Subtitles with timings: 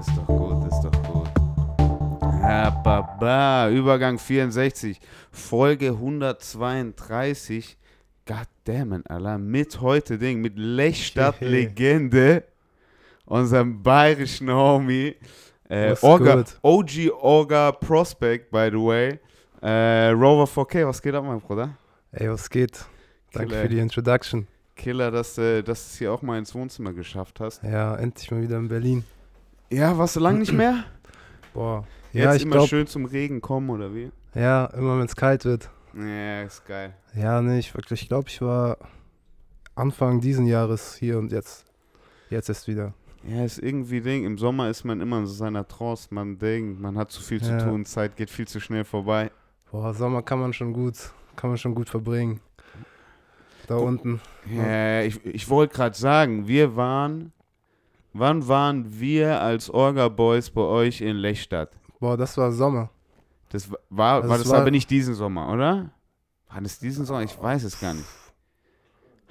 [0.00, 1.28] ist doch gut, ist doch gut.
[2.42, 4.98] Ja, baba, Übergang 64,
[5.30, 7.76] Folge 132.
[8.24, 12.44] Goddammit, Alter, mit heute Ding, mit Lechstadt-Legende,
[13.26, 15.16] unserem bayerischen Homie,
[15.68, 16.58] äh, Orga, gut.
[16.62, 19.18] OG Orga Prospect, by the way.
[19.60, 21.76] Äh, Rover 4K, was geht ab, mein Bruder?
[22.12, 22.86] Ey, was geht?
[23.32, 23.62] Danke Killer.
[23.62, 24.46] für die Introduction.
[24.76, 27.62] Killer, dass, äh, dass du es hier auch mal ins Wohnzimmer geschafft hast.
[27.62, 29.04] Ja, endlich mal wieder in Berlin.
[29.70, 30.84] Ja, warst du lange nicht mehr?
[31.54, 31.86] Boah.
[32.12, 34.10] Jetzt ja, ich immer glaube, schön zum Regen kommen, oder wie?
[34.34, 35.70] ja, immer wenn es kalt wird.
[35.94, 36.94] Ja, ist geil.
[37.14, 38.78] Ja, nee, ich wirklich, ich glaube, ich war
[39.74, 41.64] Anfang diesen Jahres hier und jetzt,
[42.30, 42.94] jetzt ist wieder.
[43.24, 44.24] Ja, ist irgendwie Ding.
[44.24, 46.08] Im Sommer ist man immer in so seiner Trance.
[46.10, 47.58] Man denkt, man hat zu viel zu Ja.
[47.58, 49.30] tun, Zeit geht viel zu schnell vorbei.
[49.70, 50.94] Boah, Sommer kann man schon gut,
[51.36, 52.40] kann man schon gut verbringen.
[53.68, 53.86] Da Guck.
[53.86, 54.20] unten.
[54.50, 57.32] Ja, ich, ich wollte gerade sagen, wir waren.
[58.12, 61.70] Wann waren wir als Orga-Boys bei euch in Lechstadt?
[62.00, 62.90] Boah, das war Sommer.
[63.50, 65.90] Das wa- war, Also war es das war- aber nicht diesen Sommer, oder?
[66.52, 67.22] War das diesen Sommer?
[67.22, 68.06] Ich weiß es gar nicht.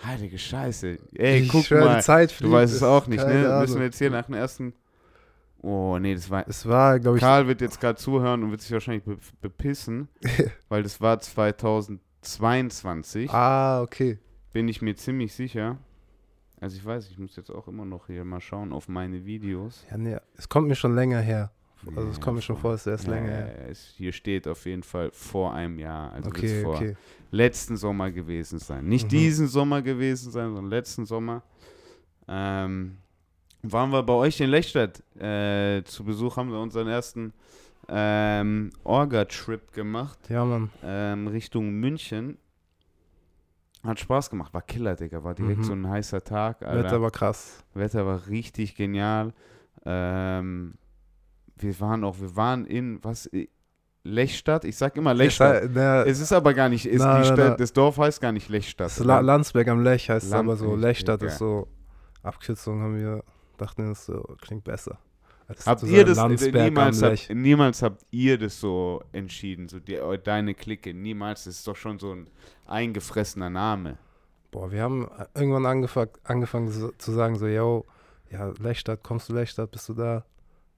[0.05, 0.97] Heilige Scheiße.
[1.15, 1.97] Ey, ich guck mal.
[1.97, 3.47] die Zeit Du weißt es auch nicht, ne?
[3.49, 3.61] Ahnung.
[3.61, 4.73] Müssen wir jetzt hier nach dem ersten.
[5.61, 6.47] Oh, nee, das war.
[6.47, 10.07] Es war, glaube ich, Karl wird jetzt gerade zuhören und wird sich wahrscheinlich be bepissen,
[10.69, 13.29] weil das war 2022.
[13.29, 14.19] ah, okay.
[14.53, 15.77] Bin ich mir ziemlich sicher.
[16.61, 19.85] Also ich weiß, ich muss jetzt auch immer noch hier mal schauen auf meine Videos.
[19.89, 21.51] Ja, nee, es kommt mir schon länger her.
[21.87, 23.69] Also Ja, es kommt mir schon vor, es ist erst Ja, länger her.
[23.69, 26.11] es, hier steht auf jeden Fall vor einem Jahr.
[26.11, 26.97] Also Okay, vor okay.
[27.31, 28.85] letzten Sommer gewesen sein.
[28.85, 29.09] Nicht Mhm.
[29.09, 31.43] diesen Sommer gewesen sein, sondern letzten Sommer.
[32.27, 32.97] Ähm,
[33.63, 37.33] waren wir bei euch in Lechstadt äh, zu Besuch, haben wir unseren ersten
[37.87, 40.69] ähm, Orga-Trip gemacht Ja, Mann.
[40.83, 42.37] ähm, Richtung München.
[43.83, 45.23] Hat Spaß gemacht, war Killer, Digga.
[45.23, 45.63] War direkt Mhm.
[45.63, 46.61] so ein heißer Tag.
[46.63, 46.83] Alter.
[46.83, 47.63] Wetter war krass.
[47.73, 49.33] Wetter war richtig genial.
[49.85, 50.73] Ähm,
[51.55, 53.49] wir waren auch, wir waren in, was, i-
[54.03, 54.63] Lechstadt?
[54.65, 55.63] Ich sag immer Lechstadt.
[55.63, 58.31] Es, na, Es ist aber gar nicht, ist Na, na, Stadt, das Dorf heißt gar
[58.31, 58.97] nicht Lechstadt.
[58.99, 60.75] La Landsberg am Lech heißt es Land- aber so.
[60.75, 61.31] Lechstadt Digga.
[61.31, 61.67] ist so,
[62.23, 63.23] Abkürzung haben wir,
[63.57, 64.97] dachten das so, klingt besser.
[65.65, 70.53] Habt ihr das, Landsberg niemals, habt, niemals habt ihr das so entschieden, so die, deine
[70.53, 72.27] Clique, niemals, das ist doch schon so ein
[72.67, 73.97] eingefressener Name.
[74.51, 77.85] Boah, wir haben irgendwann angefangen, angefangen so, zu sagen so, yo,
[78.29, 80.23] ja, Lechstadt, kommst du Lechstadt, bist du da?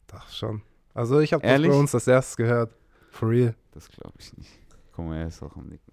[0.08, 0.62] Dachte schon.
[0.94, 2.74] Also ich habe das bei uns das erstes gehört.
[3.12, 3.56] For real.
[3.74, 4.52] Das glaube ich nicht.
[4.94, 5.92] Guck mal, er ist auch am Nicken.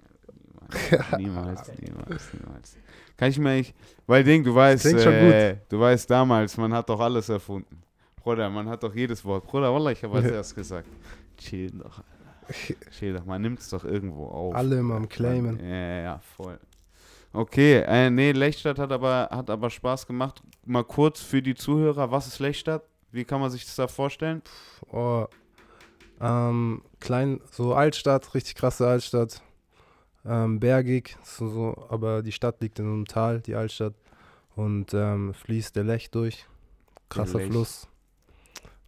[1.19, 2.77] Niemals, niemals, niemals, niemals.
[3.17, 3.75] Kann ich mir nicht,
[4.07, 7.83] weil Ding, du weißt, äh, du weißt damals, man hat doch alles erfunden.
[8.29, 9.47] Bruder, man hat doch jedes Wort.
[9.47, 10.33] Bruder, Wallah, ich habe als Ja.
[10.33, 10.87] erstes gesagt.
[11.39, 11.99] Chill doch,
[12.47, 12.91] Alter.
[12.91, 14.55] Chill doch, man nimmt es doch irgendwo auf.
[14.55, 15.59] Alle immer am Claimen.
[15.61, 16.59] Ja, ja, ja, voll.
[17.33, 20.43] Okay, äh, nee, Lechstadt hat aber, hat aber Spaß gemacht.
[20.67, 22.83] Mal kurz für die Zuhörer, was ist Lechstadt?
[23.13, 24.43] Wie kann man sich das da vorstellen?
[24.93, 25.25] Oh,
[26.21, 29.41] ähm, klein, so Altstadt, richtig krasse Altstadt.
[30.27, 33.95] Ähm, bergig, so, so, aber die Stadt liegt in einem Tal, die Altstadt.
[34.55, 36.45] Und ähm, fließt der Lech durch.
[37.09, 37.41] Krasser.
[37.41, 37.89] Fluss.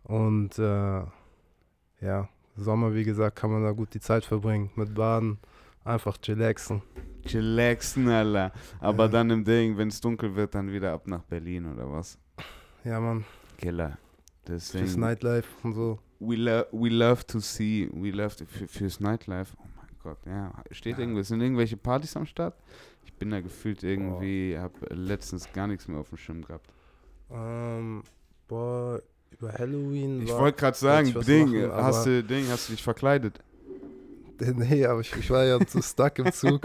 [0.05, 1.03] Und äh,
[2.01, 4.71] ja, Sommer, wie gesagt, kann man da gut die Zeit verbringen.
[4.75, 5.39] Mit Baden,
[5.85, 6.83] einfach chillaxen.
[7.27, 8.53] Chillaxen, Alter.
[8.81, 9.11] Aber Ja.
[9.11, 12.19] dann im Ding, wenn es dunkel wird, dann wieder ab nach Berlin oder was?
[12.85, 13.25] Ja, Mann,
[13.59, 13.99] Killer.
[14.47, 15.99] fürs Deswegen, Nightlife und so.
[16.19, 19.55] we, lo we love to see, we love to, für, fürs Nightlife.
[19.61, 20.51] Oh mein Gott, ja.
[20.71, 21.01] Steht Ja.
[21.05, 22.55] irgendwas, sind irgendwelche Partys am Start?
[23.05, 26.67] Ich bin da gefühlt irgendwie, habe letztens gar nichts mehr auf dem Schirm gehabt.
[27.31, 28.03] Ähm,
[28.49, 29.01] boah,
[29.31, 30.23] über Halloween.
[30.23, 33.41] Ich wollte gerade sagen, Ding, machen, hast du Ding, hast du dich verkleidet?
[34.41, 36.63] Nee, aber ich, ich war ja zu stuck im Zug.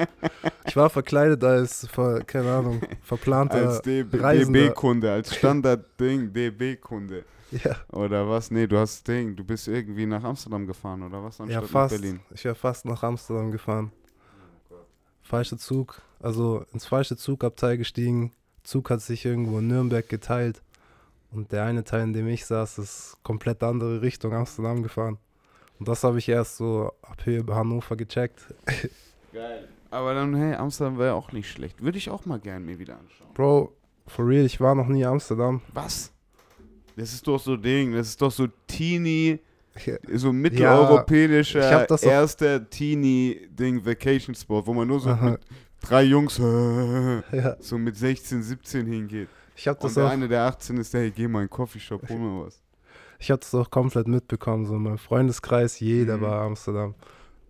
[0.65, 1.85] Ich war verkleidet als,
[2.25, 3.81] keine Ahnung, verplanter Als.
[3.81, 7.25] DB-Kunde, als Standard-Ding, DB-Kunde.
[7.51, 8.49] Ja, Oder was?
[8.49, 11.37] Nee, du hast Ding, du bist irgendwie nach Amsterdam gefahren, oder was?
[11.37, 11.95] ja, Anstatt nach fast.
[11.95, 12.19] Berlin.
[12.33, 13.91] Ich wäre fast nach Amsterdam gefahren.
[15.21, 18.31] Falscher Zug, also ins falsche Zugabteil gestiegen.
[18.63, 20.61] Zug hat sich irgendwo in Nürnberg geteilt.
[21.31, 25.17] Und der eine Teil, in dem ich saß, ist komplett andere Richtung Amsterdam gefahren.
[25.79, 28.45] Und das habe ich erst so ab Höhe bei Hannover gecheckt.
[29.33, 29.67] Geil.
[29.91, 31.81] Aber dann, hey, Amsterdam wäre auch nicht schlecht.
[31.83, 33.27] Würde ich auch mal gern mir wieder anschauen.
[33.33, 33.73] Bro,
[34.07, 35.61] for real, ich war noch nie in Amsterdam.
[35.73, 36.11] Was?
[36.95, 39.39] Das ist doch so Ding, das ist doch so teeny,
[39.85, 39.95] Ja.
[40.13, 45.31] so ich mitteleuropäischer hab das doch- erster Teeny-Ding, Vacation Spot, wo man nur so Aha.
[45.31, 45.41] mit
[45.81, 46.37] drei Jungs
[47.31, 49.27] Ja, so mit 16, 17 hingeht.
[49.55, 51.45] Ich habe Und das der auch eine, der 18 ist, der, hey, geh mal in
[51.47, 52.61] den Coffeeshop, hol mir was.
[53.19, 56.21] Ich habe das auch komplett mitbekommen, so in meinem Freundeskreis, jeder Mhm.
[56.21, 56.95] war Amsterdam.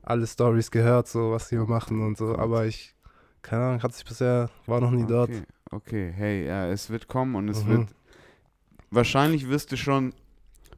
[0.03, 2.95] Alle Stories gehört, so was die machen und so, aber ich,
[3.41, 5.29] keine Ahnung, hat sich bisher, war noch nie dort.
[5.31, 7.69] Okay, okay, hey, ja, es wird kommen und es Mhm.
[7.69, 7.87] wird.
[8.91, 10.13] Wahrscheinlich wirst du schon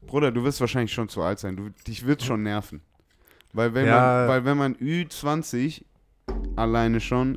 [0.06, 1.56] Bruder, du wirst wahrscheinlich schon zu alt sein.
[1.56, 2.80] Du, dich wird schon nerven.
[3.52, 4.00] Weil wenn, Ja.
[4.00, 5.84] man, weil wenn man Ü20
[6.56, 7.36] alleine schon,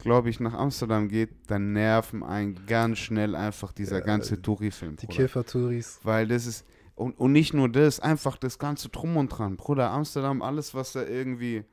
[0.00, 4.96] glaube ich, nach Amsterdam geht, dann nerven einen ganz schnell einfach dieser Ja, ganze Touri-Film.
[4.96, 5.16] Die Bruder.
[5.16, 6.00] Kiffer-Touris.
[6.02, 9.56] Weil das ist, und, und nicht nur das, einfach das ganze Drum und Dran.
[9.56, 11.64] Bruder, Amsterdam, alles, was da irgendwie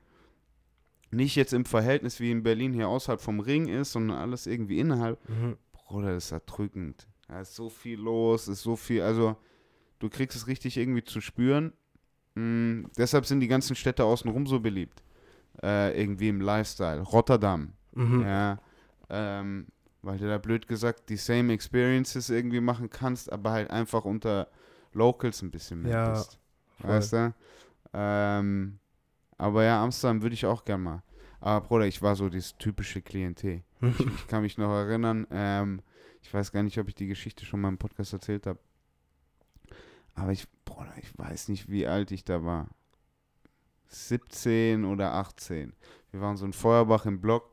[1.12, 4.80] nicht jetzt im Verhältnis wie in Berlin hier außerhalb vom Ring ist, sondern alles irgendwie
[4.80, 5.20] innerhalb.
[5.30, 5.58] Mhm.
[5.72, 7.08] Bruder, das ist erdrückend.
[7.28, 9.36] Da ist so viel los, ist so viel, also
[10.00, 11.74] du kriegst es richtig irgendwie zu spüren.
[12.36, 15.02] Mm, deshalb sind die ganzen Städte außenrum so beliebt.
[15.64, 17.02] Äh, irgendwie im Lifestyle.
[17.02, 18.22] Rotterdam, Mhm.
[18.22, 18.60] ja.
[19.10, 19.68] Ähm,
[20.02, 24.48] weil du da blöd gesagt die same experiences irgendwie machen kannst, aber halt einfach unter
[24.94, 26.40] Locals ein bisschen mehr Ja, bist.
[26.80, 26.90] voll.
[26.92, 27.34] Weißt du?
[27.94, 28.80] Ähm,
[29.38, 31.04] aber ja, Amsterdam würde ich auch gern mal.
[31.40, 33.64] Aber Bruder, ich war so dieses typische Klientel.
[33.82, 35.82] Ich, ich kann mich noch erinnern, ähm,
[36.22, 38.60] ich weiß gar nicht, ob ich die Geschichte schon mal im Podcast erzählt habe.
[40.16, 42.68] Aber ich, Bruder, ich weiß nicht, wie alt ich da war.
[43.88, 45.74] 17 oder 18.
[46.12, 47.52] Wir waren so in Feuerbach im Block,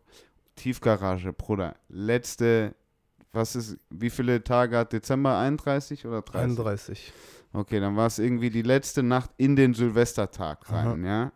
[0.56, 1.76] Tiefgarage, Bruder.
[1.88, 2.74] Letzte,
[3.32, 5.38] was ist, wie viele Tage hat Dezember?
[5.38, 6.58] 31 oder 30?
[6.58, 7.12] 31.
[7.52, 11.32] Okay, dann war es irgendwie die letzte Nacht in den Silvestertag rein, ja.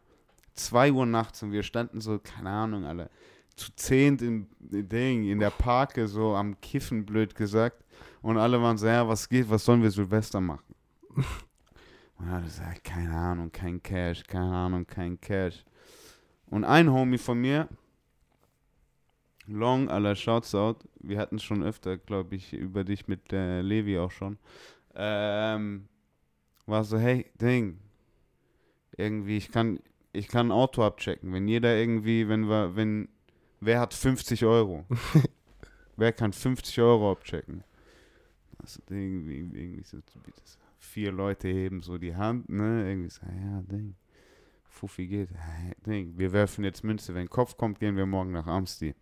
[0.54, 3.08] 2 Uhr nachts und wir standen so, keine Ahnung, alle,
[3.54, 7.84] zu zehnt im Ding, in der Parke, so am Kiffen, blöd gesagt.
[8.22, 10.74] Und alle waren so, ja, was geht, was sollen wir Silvester machen?
[12.18, 15.64] Und er hat gesagt, keine Ahnung, kein Cash, keine Ahnung, kein Cash.
[16.46, 17.68] Und ein Homie von mir,
[19.48, 23.62] Long, aller Shouts out, wir hatten es schon öfter, glaube ich, über dich mit äh,
[23.62, 24.38] Levi auch schon,
[24.94, 25.88] ähm,
[26.66, 27.78] war so, hey, Ding,
[28.96, 29.80] irgendwie, ich kann,
[30.12, 33.08] ich kann ein Auto abchecken, wenn jeder irgendwie, wenn wir, wenn,
[33.60, 34.84] wer hat 50 Euro?
[35.96, 37.64] wer kann 50 Euro abchecken?
[38.60, 39.98] Also irgendwie, irgendwie so,
[40.78, 43.94] vier Leute heben so die Hand, ne, irgendwie so, ja, Ding,
[44.64, 48.46] Fuffi geht, hey, Ding, wir werfen jetzt Münze, wenn Kopf kommt, gehen wir morgen nach
[48.46, 48.94] Amsti.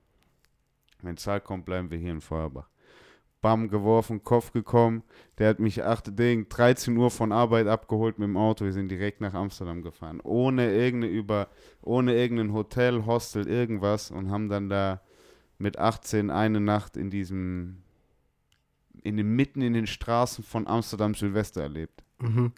[1.03, 2.69] Wenn Zahl kommt, bleiben wir hier in Feuerbach.
[3.43, 5.03] Bam, geworfen, Kopf gekommen.
[5.39, 8.65] Der hat mich 8 Ding, 13 Uhr von Arbeit abgeholt mit dem Auto.
[8.65, 10.21] Wir sind direkt nach Amsterdam gefahren.
[10.23, 11.49] Ohne irgendeine über,
[11.83, 15.01] ohne irgendein Hotel, Hostel, irgendwas und haben dann da
[15.59, 17.83] mit 18 eine Nacht in diesem,
[19.03, 22.03] in den, mitten in den Straßen von Amsterdam Silvester erlebt.
[22.21, 22.53] Mhm.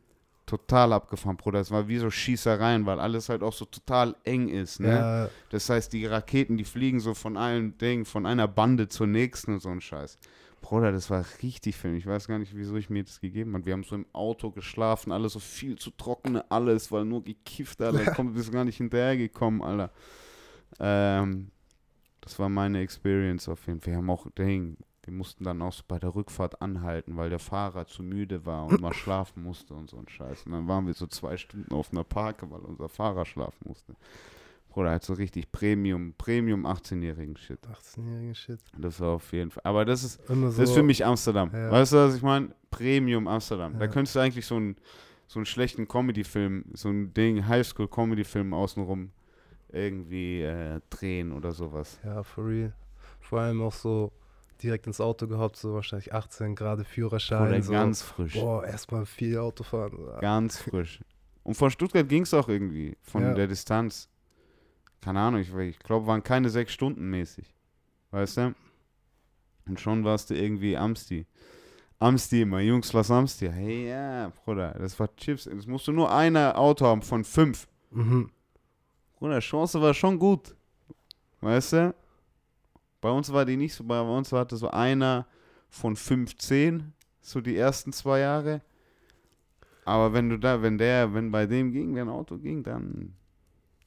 [0.48, 1.60] Total abgefahren, Bruder.
[1.60, 4.88] Es war wie so Schießereien, weil alles halt auch so total eng ist, ne?
[4.88, 9.06] Ja, Das heißt, die Raketen, die fliegen so von einem Ding, von einer Bande zur
[9.06, 10.18] nächsten und so ein Scheiß.
[10.62, 11.96] Bruder, das war richtig Film.
[11.96, 13.66] Ich weiß gar nicht, wieso ich mir das gegeben habe.
[13.66, 17.82] Wir haben so im Auto geschlafen, alles so viel zu trockene, alles, weil nur gekifft,
[17.82, 18.02] Alter.
[18.02, 19.90] Ich komm, bist gar nicht hinterhergekommen, Alter.
[20.80, 21.50] Ähm,
[22.22, 23.92] das war meine Experience auf jeden Fall.
[23.92, 24.78] Wir haben auch Ding.
[25.08, 28.66] Wir mussten dann auch so bei der Rückfahrt anhalten, weil der Fahrer zu müde war
[28.66, 30.44] und mal schlafen musste und so ein Scheiß.
[30.44, 33.94] Und dann waren wir so zwei Stunden auf einer Parke, weil unser Fahrer schlafen musste.
[34.68, 37.58] Bruder, halt so richtig Premium, Premium 18-jährigen Shit.
[37.66, 38.60] 18-jährigen Shit.
[38.76, 39.62] Das war auf jeden Fall.
[39.64, 40.34] Aber das ist, so.
[40.42, 41.50] das ist für mich Amsterdam.
[41.54, 41.70] Ja.
[41.70, 42.54] Weißt du, was ich meine?
[42.70, 43.78] Premium Amsterdam.
[43.78, 43.90] Da Ja.
[43.90, 44.76] könntest du eigentlich so einen,
[45.26, 49.10] so einen schlechten Comedy-Film, so ein Ding, Highschool-Comedy-Film außenrum
[49.72, 51.98] irgendwie äh, drehen oder sowas.
[52.04, 52.74] Ja, for real.
[53.20, 54.12] Vor allem auch so
[54.62, 57.48] direkt ins Auto gehoppt, so wahrscheinlich 18, gerade Führerschein.
[57.48, 57.72] Oder so.
[57.72, 58.34] ganz frisch.
[58.34, 59.96] Boah, erstmal viel Auto fahren.
[60.20, 61.00] Ganz frisch.
[61.44, 63.34] Und von Stuttgart ging es auch irgendwie, von Ja.
[63.34, 64.08] der Distanz.
[65.00, 67.54] Keine Ahnung, ich, ich glaube, waren keine sechs Stunden mäßig.
[68.10, 68.54] Weißt du?
[69.66, 71.26] Und schon warst du irgendwie Amsti.
[72.00, 73.48] Amsti immer, Jungs, lass Amsti.
[73.50, 75.46] Hey, ja, Bruder, das war Chips.
[75.46, 77.66] Es musste nur einer Auto haben von fünf.
[77.90, 78.30] Mhm.
[79.18, 80.54] Bruder, Chance war schon gut.
[81.40, 81.94] Weißt du?
[83.00, 85.26] Bei uns war die nicht so, bei uns hatte so einer
[85.68, 88.60] von 15, so die ersten zwei Jahre.
[89.84, 93.14] Aber wenn du da, wenn der, wenn bei dem ging, wenn ein Auto ging, dann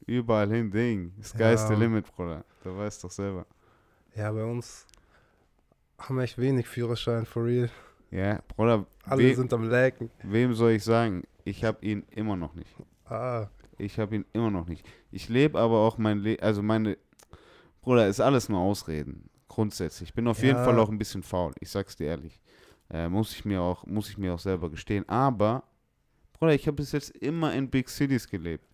[0.05, 1.13] überall hin Ding.
[1.21, 1.79] Sky's the Ja.
[1.79, 2.43] limit, Bruder.
[2.63, 3.45] Du weißt doch selber.
[4.15, 4.87] Ja, bei uns
[5.99, 7.69] haben wir echt wenig Führerschein, for real.
[8.09, 10.09] Ja, Bruder, Alle we sind am Laken.
[10.23, 11.23] wem soll ich sagen?
[11.43, 12.69] Ich habe ihn immer noch nicht.
[13.05, 14.85] Ah, Ich habe ihn immer noch nicht.
[15.11, 16.97] Ich lebe aber auch mein Leben, also meine,
[17.81, 19.29] Bruder, ist alles nur Ausreden.
[19.47, 20.09] Grundsätzlich.
[20.09, 20.63] Ich bin auf jeden Ja.
[20.63, 21.53] Fall auch ein bisschen faul.
[21.59, 22.39] Ich sag's dir ehrlich.
[22.89, 25.07] Äh, muss ich mir auch, muss ich mir auch selber gestehen.
[25.09, 25.63] Aber,
[26.33, 28.65] Bruder, ich habe bis jetzt immer in Big Cities gelebt.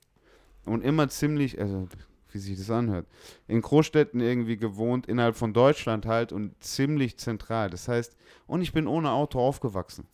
[0.66, 1.88] Und immer ziemlich, also,
[2.32, 3.08] wie sich das anhört,
[3.48, 7.70] in Großstädten irgendwie gewohnt, innerhalb von Deutschland halt und ziemlich zentral.
[7.70, 10.08] Das heißt, und ich bin ohne Auto aufgewachsen.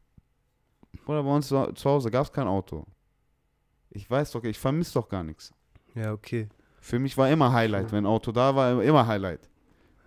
[1.05, 2.85] Bruder, bei uns zu zu Hause gab es kein Auto.
[3.89, 5.51] Ich weiß doch, ich vermisse doch gar nichts.
[5.95, 6.47] ja, okay.
[6.83, 7.93] Für mich war immer Highlight.
[7.93, 9.49] Wenn Auto da war, immer Highlight.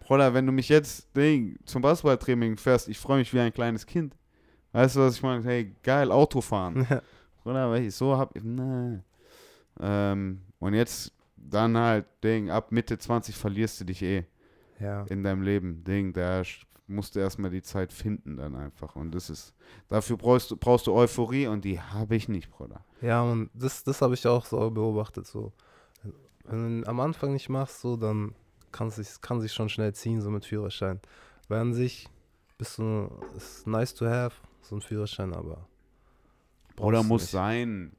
[0.00, 3.87] Bruder, wenn du mich jetzt Ding, zum Basketballtraining fährst, ich freue mich wie ein kleines
[3.87, 4.14] Kind.
[4.73, 5.42] Weißt du, was ich meine?
[5.42, 6.87] Hey, geil, Autofahren.
[6.90, 7.02] Ja.
[7.47, 7.71] Oder?
[7.71, 8.35] Weil ich so hab.
[8.37, 9.02] Ne.
[9.80, 14.26] Ähm, und jetzt dann halt, Ding, ab Mitte 20 verlierst du dich eh
[14.78, 15.04] ja.
[15.04, 15.83] in deinem Leben.
[15.83, 16.42] Ding, da
[16.88, 18.97] musst du erstmal die Zeit finden dann einfach.
[18.97, 19.54] Und das ist,
[19.88, 22.85] dafür brauchst du, brauchst du Euphorie und die habe ich nicht, Bruder.
[23.00, 25.26] Ja, und das, das habe ich auch so beobachtet.
[25.26, 25.54] So.
[26.48, 28.34] Wenn du am Anfang nicht machst, so, dann
[28.72, 31.00] kann sich, kann sich schon schnell ziehen, so mit Führerschein.
[31.48, 32.08] Weil an sich
[32.58, 35.66] bist du, ist nice to have, so ein Führerschein, aber.
[36.76, 37.30] Bruder, muss nicht.
[37.30, 37.92] sein.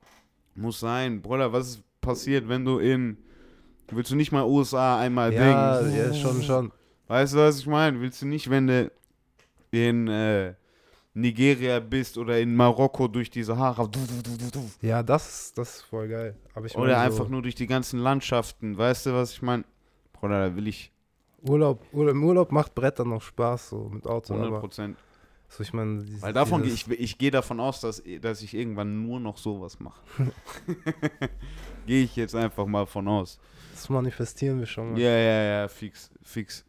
[0.56, 1.22] Muss sein.
[1.22, 3.18] Bruder, was ist passiert, wenn du in.
[3.90, 5.96] Willst du nicht mal USA einmal Ja, Ding?
[5.98, 6.72] ja, schon, schon.
[7.08, 8.00] Weißt du, was ich meine?
[8.02, 8.92] Willst du nicht, wenn du
[9.72, 10.56] in äh,
[11.20, 13.90] Nigeria bist oder in Marokko durch die Sahara.
[14.82, 16.36] Ja, das, das ist voll geil.
[16.76, 18.78] Oder mein, einfach so nur durch die ganzen Landschaften?
[18.78, 19.64] Weißt du, was ich meine?
[20.14, 20.92] Bruder, da will ich
[21.42, 24.34] Urlaub, Urlaub, im Urlaub macht Bretter noch Spaß, so mit Auto.
[24.34, 24.98] 100 Aber Prozent.
[25.50, 28.42] so, ich meine, diese- Weil davon gehe dieses- ich, ich gehe davon aus, dass, dass
[28.42, 30.02] ich irgendwann nur noch sowas mache.
[31.86, 33.40] gehe ich jetzt einfach mal von aus.
[33.74, 35.00] Das manifestieren wir schon mal.
[35.00, 36.66] Ja, ja, ja, fix, fix.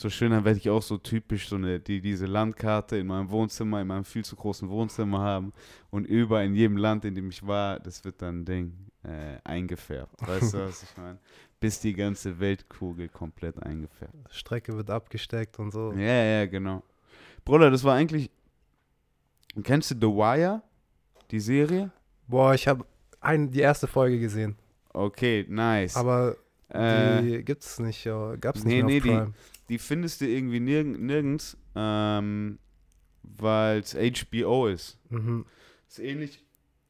[0.00, 3.28] So schön, dann werde ich auch so typisch so eine, die, diese Landkarte in meinem
[3.32, 5.52] Wohnzimmer, in meinem viel zu großen Wohnzimmer haben
[5.90, 9.38] und überall in jedem Land, in dem ich war, das wird dann ein Ding äh,
[9.42, 10.14] eingefärbt.
[10.24, 11.18] Weißt du, was ich meine?
[11.58, 14.14] Bis die ganze Weltkugel komplett eingefärbt.
[14.30, 15.92] Strecke wird abgesteckt und so.
[15.94, 16.84] Ja, ja, genau.
[17.44, 18.30] Bruder, das war eigentlich.
[19.64, 20.62] Kennst du The Wire?
[21.32, 21.90] Die Serie?
[22.28, 22.84] Boah, ich habe
[23.26, 24.54] die erste Folge gesehen.
[24.92, 25.96] Okay, nice.
[25.96, 26.36] Aber
[26.68, 28.08] äh, die gibt's nicht.
[28.40, 29.34] Gab's nee, nicht mehr nee, auf die- Prime.
[29.68, 32.58] Die findest du irgendwie nirg nirgends, ähm,
[33.22, 34.98] weil es HBO ist.
[35.10, 35.44] Mhm.
[35.88, 36.44] Ist ähnlich,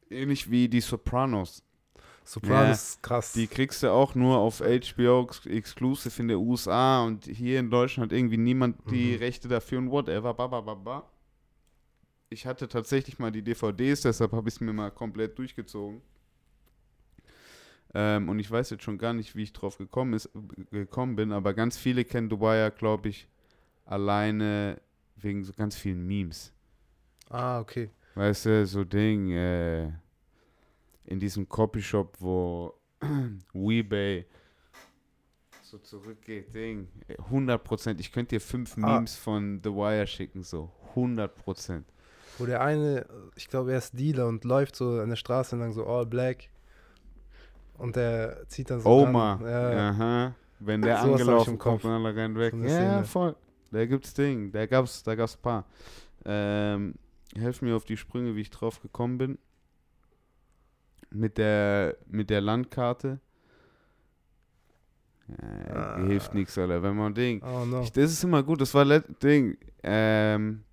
[0.09, 1.63] ähnlich wie die Sopranos.
[2.23, 3.33] Sopranos Ja, ist krass.
[3.33, 7.69] Die kriegst du auch nur auf HBO ex exclusive in der USA und hier in
[7.71, 9.17] Deutschland hat irgendwie niemand die Mhm.
[9.17, 10.33] Rechte dafür und whatever.
[10.33, 11.09] Ba, ba, ba, ba.
[12.29, 16.01] Ich hatte tatsächlich mal die DVDs, deshalb habe ich es mir mal komplett durchgezogen.
[17.93, 20.29] Ähm, und ich weiß jetzt schon gar nicht, wie ich drauf gekommen, ist,
[20.71, 23.27] gekommen bin, aber ganz viele kennen The Wire, glaube ich,
[23.85, 24.79] alleine
[25.15, 26.53] wegen so ganz vielen Memes.
[27.29, 27.89] ah, okay.
[28.15, 29.91] Weißt du, so Ding, äh,
[31.05, 32.73] in diesem Copyshop, wo
[33.53, 34.25] Weebay
[35.61, 36.87] so zurückgeht, Ding,
[37.31, 37.99] 100%.
[37.99, 38.95] Ich könnte dir fünf Ah.
[38.95, 41.83] Memes von The Wire schicken, so 100%.
[42.37, 43.05] Wo der eine,
[43.35, 46.49] ich glaube, er ist Dealer und läuft so an der Straße entlang so all black.
[47.79, 48.89] Und der zieht dann so.
[48.89, 49.39] Oma.
[49.43, 50.35] Ja, aha.
[50.59, 52.53] Wenn der ich angelaufen kommt und alle rennen weg.
[52.53, 53.35] So Ja, voll.
[53.71, 55.65] Da gibt's Ding, da gab's, da gab's ein paar.
[56.25, 56.95] Ähm,
[57.35, 59.37] helf mir auf die Sprünge, wie ich drauf gekommen bin.
[61.11, 63.19] Mit der, mit der Landkarte.
[65.27, 65.97] Ja, Ah.
[66.05, 66.81] Hilft nichts, Alter.
[66.81, 67.41] Wenn man Ding.
[67.43, 67.81] Oh no.
[67.81, 68.85] Ich, das ist immer gut, das war
[69.23, 69.57] Ding.
[69.83, 70.63] Ähm,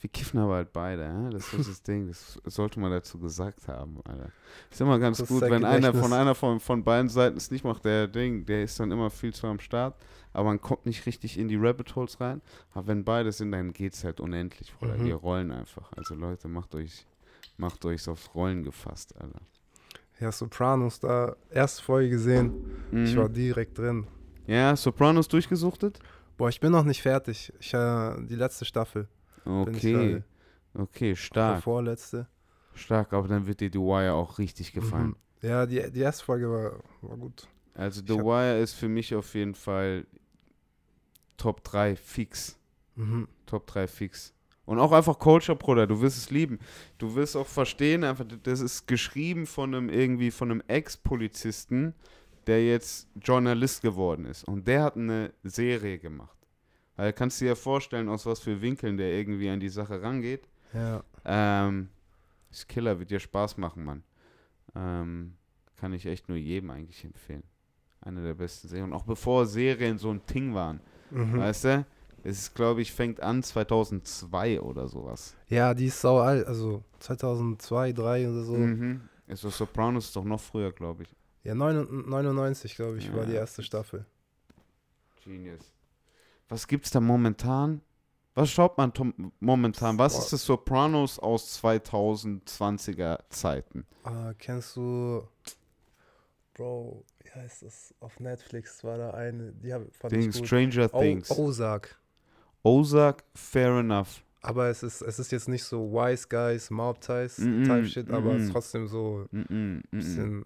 [0.00, 1.30] wir kiffen aber halt beide, ja?
[1.30, 4.30] das ist das Ding, das sollte man dazu gesagt haben, Alter.
[4.70, 7.64] Ist immer ganz Das gut, wenn einer von einer von, von beiden Seiten es nicht
[7.64, 9.96] macht, der Ding, der ist dann immer viel zu am Start,
[10.32, 12.40] aber man kommt nicht richtig in die Rabbit Holes rein.
[12.74, 14.96] Aber wenn beide sind, dann geht's halt unendlich, Bruder.
[14.98, 15.04] Mhm.
[15.04, 15.90] Wir rollen einfach.
[15.96, 17.06] Also Leute, macht euch,
[17.56, 19.40] macht euch aufs Rollen gefasst, Alter.
[20.20, 22.52] Ja, Sopranos, da erste Folge gesehen.
[22.92, 23.16] Ich Mhm.
[23.16, 24.06] war direkt drin.
[24.46, 25.98] Ja, Sopranos durchgesuchtet?
[26.36, 27.52] Boah, ich bin noch nicht fertig.
[27.60, 29.08] Ich äh, die letzte Staffel.
[29.48, 30.22] Okay,
[30.74, 32.26] okay, Die stark, vorletzte.
[32.74, 35.08] stark, aber dann wird dir The Wire auch richtig gefallen.
[35.08, 35.48] Mhm.
[35.48, 37.48] Ja, die, die erste Folge war, war gut.
[37.74, 40.06] Also The Wire ist für mich auf jeden Fall
[41.36, 42.58] Top 3 fix.
[42.96, 43.28] Mhm.
[43.46, 44.34] Top 3 fix.
[44.66, 46.58] Und auch einfach Culture, Bruder, du wirst es lieben.
[46.98, 51.94] Du wirst auch verstehen, einfach, das ist geschrieben von einem irgendwie, von einem Ex-Polizisten,
[52.46, 54.44] der jetzt Journalist geworden ist.
[54.44, 56.36] Und der hat eine Serie gemacht.
[56.98, 60.02] Weil kannst du dir ja vorstellen, aus was für Winkeln der irgendwie an die Sache
[60.02, 60.48] rangeht.
[60.74, 61.02] Ja.
[61.24, 61.88] Ähm,
[62.50, 64.02] ist Killer, wird dir Spaß machen, Mann.
[64.74, 65.34] Ähm,
[65.76, 67.44] kann ich echt nur jedem eigentlich empfehlen.
[68.00, 68.92] Eine der besten Serien.
[68.92, 70.80] auch bevor Serien so ein Ding waren.
[71.12, 71.38] Mhm.
[71.38, 71.86] Weißt du?
[72.24, 75.36] Es ist, glaube ich, fängt an 2002 oder sowas.
[75.46, 76.46] Ja, die ist sau alt.
[76.48, 78.54] Also 2002, 2003 oder so.
[78.56, 79.00] Mhm.
[79.28, 81.14] Ist so Sopranos ist doch noch früher, glaube ich.
[81.44, 83.40] Ja, 99, 99 glaube ich, war die Ja.
[83.40, 84.04] erste Staffel.
[85.24, 85.72] Genius.
[86.48, 87.82] Was gibt's da momentan?
[88.34, 88.92] Was schaut man
[89.40, 89.98] momentan?
[89.98, 90.20] Was Boah.
[90.22, 93.84] ist das Sopranos aus 2020er Zeiten?
[94.04, 95.26] Ah, kennst du.
[96.54, 97.94] Bro, wie heißt das?
[98.00, 100.46] Auf Netflix war da eine, die hab, fand Ding, ich gut.
[100.46, 101.30] Stranger O- Things.
[101.30, 101.98] Ozark.
[102.62, 104.22] Ozark, fair enough.
[104.40, 108.10] Aber es ist, es ist jetzt nicht so Wise Guys, Mob Ties Mhm, Type Shit,
[108.10, 109.90] aber es ist trotzdem so Mm -mm, ein mm -mm.
[109.90, 110.44] bisschen.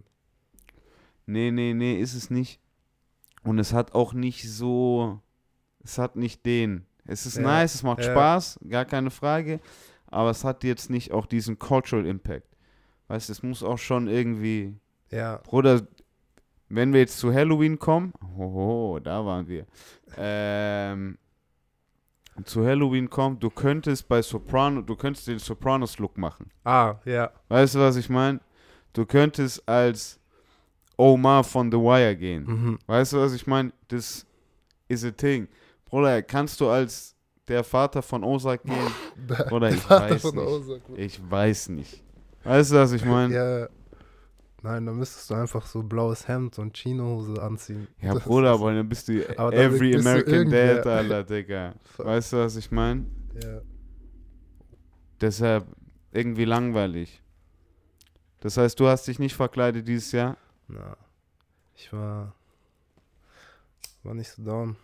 [1.26, 2.59] Nee, nee, nee, ist es nicht.
[3.44, 5.21] Und es hat auch nicht so.
[5.85, 6.87] Es hat nicht den.
[7.05, 8.12] Es ist Ja, nice, es macht ja.
[8.12, 9.61] Spaß, gar keine Frage.
[10.07, 12.47] aber es hat jetzt nicht auch diesen Cultural Impact.
[13.09, 14.77] Weißt du, es muss auch schon irgendwie,
[15.11, 15.83] Ja, Bruder,
[16.69, 19.67] wenn wir jetzt zu Halloween kommen, hoho, da waren wir,
[20.17, 21.19] ähm,
[22.45, 26.51] zu Halloween kommen, du könntest bei Soprano, du könntest den Sopranos-Look machen.
[26.65, 28.41] ah, ja, Weißt du, was ich meine?
[28.95, 30.19] Du könntest als
[30.97, 32.45] Omar von The Wire gehen.
[32.45, 32.79] mhm.
[32.87, 33.73] Weißt du, was ich meine?
[33.89, 34.27] Das
[34.89, 35.49] ist a thing.
[35.93, 37.15] Bruder, kannst du als
[37.47, 38.75] der Vater von Ozark gehen?
[39.51, 40.47] Oder ich Vater weiß von nicht.
[40.49, 40.81] Ozark.
[40.97, 42.03] Ich weiß nicht.
[42.45, 43.35] Weißt du, was ich meine?
[43.35, 43.69] Ja,
[44.63, 47.89] nein, da müsstest du einfach so blaues Hemd und Chinohose anziehen.
[48.01, 50.75] Ja, Das Bruder, aber dann bist du Aber every bist du American irgendwer.
[50.77, 51.75] Dad, Alter, Digga.
[51.99, 53.05] Weißt du, was ich meine?
[53.43, 53.61] Ja,
[55.21, 55.67] Deshalb
[56.11, 57.23] irgendwie langweilig.
[58.41, 60.39] Das heißt, du hast dich nicht verkleidet dieses Jahr?
[60.69, 60.97] na,
[61.77, 62.35] ich war,
[64.03, 64.77] war nicht so down.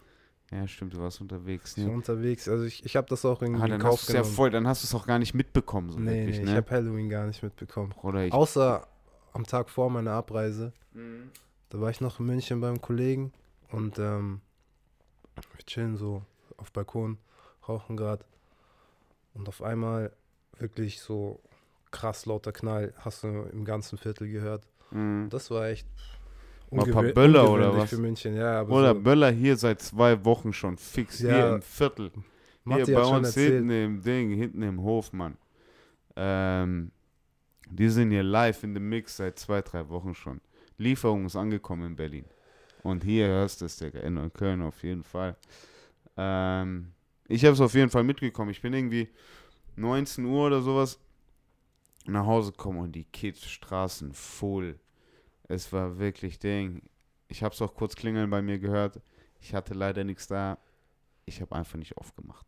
[0.50, 1.76] Ja, stimmt, du warst unterwegs.
[1.76, 1.96] Ich war Ne?
[1.96, 4.14] unterwegs, also ich, ich habe das auch irgendwie Ah, in dann Kauf hast du es
[4.14, 4.34] ja genommen.
[4.36, 6.50] voll, dann hast du es auch gar nicht mitbekommen, so nee, wirklich, nee, ne?
[6.52, 7.92] ich habe Halloween gar nicht mitbekommen.
[8.30, 8.86] Außer
[9.34, 11.30] am Tag vor meiner Abreise, Mhm.
[11.68, 13.32] da war ich noch in München beim Kollegen
[13.70, 14.40] und ähm,
[15.36, 16.22] wir chillen so
[16.56, 17.18] auf Balkon,
[17.68, 18.24] rauchen gerade
[19.34, 20.12] und auf einmal
[20.58, 21.40] wirklich so
[21.90, 24.66] krass lauter Knall hast du im ganzen Viertel gehört.
[24.90, 25.28] Mhm.
[25.30, 25.86] Das war echt
[26.70, 27.90] Mal ein paar Böller oder was?
[28.24, 31.18] ja, Oder so, Böller hier seit zwei Wochen schon fix.
[31.18, 31.54] Hier Ja.
[31.56, 32.12] im Viertel.
[32.64, 33.54] Matti hier bei uns erzählt.
[33.54, 35.36] hinten im Ding, hinten im Hof, Mann.
[36.16, 36.90] Ähm,
[37.70, 40.40] die sind hier live in dem Mix seit zwei, drei Wochen schon.
[40.76, 42.24] Lieferung ist angekommen in Berlin.
[42.82, 44.00] Und hier hörst du es, Digga.
[44.00, 45.36] In Neukölln auf jeden Fall.
[46.16, 46.92] Ähm,
[47.26, 48.50] ich habe es auf jeden Fall mitgekommen.
[48.50, 49.08] Ich bin irgendwie
[49.76, 50.98] 19 Uhr oder sowas
[52.06, 54.78] nach Hause gekommen und die Kids Straßen voll.
[55.48, 56.82] Es war wirklich Ding.
[57.26, 59.00] Ich habe es auch kurz klingeln bei mir gehört.
[59.40, 60.58] Ich hatte leider nichts da.
[61.24, 62.46] Ich habe einfach nicht aufgemacht.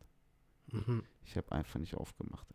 [0.70, 1.02] Mhm.
[1.24, 2.46] Ich habe einfach nicht aufgemacht.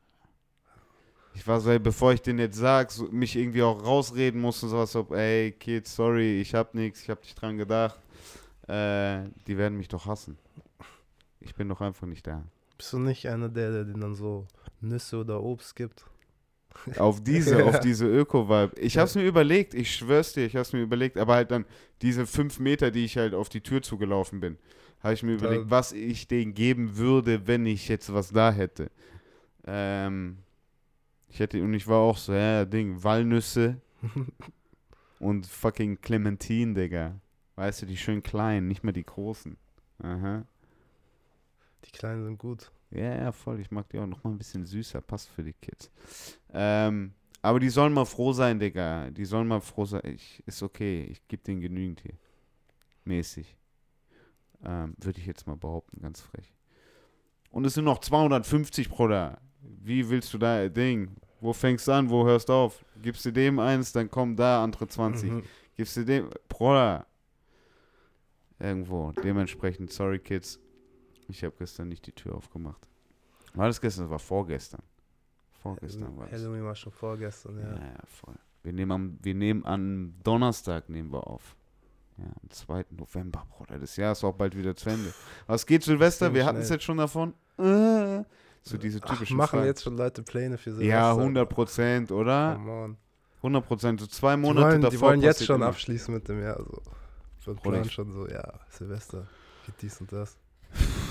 [1.33, 4.63] Ich war so, ey, bevor ich den jetzt sag, so, mich irgendwie auch rausreden muss
[4.63, 7.99] und sowas, so, ey, Kid, sorry, ich hab nichts, ich hab nicht dran gedacht.
[8.67, 10.37] Äh, die werden mich doch hassen.
[11.41, 12.43] Ich bin doch einfach nicht da.
[12.77, 14.47] Bist du nicht einer der, der denen dann so
[14.81, 16.05] Nüsse oder Obst gibt?
[16.97, 18.79] Auf diese, auf diese Öko-Vibe.
[18.79, 21.65] Ich hab's mir überlegt, ich schwör's dir, ich hab's mir überlegt, aber halt dann
[22.01, 24.57] diese fünf Meter, die ich halt auf die Tür zugelaufen bin,
[25.01, 28.89] habe ich mir überlegt, was ich denen geben würde, wenn ich jetzt was da hätte.
[29.65, 30.37] Ähm,
[31.29, 33.81] ich hätte, und ich war auch so, ja, Ding, Walnüsse
[35.19, 37.19] und fucking Clementine, Digga.
[37.55, 39.57] Weißt du, die schön kleinen, nicht mehr die großen.
[40.03, 40.45] Aha.
[41.85, 42.71] Die Kleinen sind gut.
[42.91, 43.59] Ja, ja, voll.
[43.59, 45.01] Ich mag die auch noch mal ein bisschen süßer.
[45.01, 45.91] Passt für die Kids.
[46.53, 49.09] Ähm, aber die sollen mal froh sein, Digga.
[49.11, 50.01] Die sollen mal froh sein.
[50.05, 51.03] Ich, ist okay.
[51.11, 52.15] Ich gebe denen genügend hier.
[53.03, 53.55] Mäßig.
[54.63, 56.53] Ähm, Würde ich jetzt mal behaupten, ganz frech.
[57.51, 59.39] Und es sind noch 250, Bruder.
[59.61, 61.15] Wie willst du da, Ding?
[61.39, 62.09] Wo fängst du an?
[62.09, 62.83] Wo hörst du auf?
[63.01, 65.31] Gibst du dem eins, dann kommen da andere 20.
[65.31, 65.43] Mhm.
[65.75, 67.05] Gibst du dem, Bruder.
[68.59, 69.11] Irgendwo.
[69.23, 70.59] Dementsprechend, sorry, Kids.
[71.27, 72.87] Ich habe gestern nicht die Tür aufgemacht.
[73.53, 74.03] War das gestern?
[74.05, 74.81] Das war vorgestern.
[75.61, 76.39] Vorgestern war das.
[76.41, 77.75] Halloween war schon vorgestern, Ja, ja.
[77.75, 78.35] ja, voll.
[78.63, 81.55] Wir nehmen, am, wir nehmen am Donnerstag nehmen wir auf.
[82.17, 82.85] Ja, am 2.
[82.91, 83.77] November, Bruder.
[83.79, 85.13] Das Jahr ist auch bald wieder zu Ende.
[85.47, 86.33] Was geht, Silvester?
[86.33, 87.33] Wir hatten es jetzt schon davon.
[87.57, 88.23] Äh,
[88.63, 89.65] so diese Ach, typischen machen Fragen.
[89.65, 90.89] jetzt schon Leute Pläne für Silvester?
[90.89, 92.55] Ja, 100 Prozent, oder?
[92.55, 92.97] Come on.
[93.37, 93.99] 100 Prozent.
[93.99, 94.91] So zwei Die Monate wollen, davor.
[94.91, 95.67] die wollen jetzt schon immer.
[95.67, 96.63] abschließen mit dem Jahr.
[97.39, 97.53] So.
[97.55, 99.27] Planen schon so, ja, Silvester
[99.65, 100.37] geht dies und das.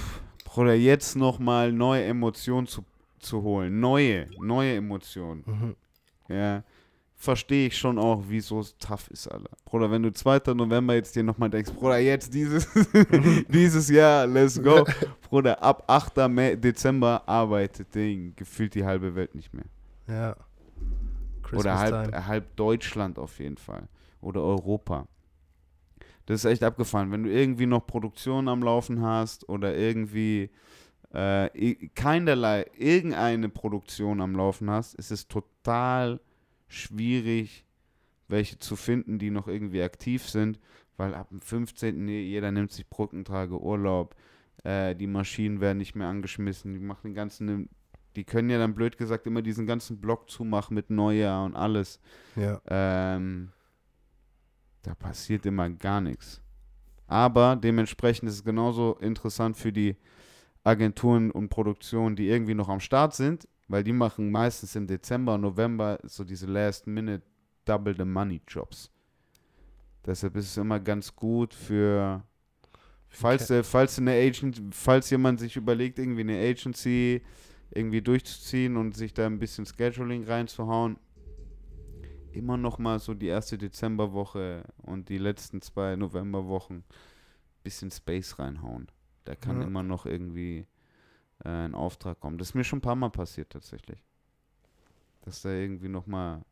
[0.54, 2.84] Bruder, jetzt nochmal neue Emotionen zu,
[3.18, 3.80] zu holen.
[3.80, 5.42] Neue, neue Emotionen.
[5.44, 5.76] Mhm.
[6.32, 6.62] Ja.
[7.16, 9.50] Verstehe ich schon auch, wieso es tough ist, Alter.
[9.64, 10.54] Bruder, wenn du 2.
[10.54, 12.68] November jetzt dir nochmal denkst, Bruder, jetzt dieses,
[13.48, 14.84] dieses Jahr, let's go.
[15.28, 16.28] Bruder, ab 8.
[16.28, 19.64] Mai, Dezember arbeitet Ding, gefühlt die halbe Welt nicht mehr.
[20.06, 20.30] Ja.
[20.30, 20.42] Oder
[21.42, 22.26] Christmas halb, time.
[22.28, 23.88] halb Deutschland auf jeden Fall.
[24.20, 25.08] Oder Europa.
[26.26, 27.12] Das ist echt abgefahren.
[27.12, 30.50] Wenn du irgendwie noch Produktion am Laufen hast oder irgendwie
[31.12, 36.20] äh, keinerlei, irgendeine Produktion am Laufen hast, ist es total
[36.66, 37.64] schwierig,
[38.28, 40.58] welche zu finden, die noch irgendwie aktiv sind,
[40.96, 42.04] weil ab dem 15.
[42.04, 44.16] nee, jeder nimmt sich Brückentage, Urlaub,
[44.64, 47.68] äh, die Maschinen werden nicht mehr angeschmissen, die machen den ganzen,
[48.16, 52.00] die können ja dann blöd gesagt immer diesen ganzen Block zumachen mit Neujahr und alles.
[52.34, 52.60] Ja.
[52.66, 53.50] Ähm,
[54.84, 56.40] da passiert immer gar nichts.
[57.06, 59.96] Aber dementsprechend ist es genauso interessant für die
[60.62, 65.36] Agenturen und Produktionen, die irgendwie noch am Start sind, weil die machen meistens im Dezember,
[65.36, 67.22] November so diese Last-Minute
[67.64, 68.90] Double the Money Jobs.
[70.04, 72.22] Deshalb ist es immer ganz gut für,
[73.08, 73.62] falls, Okay.
[73.62, 77.22] falls eine Agent, falls jemand sich überlegt, irgendwie eine Agency
[77.70, 80.98] irgendwie durchzuziehen und sich da ein bisschen Scheduling reinzuhauen,
[82.36, 86.84] immer noch mal so die erste Dezemberwoche und die letzten zwei Novemberwochen
[87.62, 88.88] bisschen Space reinhauen.
[89.24, 89.66] Da kann Ja.
[89.66, 90.66] immer noch irgendwie
[91.44, 92.38] äh, ein Auftrag kommen.
[92.38, 94.02] Das ist mir schon ein paar Mal passiert tatsächlich.
[95.22, 96.44] Dass da irgendwie noch mal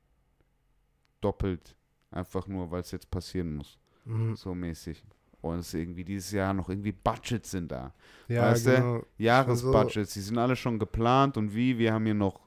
[1.21, 1.77] doppelt,
[2.11, 4.35] einfach nur, weil es jetzt passieren muss, Mhm.
[4.37, 5.05] so mäßig.
[5.41, 7.93] Und es irgendwie dieses Jahr noch irgendwie Budgets sind da.
[8.29, 8.71] Ja, Weißt du?
[8.75, 9.07] genau.
[9.19, 12.41] Jahresbudgets, die sind alle schon geplant und wie, wir haben hier noch,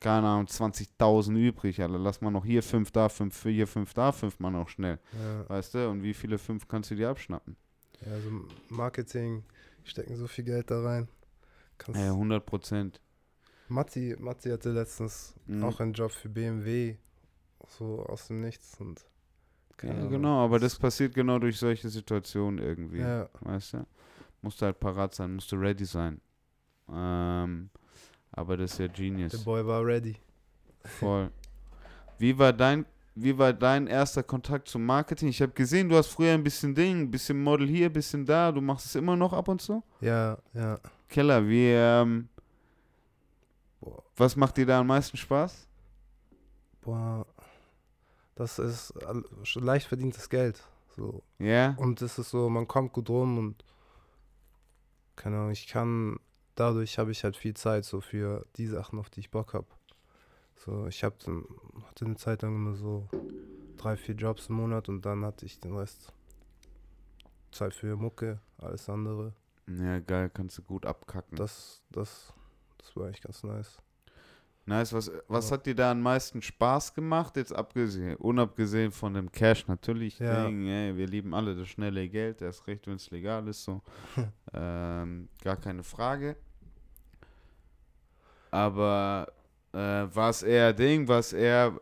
[0.00, 4.12] keine Ahnung, 20.000 übrig, Alter, lass mal noch hier fünf da, fünf hier, fünf da,
[4.12, 7.56] fünf mal noch schnell, Ja, weißt du, und wie viele fünf kannst du dir abschnappen?
[8.04, 8.30] ja, also
[8.68, 9.44] Marketing,
[9.84, 11.08] stecken so viel Geld da rein.
[11.78, 13.00] Kannst, Ja, 100 Prozent.
[13.68, 15.60] Matti, Matti hatte letztens Mhm.
[15.60, 16.96] auch einen Job für BMW,
[17.68, 19.06] so aus dem Nichts und
[19.78, 20.28] keine Ja, Ahnung.
[20.28, 23.86] genau, aber das passiert genau durch solche Situationen irgendwie, Ja, weißt du?
[24.42, 26.20] Musst du halt parat sein, musst du ready sein.
[26.92, 27.70] Ähm,
[28.32, 30.16] aber das ist ja der Genius, Boy war ready.
[30.84, 31.30] voll.
[32.18, 35.28] Wie war dein, wie war dein erster Kontakt zum Marketing?
[35.28, 38.24] Ich habe gesehen, du hast früher ein bisschen Ding, ein bisschen Model hier, ein bisschen
[38.26, 39.82] da, du machst es immer noch ab und zu?
[40.00, 40.78] Ja, ja.
[41.08, 42.28] Keller, wie, ähm,
[44.16, 45.68] was macht dir da am meisten Spaß?
[46.88, 47.26] boah,
[48.34, 48.94] das ist
[49.56, 50.62] leicht verdientes Geld.
[50.96, 51.22] So.
[51.38, 51.74] Ja?
[51.78, 53.64] Und es ist so, man kommt gut rum und
[55.16, 56.18] keine Ahnung, ich kann,
[56.58, 59.66] dadurch habe ich halt viel Zeit so für die Sachen, auf die ich Bock habe.
[60.56, 61.44] So, ich hab dann,
[61.86, 63.08] hatte eine Zeit lang immer so
[63.76, 66.12] drei, vier Jobs im Monat und dann hatte ich den Rest
[67.52, 69.32] Zeit für Mucke, alles andere.
[69.68, 71.36] Ja, geil, kannst du gut abkacken.
[71.36, 72.32] Das, das,
[72.78, 73.78] das war eigentlich ganz nice.
[74.66, 75.56] Nice, was, was Ja.
[75.56, 80.44] hat dir da am meisten Spaß gemacht, jetzt abgesehen, unabgesehen von dem Cash natürlich, Ja.
[80.46, 83.80] Ding, ey, wir lieben alle das schnelle Geld, erst recht, wenn es legal ist, so,
[84.52, 86.36] ähm, gar keine Frage,
[88.50, 89.32] aber
[89.72, 91.78] äh, war es eher Ding, war es eher,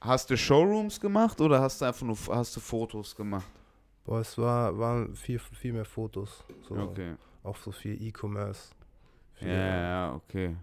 [0.00, 3.46] hast du Showrooms gemacht oder hast du einfach nur, hast du Fotos gemacht?
[4.04, 6.44] Boah, es war, waren viel, viel mehr Fotos.
[6.68, 8.70] So, Okay, Auch so viel E-Commerce.
[9.40, 10.56] ja, ja, okay,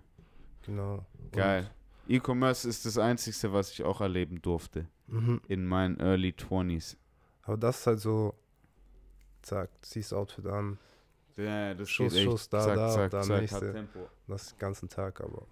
[0.66, 1.06] Genau.
[1.32, 1.70] geil.
[2.08, 5.42] E-Commerce ist das Einzige, was ich auch erleben durfte mhm.
[5.48, 6.98] in meinen Early 20s.
[7.44, 8.34] Aber das ist halt so,
[9.42, 10.78] zack, ziehst Outfit an,
[11.38, 12.32] Ja, das Schuss, geht echt.
[12.32, 13.72] Schuss, da, zack, da, zack, da, zack, nächste.
[13.74, 14.00] Tempo.
[14.28, 15.44] das ganzen Tag, aber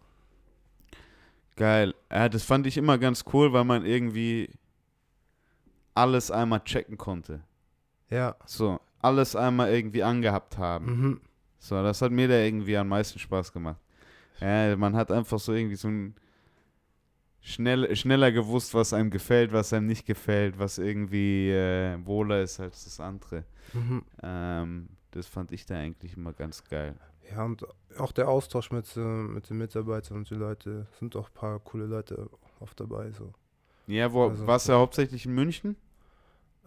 [1.56, 1.96] Geil.
[2.12, 4.50] Ja, das fand ich immer ganz cool, weil man irgendwie
[5.96, 7.42] alles einmal checken konnte.
[8.10, 10.86] ja, So, alles einmal irgendwie angehabt haben.
[10.86, 11.22] mhm.
[11.60, 13.80] So, das hat mir da irgendwie am meisten Spaß gemacht.
[14.40, 16.13] Ja, man hat einfach so irgendwie so ein
[17.42, 22.60] schnell, schneller gewusst, was einem gefällt, was einem nicht gefällt, was irgendwie äh, wohler ist
[22.60, 23.44] als das andere.
[23.74, 24.04] Mhm.
[24.22, 26.96] Ähm, das fand ich da eigentlich immer ganz geil.
[27.30, 27.66] ja, und
[28.00, 31.60] auch der Austausch mit, äh, mit den Mitarbeitern und den Leuten, sind auch ein paar
[31.60, 33.34] coole Leute oft dabei, so.
[33.88, 35.76] Ja, wo, Also- warst du hauptsächlich in München?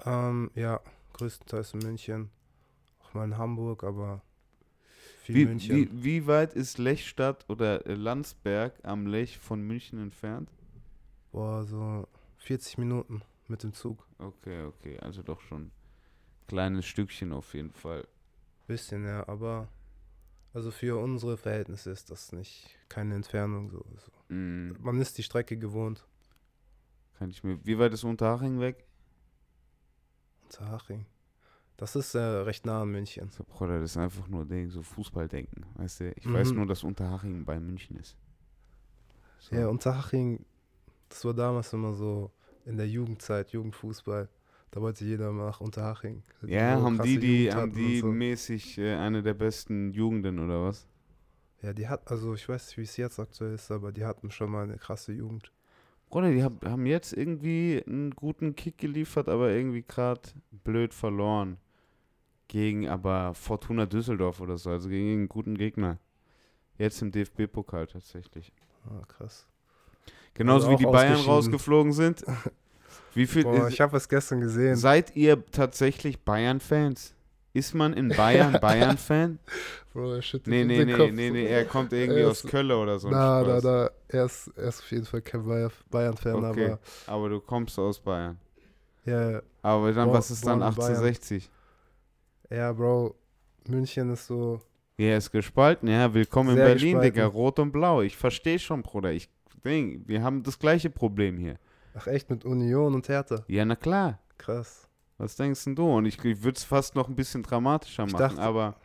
[0.04, 0.80] Ähm, ja,
[1.14, 2.30] größtenteils in München,
[3.02, 4.22] auch mal in Hamburg, aber
[5.22, 5.76] viel Wie, München.
[5.76, 10.50] wie, wie weit ist Lechstadt oder äh, Landsberg am Lech von München entfernt?
[11.32, 12.06] Boah, so
[12.38, 14.06] 40 Minuten mit dem Zug.
[14.18, 15.72] Okay, okay, also doch schon ein
[16.48, 18.06] kleines Stückchen auf jeden Fall.
[18.70, 19.68] Bisschen, ja, aber
[20.54, 23.84] also für unsere Verhältnisse ist das nicht keine Entfernung so.
[23.96, 26.06] Also, Mm, man ist die Strecke gewohnt.
[27.14, 27.64] kann ich mir.
[27.64, 28.84] Wie weit ist Unterhaching weg?
[30.44, 31.06] Unterhaching.
[31.78, 33.30] Das ist äh, recht nah an München.
[33.30, 35.64] So, Bruder, das ist einfach nur Ding, so Fußballdenken.
[35.76, 36.32] Weißt du, ich Mhm.
[36.32, 38.16] weiß nur, dass Unterhaching bei München ist.
[39.38, 39.56] So.
[39.56, 40.44] Ja, Unterhaching,
[41.08, 42.32] das war damals immer so
[42.66, 44.28] in der Jugendzeit, Jugendfußball.
[44.70, 46.22] Da wollte jeder nach Unterhaching.
[46.42, 48.06] Ja, so haben die, die, haben die so.
[48.06, 50.86] mäßig äh, eine der besten Jugenden oder was?
[51.62, 54.30] Ja, die hat, also ich weiß nicht, wie es jetzt aktuell ist, aber die hatten
[54.30, 55.52] schon mal eine krasse Jugend.
[56.08, 61.58] Bruder, die hab, haben jetzt irgendwie einen guten Kick geliefert, aber irgendwie gerade blöd verloren.
[62.48, 65.98] Gegen aber Fortuna Düsseldorf oder so, also gegen einen guten Gegner.
[66.78, 68.52] Jetzt im DFB-Pokal tatsächlich.
[68.86, 69.46] Ah, krass.
[70.34, 72.24] Genauso Also wie die Bayern rausgeflogen sind.
[73.14, 74.76] Wie viel Boah, ist, ich habe es gestern gesehen.
[74.76, 77.14] seid ihr tatsächlich Bayern-Fans?
[77.52, 79.38] Ist man in Bayern Bayern-Fan?
[79.92, 81.10] Bro, er schüttelt Nee, nee, dem nee, Kopf.
[81.12, 83.08] nee, nee, er kommt irgendwie Er aus ist- Köln oder so.
[83.10, 83.90] Na, na, na.
[84.06, 86.66] Er ist, er ist auf jeden Fall kein Bayer- Bayern-Fan, Okay.
[86.66, 88.38] aber Aber du kommst aus Bayern.
[89.04, 90.90] ja, Aber dann, Bo- was ist dann born in Bayern.
[90.96, 91.50] 1860?
[92.50, 93.16] ja, Bro,
[93.66, 94.60] München ist so.
[94.96, 95.88] Ja, ist gespalten.
[95.88, 97.14] Ja, willkommen in Berlin, gespalten.
[97.14, 97.26] Digga.
[97.26, 98.02] Rot und Blau.
[98.02, 99.10] Ich verstehe schon, Bruder.
[99.10, 99.28] Ich
[99.64, 101.56] denk, wir haben das gleiche Problem hier.
[101.94, 103.44] Ach echt, mit Union und Hertha.
[103.48, 104.18] Ja, na klar.
[104.38, 104.88] Krass.
[105.18, 105.84] Was denkst denn du?
[105.96, 108.76] Und ich, ich würde es fast noch ein bisschen dramatischer Ich machen, dachte- aber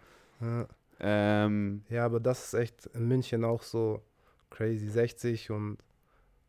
[0.42, 0.68] Ja.
[1.00, 4.02] Ähm, Ja, aber das ist echt in München auch so
[4.50, 4.88] crazy.
[4.88, 5.78] 60 und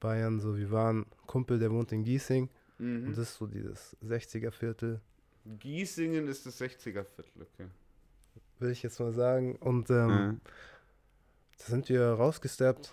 [0.00, 3.06] Bayern, so wir waren Kumpel, der wohnt in Giesing mhm.
[3.06, 5.00] und das ist so dieses 60er Viertel,
[5.58, 7.66] Giesingen ist das 60er Viertel, okay.
[8.58, 9.56] will ich jetzt mal sagen.
[9.56, 10.34] Und ähm, Ja.
[11.58, 12.92] da sind wir rausgesteppt,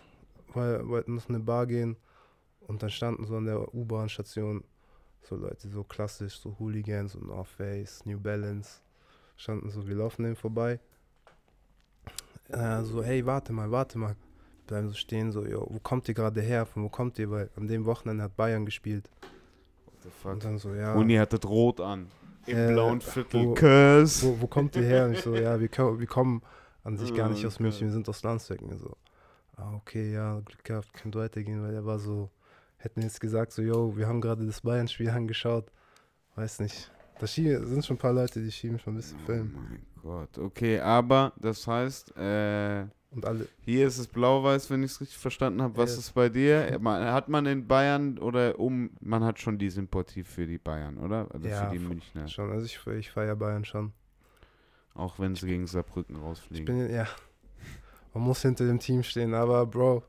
[0.54, 1.98] weil wollten auf eine Bar gehen
[2.68, 4.64] und dann standen so an der U-Bahn-Station
[5.22, 8.82] so Leute, so klassisch, so Hooligans und North Face, New Balance,
[9.38, 10.80] standen so, wir laufen denen vorbei.
[12.50, 14.16] Äh, so, hey, warte mal, warte mal.
[14.68, 16.66] Bleiben so stehen, so, yo, wo kommt ihr gerade her?
[16.66, 17.30] Von wo kommt ihr?
[17.30, 19.10] Weil an dem Wochenende hat Bayern gespielt.
[19.86, 20.32] What the fuck?
[20.34, 20.94] Und dann so, ja.
[20.94, 22.08] Uni hat das rot an.
[22.46, 23.46] Im Äh, blauen Viertel.
[23.46, 25.06] wo- wo, wo kommt ihr her?
[25.06, 26.42] Und ich so, ja, wir, wir kommen
[26.84, 27.60] an sich gar nicht Oh, aus.
[27.60, 28.62] München, wir sind aus Landsberg.
[28.62, 28.96] Und so,
[29.56, 32.30] ah, okay, ja, Glück gehabt, könnt weitergehen, weil er war so,
[32.84, 35.72] hätten jetzt gesagt, so, yo, wir haben gerade das Bayern-Spiel angeschaut.
[36.36, 36.92] Weiß nicht.
[37.20, 39.54] Da sind schon ein paar Leute, die schieben schon ein bisschen Oh Film.
[39.56, 40.38] mein Gott.
[40.38, 45.18] Okay, aber das heißt, äh, Und alle, hier ist es blau-weiß, wenn ich es richtig
[45.18, 45.78] verstanden habe.
[45.78, 46.00] Was Ja.
[46.00, 46.78] ist bei dir?
[46.82, 50.98] Man, hat man in Bayern oder um, man hat schon die Sympathie für die Bayern,
[50.98, 51.28] oder?
[51.32, 52.28] Also Ja, für die Münchner.
[52.28, 53.94] schon, also ich, ich feiere Bayern schon.
[54.96, 56.66] Auch wenn sie gegen Saarbrücken Ich rausfliegen.
[56.66, 57.08] bin, ja,
[58.14, 60.04] man muss hinter dem Team stehen, aber Bro,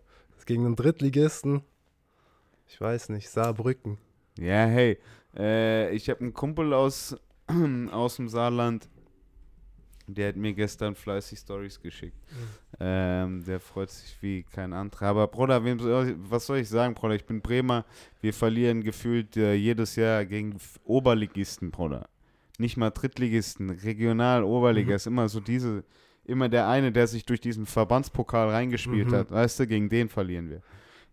[0.46, 1.62] gegen einen Drittligisten,
[2.74, 3.98] ich weiß nicht, Saarbrücken.
[4.37, 4.98] Ja, hey,
[5.37, 7.16] äh, ich habe einen Kumpel aus,
[7.92, 8.88] aus dem Saarland,
[10.08, 12.16] der hat mir gestern fleißig Stories geschickt.
[12.80, 15.06] Ähm, der freut sich wie kein anderer.
[15.06, 15.78] Aber Bruder, wem
[16.28, 17.14] was soll ich sagen, Bruder?
[17.14, 17.84] Ich bin Bremer.
[18.20, 22.08] Wir verlieren gefühlt äh, jedes Jahr gegen Oberligisten, Bruder.
[22.58, 24.90] Nicht mal Drittligisten, Regional, Oberliga.
[24.90, 24.96] Mhm.
[24.96, 25.84] Ist immer so diese,
[26.24, 29.14] immer der eine, der sich durch diesen Verbandspokal reingespielt Mhm.
[29.14, 29.30] hat.
[29.30, 30.60] Weißt du, gegen den verlieren wir.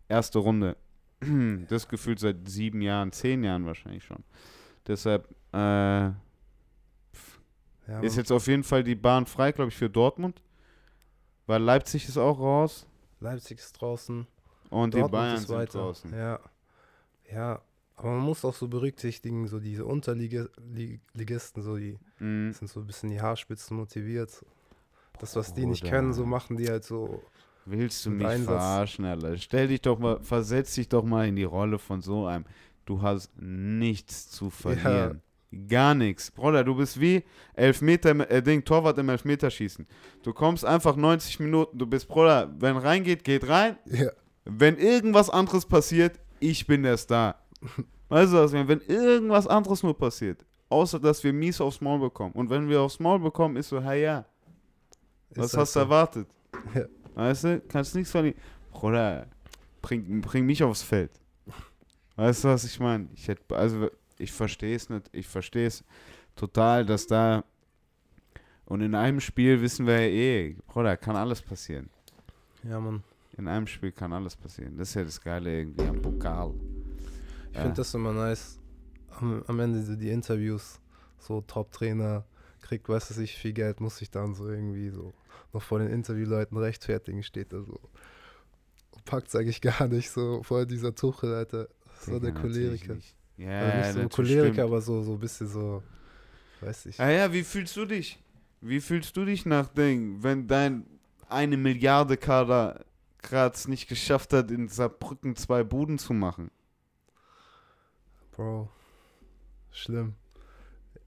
[0.10, 0.76] Erste Runde.
[1.70, 4.24] Das gefühlt seit sieben Jahren, zehn Jahren wahrscheinlich schon.
[4.88, 6.16] Deshalb äh, Ja,
[8.02, 10.42] ist jetzt auf jeden Fall die Bahn frei, glaube ich, für Dortmund.
[11.48, 12.88] Weil Leipzig ist auch raus.
[13.20, 14.26] Leipzig ist draußen.
[14.70, 15.80] Und die Dortmund Bayern ist sind weiter.
[15.80, 16.12] draußen.
[16.14, 16.40] Ja.
[17.32, 17.62] Ja,
[17.96, 22.52] aber man muss auch so berücksichtigen, so diese Unterligisten, so die Mhm.
[22.54, 24.46] sind so ein bisschen die Haarspitzen motiviert.
[25.20, 27.22] Das, was die nicht können, so machen die halt so.
[27.66, 28.48] Willst du mich Einsatz.
[28.48, 29.38] verarschen, Alter?
[29.38, 32.46] Stell dich doch mal, versetz dich doch mal in die Rolle von so einem.
[32.86, 35.22] Du hast nichts zu verlieren.
[35.68, 36.32] Gar nichts.
[36.32, 39.86] Bruder, du bist wie Elfmeter, äh, Ding, Torwart im Elfmeterschießen.
[40.24, 43.78] Du kommst einfach 90 Minuten, du bist, Bruder, wenn reingeht, geht rein.
[43.86, 44.12] Ja,
[44.46, 47.36] Wenn irgendwas anderes passiert, ich bin der Star.
[48.10, 52.34] Weißt du was, wenn irgendwas anderes nur passiert, außer dass wir mies aufs Maul bekommen.
[52.34, 54.26] Und wenn wir aufs Maul bekommen, ist so, hey ja,
[55.36, 56.28] was halt hast du erwartet?
[56.76, 56.86] Ja.
[57.16, 58.38] Weißt du, kannst nichts verlieren.
[58.72, 59.28] Bruder,
[59.82, 61.12] bring, bring mich aufs Feld.
[62.16, 63.08] Weißt du, was ich meine?
[63.14, 65.84] Ich hätte, also, ich verstehe es nicht, ich verstehe es
[66.36, 67.44] total, dass da,
[68.66, 71.90] und in einem Spiel wissen wir ja eh, Bruder, kann alles passieren.
[72.64, 73.04] Ja, Mann.
[73.38, 74.78] In einem Spiel kann alles passieren.
[74.78, 76.54] Das ist ja das Geile irgendwie am Pokal.
[77.50, 77.62] Ich Ja.
[77.64, 78.60] finde das immer nice.
[79.20, 80.80] Am, am Ende so die Interviews,
[81.18, 82.24] so Top-Trainer
[82.62, 85.12] kriegt, weiß ich, viel Geld, muss sich dann so irgendwie so
[85.54, 87.80] noch vor den Interviewleuten rechtfertigen, steht da so.
[89.06, 91.68] Packt eigentlich gar nicht so vor dieser Tuchel, Alter.
[92.02, 92.98] So der Digga, natürlich Choleriker.
[93.38, 94.60] Ja, also nicht so Choleriker, stimmt.
[94.60, 95.84] aber so, so ein bisschen so,
[96.62, 97.00] weiß ich.
[97.00, 98.20] Ah ja, wie fühlst du dich?
[98.62, 100.86] Wie fühlst du dich nach Ding, wenn dein
[101.28, 102.86] eine Milliarde Kader
[103.22, 106.52] gerade es nicht geschafft hat, in Saarbrücken zwei Buden zu machen?
[108.32, 108.70] Bro,
[109.72, 110.16] schlimm.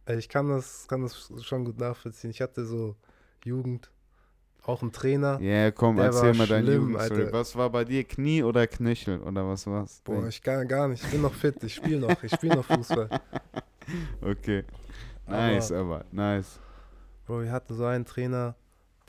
[0.07, 2.31] Ich kann das, kann das schon gut nachvollziehen.
[2.31, 2.97] Ich hatte so
[3.45, 3.91] Jugend,
[4.67, 5.41] auch einen Trainer.
[5.41, 7.33] Ja, komm, Der erzähl mal deine Jugendstory.
[7.33, 10.01] Was war bei dir, Knie oder Knöchel oder was war's?
[10.05, 11.05] Boah, ich kann gar nicht.
[11.05, 11.63] Ich bin noch fit.
[11.63, 12.23] Ich spiele noch.
[12.23, 13.09] Ich spiele noch Fußball.
[14.23, 14.65] Okay,
[15.27, 16.59] nice, Aber, aber nice.
[17.27, 18.55] Bro, wir hatten so einen Trainer,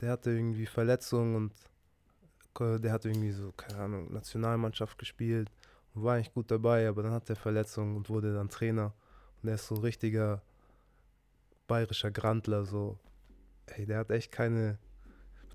[0.02, 5.50] der hatte irgendwie Verletzungen und der hat irgendwie so, keine Ahnung, Nationalmannschaft gespielt
[5.94, 8.92] und war eigentlich gut dabei, aber dann hat er Verletzungen und wurde dann Trainer.
[9.42, 10.42] Und der ist so ein richtiger
[11.66, 12.98] bayerischer Grandler, so.
[13.66, 14.78] Ey, der hat echt keine.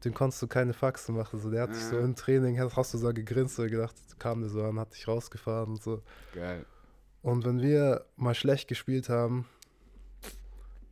[0.04, 1.40] Dem konntest du keine Faxen machen.
[1.40, 4.50] So, der hat dich so im Training, hast, du so gegrinst oder gedacht, kam der
[4.50, 6.02] so an, hat dich rausgefahren und so.
[6.34, 6.66] Geil.
[7.22, 9.46] Und wenn wir mal schlecht gespielt haben,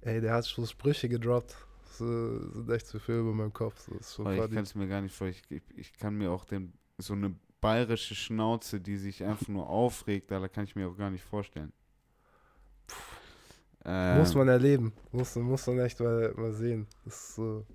[0.01, 1.55] ey, der hat so Sprüche gedroppt.
[1.97, 3.79] So, sind echt zu viel über meinem Kopf.
[3.79, 5.43] So, ist schon ich kann es mir gar nicht vorstellen.
[5.49, 9.67] Ich, ich, ich kann mir auch den, so eine bayerische Schnauze, die sich einfach nur
[9.67, 11.73] aufregt, da kann ich mir auch gar nicht vorstellen.
[13.85, 14.93] Ähm, Muss man erleben.
[15.11, 16.87] Muss, muss man echt mal, mal sehen.
[17.05, 17.65] Das ist so.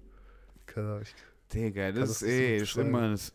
[0.66, 1.05] Keine Ahnung.
[1.53, 3.33] Digga, das das ist nicht eh, ist immer das,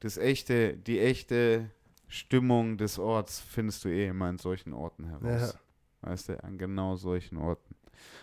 [0.00, 1.70] das echte, die echte
[2.08, 5.58] Stimmung des Orts findest du eh immer in solchen Orten heraus.
[6.02, 7.74] Weißt du, an genau solchen Orten.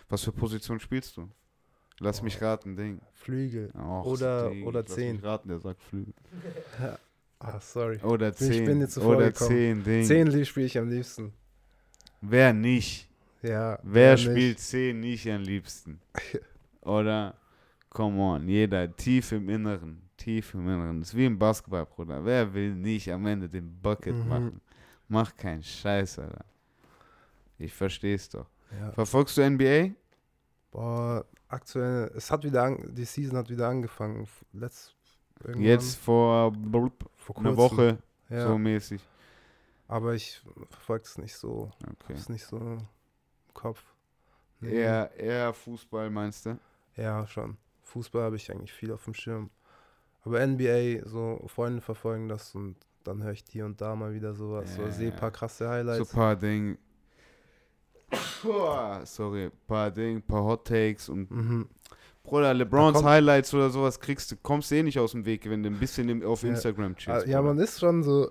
[0.08, 1.28] Was für Position spielst du?
[2.00, 3.00] Lass mich raten, Ding.
[3.12, 3.70] Flügel.
[3.76, 5.16] Och, Oder- Ding, oder Lass zehn.
[5.16, 6.14] mich raten, der sagt Flügel.
[7.38, 7.98] Ah, sorry.
[8.02, 8.64] Oder Bin- ich 10.
[8.66, 9.50] bin zuvor Oder gekommen.
[9.50, 10.04] 10, Ding.
[10.04, 11.32] Zehn spiele ich am liebsten.
[12.20, 13.08] Wer nicht?
[13.42, 13.78] Ja.
[13.82, 14.24] Wer nicht?
[14.24, 16.00] spielt 10 nicht am liebsten?
[16.80, 17.34] Oder?
[17.94, 20.02] Come on, jeder tief im Inneren.
[20.18, 21.00] Tief im Inneren.
[21.00, 22.22] Das ist wie im Basketball, Bruder.
[22.24, 24.28] Wer will nicht am Ende den Bucket Mhm.
[24.28, 24.60] machen?
[25.08, 26.44] Mach keinen Scheiß, Alter.
[27.58, 28.46] Ich versteh's doch.
[28.78, 28.90] Ja.
[28.92, 29.90] Verfolgst du NBA?
[30.72, 34.26] Boah, aktuell, es hat wieder, an, die Season hat wieder angefangen.
[34.52, 34.94] Letzt,
[35.56, 37.56] Jetzt vor blub, vor einer.
[37.56, 39.00] Woche, Ja, so mäßig.
[39.86, 41.70] aber ich verfolge es nicht so.
[42.02, 42.14] Okay.
[42.14, 42.78] Ist nicht so im
[43.52, 43.84] Kopf.
[44.60, 44.72] Nee.
[44.80, 46.58] Eher, eher Fußball, meinst du?
[46.96, 47.56] Ja, schon.
[47.84, 49.50] Fußball habe ich eigentlich viel auf dem Schirm.
[50.22, 54.34] Aber NBA, so Freunde verfolgen das und dann höre ich hier und da mal wieder
[54.34, 54.76] sowas.
[54.76, 56.12] Ja, oder sehe ein paar krasse So Highlights.
[56.12, 56.78] paar Ding.
[58.42, 61.68] Boah, Sorry, paar Ding, paar Hot Takes und Mhm.
[62.22, 65.62] Bruder, LeBrons Highlights oder sowas kriegst du, kommst du eh nicht aus dem Weg, wenn
[65.62, 66.50] du ein bisschen auf Ja.
[66.50, 67.26] Instagram Ah, chillst.
[67.26, 67.54] Ja, Bruder.
[67.54, 68.30] man ist schon so,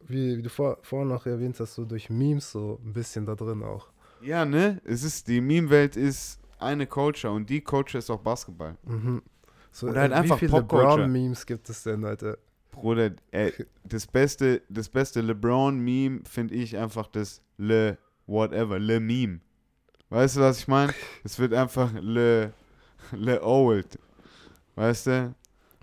[0.00, 3.34] wie, wie du vor, vorhin noch erwähnt hast, so durch Memes so ein bisschen da
[3.34, 3.88] drin auch.
[4.20, 4.82] Ja, ne?
[4.84, 8.76] Es ist, die Meme-Welt ist eine Culture und die Culture ist auch Basketball.
[8.84, 9.22] Mhm.
[9.72, 10.60] So, Oder halt äh, einfach wie viele.
[10.60, 12.38] LeBron-Memes gibt es denn, Alter?
[12.70, 13.52] Bruder, ey,
[13.84, 19.40] das beste, das beste LeBron-Meme finde ich einfach das Le whatever, Le Meme.
[20.08, 20.92] Weißt du, was ich meine?
[21.24, 22.52] Es wird einfach Le,
[23.12, 23.98] Le Old.
[24.74, 25.34] Weißt du?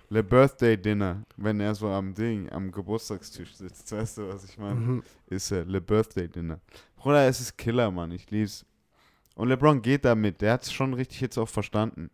[0.10, 3.92] Le Birthday Dinner, wenn er so am Ding, am Geburtstagstisch sitzt.
[3.92, 4.76] Weißt du, was ich meine?
[4.76, 5.04] Mhm.
[5.28, 6.62] Ist er, Le Birthday Dinner.
[6.96, 8.12] Bruder, es ist Killer, Mann.
[8.12, 8.66] Ich lieb's.
[9.38, 10.42] Und LeBron geht damit.
[10.42, 12.10] Der hat's schon richtig jetzt auch verstanden.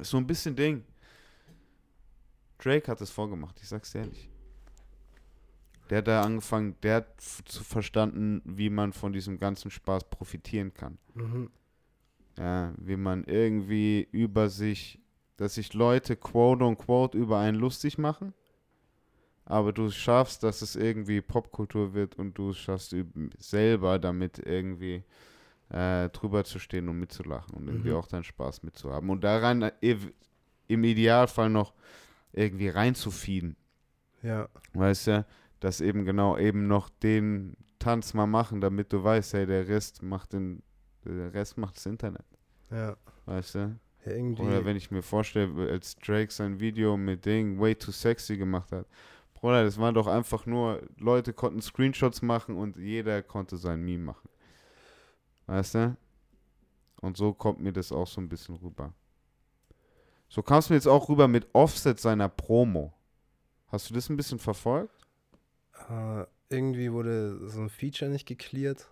[0.00, 0.84] Ist so ein bisschen Ding.
[2.58, 4.30] Drake hat es vorgemacht, ich sag's dir ehrlich.
[5.90, 10.72] Der hat da angefangen, der hat zu verstanden, wie man von diesem ganzen Spaß profitieren
[10.72, 10.96] kann.
[11.14, 11.50] Mhm.
[12.38, 15.00] Ja, wie man irgendwie über sich,
[15.36, 18.32] dass sich Leute quote und quote über einen lustig machen,
[19.44, 22.94] aber du schaffst, dass es irgendwie Popkultur wird und du es schaffst
[23.38, 25.02] selber damit irgendwie
[25.72, 27.96] äh, drüber zu stehen und mitzulachen und irgendwie Mhm.
[27.96, 29.96] auch deinen Spaß mitzuhaben und daran äh,
[30.68, 31.72] im Idealfall noch
[32.32, 33.56] irgendwie reinzufieden.
[34.22, 35.26] Ja, Weißt du,
[35.60, 40.02] dass eben genau eben noch den Tanz mal machen, damit du weißt, hey, der Rest
[40.02, 40.62] macht den,
[41.04, 42.24] der Rest macht das Internet.
[42.70, 42.96] ja.
[43.26, 43.58] Weißt du?
[44.04, 44.42] ja irgendwie.
[44.42, 48.70] Oder wenn ich mir vorstelle, als Drake sein Video mit Ding Way Too Sexy gemacht
[48.72, 48.86] hat.
[49.34, 54.04] Bruder, das war doch einfach nur, Leute konnten Screenshots machen und jeder konnte sein Meme
[54.04, 54.28] machen.
[55.52, 55.96] Weißt du?
[57.02, 58.94] Und so kommt mir das auch so ein bisschen rüber.
[60.30, 62.94] So kam es mir jetzt auch rüber mit Offset seiner Promo.
[63.68, 65.06] Hast du das ein bisschen verfolgt?
[65.90, 68.88] äh, irgendwie wurde so ein Feature nicht gecleared.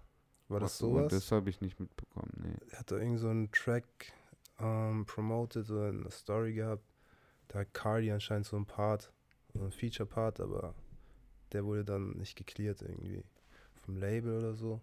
[0.48, 1.10] War das Ach so, sowas?
[1.12, 2.30] Das habe ich nicht mitbekommen.
[2.42, 2.56] Nee.
[2.72, 4.12] er hat da irgend so einen Track
[4.58, 6.84] ähm, promoted oder eine Story gehabt.
[7.48, 9.10] Da hat Cardi anscheinend so ein Part,
[9.54, 10.74] so ein Feature-Part, aber
[11.52, 13.24] der wurde dann nicht gecleared irgendwie
[13.76, 14.82] vom Label oder so.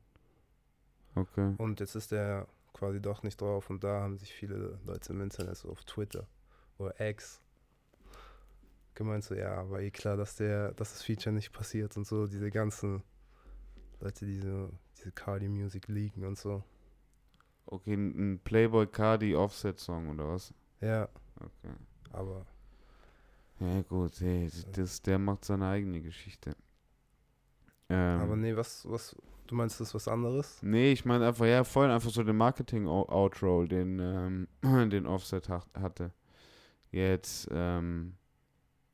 [1.18, 1.56] Okay.
[1.58, 5.22] Und jetzt ist der quasi doch nicht drauf und da haben sich viele Leute im
[5.22, 6.28] Internet so auf Twitter
[6.78, 7.42] oder X
[8.94, 12.28] gemeint so, ja, war eh klar, dass der, dass das Feature nicht passiert und so,
[12.28, 13.04] diese ganzen
[14.00, 16.64] Leute, die so diese Cardi-Music leaken und so.
[17.66, 20.54] Okay, ein ein Playboy Cardi Offset Song oder was?
[20.82, 21.74] Ja, Okay.
[22.12, 22.46] aber
[23.60, 26.56] Ja gut, hey, das, der macht seine eigene Geschichte.
[27.90, 29.16] Ähm, Aber nee, was, was,
[29.48, 30.62] du meinst, das ist was anderes?
[30.62, 34.48] Nee, ich meine einfach, ja, voll einfach so den Marketing-Outro, den, ähm,
[34.90, 36.12] den Offset hat, hatte.
[36.92, 38.16] Jetzt, ähm,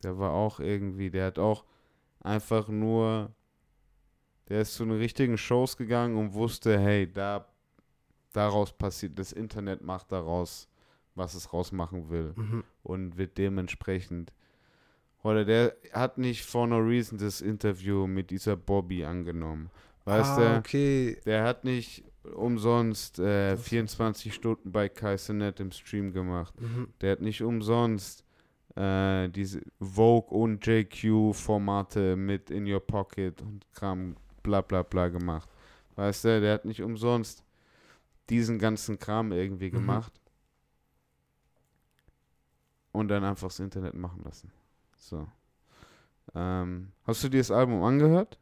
[0.03, 1.63] der war auch irgendwie, der hat auch
[2.19, 3.31] einfach nur,
[4.49, 7.47] der ist zu den richtigen Shows gegangen und wusste, hey, da,
[8.33, 10.67] daraus passiert, das Internet macht daraus,
[11.15, 12.63] was es rausmachen will Mhm.
[12.83, 14.33] und wird dementsprechend.
[15.23, 19.69] Oder der hat nicht for no reason das Interview mit dieser Bobby angenommen.
[20.05, 20.57] Weißt ah, du?
[20.59, 21.17] okay.
[21.25, 22.03] Der hat nicht
[22.35, 26.53] umsonst äh, Das- 24 Stunden bei Kaisernet im Stream gemacht.
[26.59, 26.89] Mhm.
[27.01, 28.25] Der hat nicht umsonst
[28.75, 35.47] äh, diese Vogue und JQ-Formate mit In Your Pocket und Kram bla bla bla gemacht.
[35.95, 37.43] Weißt du, der hat nicht umsonst
[38.29, 39.73] diesen ganzen Kram irgendwie Mhm.
[39.75, 40.11] gemacht
[42.91, 44.51] und dann einfach das Internet machen lassen.
[45.03, 45.27] So.
[46.33, 48.39] Ähm, hast du dir das Album angehört?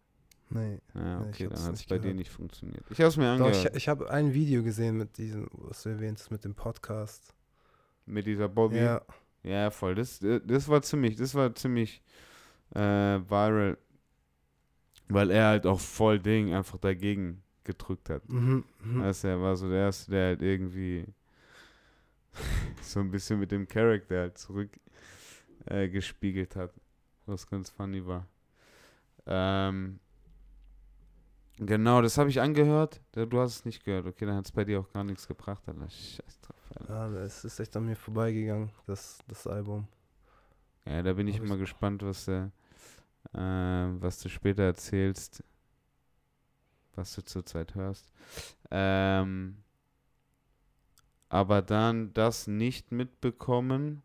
[0.50, 0.80] Nee.
[0.94, 2.18] Ja, okay, dann hat es bei dir gehört.
[2.18, 2.84] nicht funktioniert.
[2.90, 3.72] Ich habe es mir Doch, angehört.
[3.72, 7.34] ich, ich habe ein Video gesehen mit diesem, was du erwähnt hast, mit dem Podcast.
[8.06, 8.78] Mit dieser Bobby.
[8.78, 9.02] Ja,
[9.44, 9.96] Ja, voll.
[9.96, 12.04] Das, das war ziemlich, das war ziemlich
[12.76, 13.78] äh, viral.
[15.08, 18.28] Weil er halt auch voll Ding einfach dagegen gedrückt hat.
[18.84, 19.02] mhm.
[19.02, 21.06] du, er war so der Erste, der halt irgendwie
[22.82, 24.70] so ein bisschen mit dem Charakter halt zurück
[25.66, 26.74] äh, gespiegelt hat.
[27.26, 28.28] Was ganz funny war.
[29.26, 30.00] Ähm,
[31.58, 33.02] genau, das habe ich angehört.
[33.14, 34.06] Du hast es nicht gehört.
[34.06, 35.64] Okay, dann hat es bei dir auch gar nichts gebracht.
[35.68, 35.90] Alter.
[35.90, 36.90] Scheiß drauf, Alter.
[36.90, 39.88] Ja, es ist echt an mir vorbeigegangen, das, das Album.
[40.86, 42.52] Ja, da bin ich ich- gespannt, was, du,
[43.34, 45.44] äh, was du später erzählst,
[46.96, 48.12] was du zurzeit hörst.
[48.72, 49.58] Ähm,
[51.30, 54.04] aber dann das nicht mitbekommen,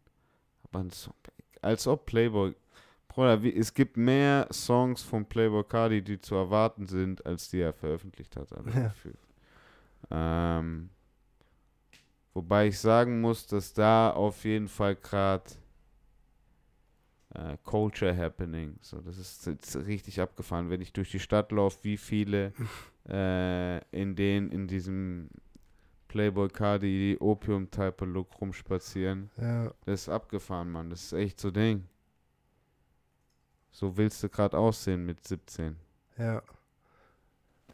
[0.65, 1.15] aber ein Song,
[1.63, 2.55] als ob Playboy,
[3.09, 7.61] Bruder, wie, es gibt mehr Songs von Playboy Cardi, die zu erwarten sind, als die
[7.61, 8.53] er veröffentlicht hat.
[8.53, 8.71] Alter,
[10.11, 10.59] Ja.
[10.59, 10.91] Ähm,
[12.35, 15.45] wobei ich sagen muss, dass da auf jeden Fall gerade
[17.35, 18.77] äh, Culture Happening.
[18.81, 22.53] So, das ist jetzt richtig abgefahren, wenn ich durch die Stadt laufe, wie viele
[23.09, 25.29] äh, in den, in diesem
[26.17, 29.29] Playboy Cardi Opium Type Look rumspazieren.
[29.37, 30.89] Ja, Das ist abgefahren, Mann.
[30.89, 31.85] Das ist echt so Ding.
[33.71, 35.77] So willst du gerade aussehen mit 17.
[36.19, 36.43] ja.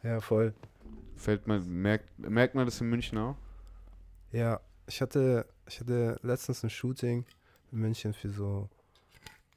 [0.03, 0.53] Ja, voll.
[1.15, 3.37] Fällt man, merkt, merkt man das in München auch?
[4.33, 7.23] Ja, ich hatte, ich hatte letztens ein Shooting
[7.71, 8.67] in München für so,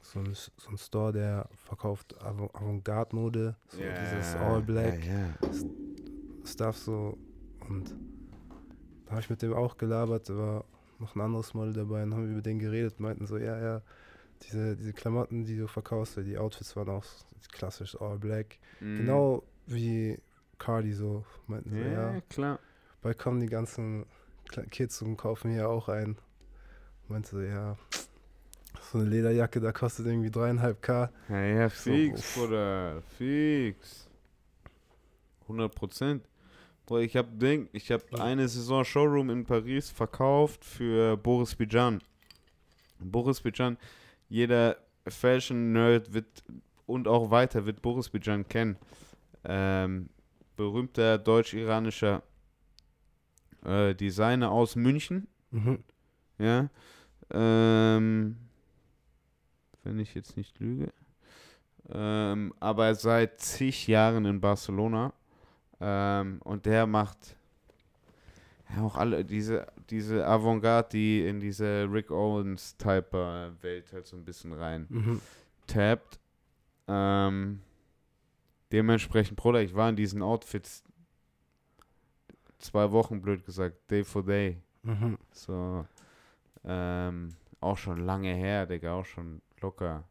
[0.02, 5.34] so, ein, so ein Store, der verkauft Avant- Avantgarde-Mode, so dieses All Black Ja, ja.
[6.44, 7.18] Stuff so.
[7.68, 7.92] Und
[9.06, 10.64] da habe ich mit dem auch gelabert, da war
[10.98, 13.82] noch ein anderes Model dabei und haben über den geredet, meinten so, ja, ja,
[14.42, 17.04] diese, diese Klamotten, die du verkaufst, die Outfits waren auch
[17.52, 18.58] klassisch All Black.
[18.80, 18.98] Mhm.
[18.98, 20.18] Genau wie
[20.58, 22.20] Cardi so, meinten so, Ja, ja.
[22.28, 22.58] klar.
[23.02, 24.06] Bald kommen die ganzen
[24.70, 26.16] Kids und kaufen hier auch ein.
[27.08, 27.76] Meinte so, ja,
[28.92, 31.10] so eine Lederjacke, da kostet irgendwie dreieinhalb K.
[31.28, 32.34] Ja, ja, So, fix, uff.
[32.36, 33.02] Bruder.
[33.16, 34.08] Fix.
[35.42, 36.24] 100 Prozent.
[36.88, 42.00] Ich hab Ding, ich hab eine Saison Showroom in Paris verkauft für Boris Bijan.
[43.00, 43.76] Boris Bijan,
[44.28, 44.76] jeder
[45.06, 46.44] Fashion-Nerd wird
[46.86, 48.76] und auch weiter wird Boris Bijan kennen.
[49.44, 50.08] Ähm,
[50.56, 52.22] berühmter deutsch-iranischer
[53.64, 55.26] äh, Designer aus München.
[55.50, 55.82] Mhm.
[56.38, 56.70] Ja.
[57.30, 58.36] Ähm,
[59.82, 60.92] wenn ich jetzt nicht lüge.
[61.90, 65.12] Ähm, aber seit zig Jahren in Barcelona.
[65.80, 67.36] Ähm, und der macht
[68.74, 74.52] ja auch alle diese, diese Avantgarde, die in diese Rick Owens-Type-Welt halt so ein bisschen
[74.52, 75.20] rein Mhm.
[75.66, 76.18] tappt.
[76.88, 77.60] Ähm,
[78.72, 80.82] dementsprechend, Bruder, ich war in diesen Outfits
[82.58, 84.60] zwei Wochen, blöd gesagt, Day for Day.
[84.82, 85.18] Mhm.
[85.32, 85.86] So,
[86.64, 90.04] ähm, auch schon lange her, Digga, auch schon locker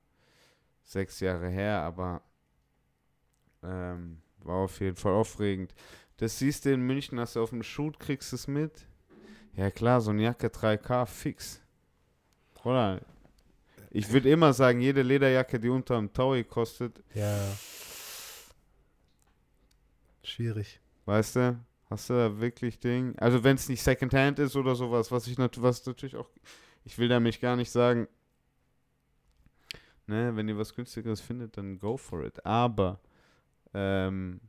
[0.83, 2.21] sechs Jahre her, aber
[3.63, 5.73] ähm, war auf jeden Fall aufregend.
[6.17, 8.87] Das siehst du in München, hast du auf dem Shoot, kriegst du es mit.
[9.55, 11.61] Ja klar, so eine Jacke 3K fix.
[12.63, 13.01] Oder?
[13.91, 17.39] Ich würde immer sagen, jede Lederjacke, die unter einem Taui kostet, Ja.
[20.23, 20.79] Schwierig.
[21.05, 23.17] weißt du, hast du da wirklich Ding?
[23.19, 26.29] Also wenn es nicht Secondhand ist oder sowas, was ich nat was natürlich auch,
[26.83, 28.07] ich will damit gar nicht sagen,
[30.07, 32.45] ne, wenn ihr was günstigeres findet, dann go for it.
[32.45, 32.99] Aber
[33.75, 34.39] ähm,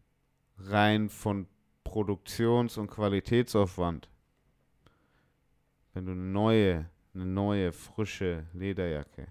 [0.57, 1.49] rein von
[1.83, 4.09] Produktions- und Qualitätsaufwand,
[5.93, 9.27] wenn du eine neue, eine neue, frische Lederjacke,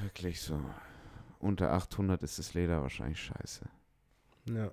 [0.00, 0.60] wirklich so,
[1.38, 3.68] unter 800 ist das Leder wahrscheinlich scheiße.
[4.46, 4.70] Ja.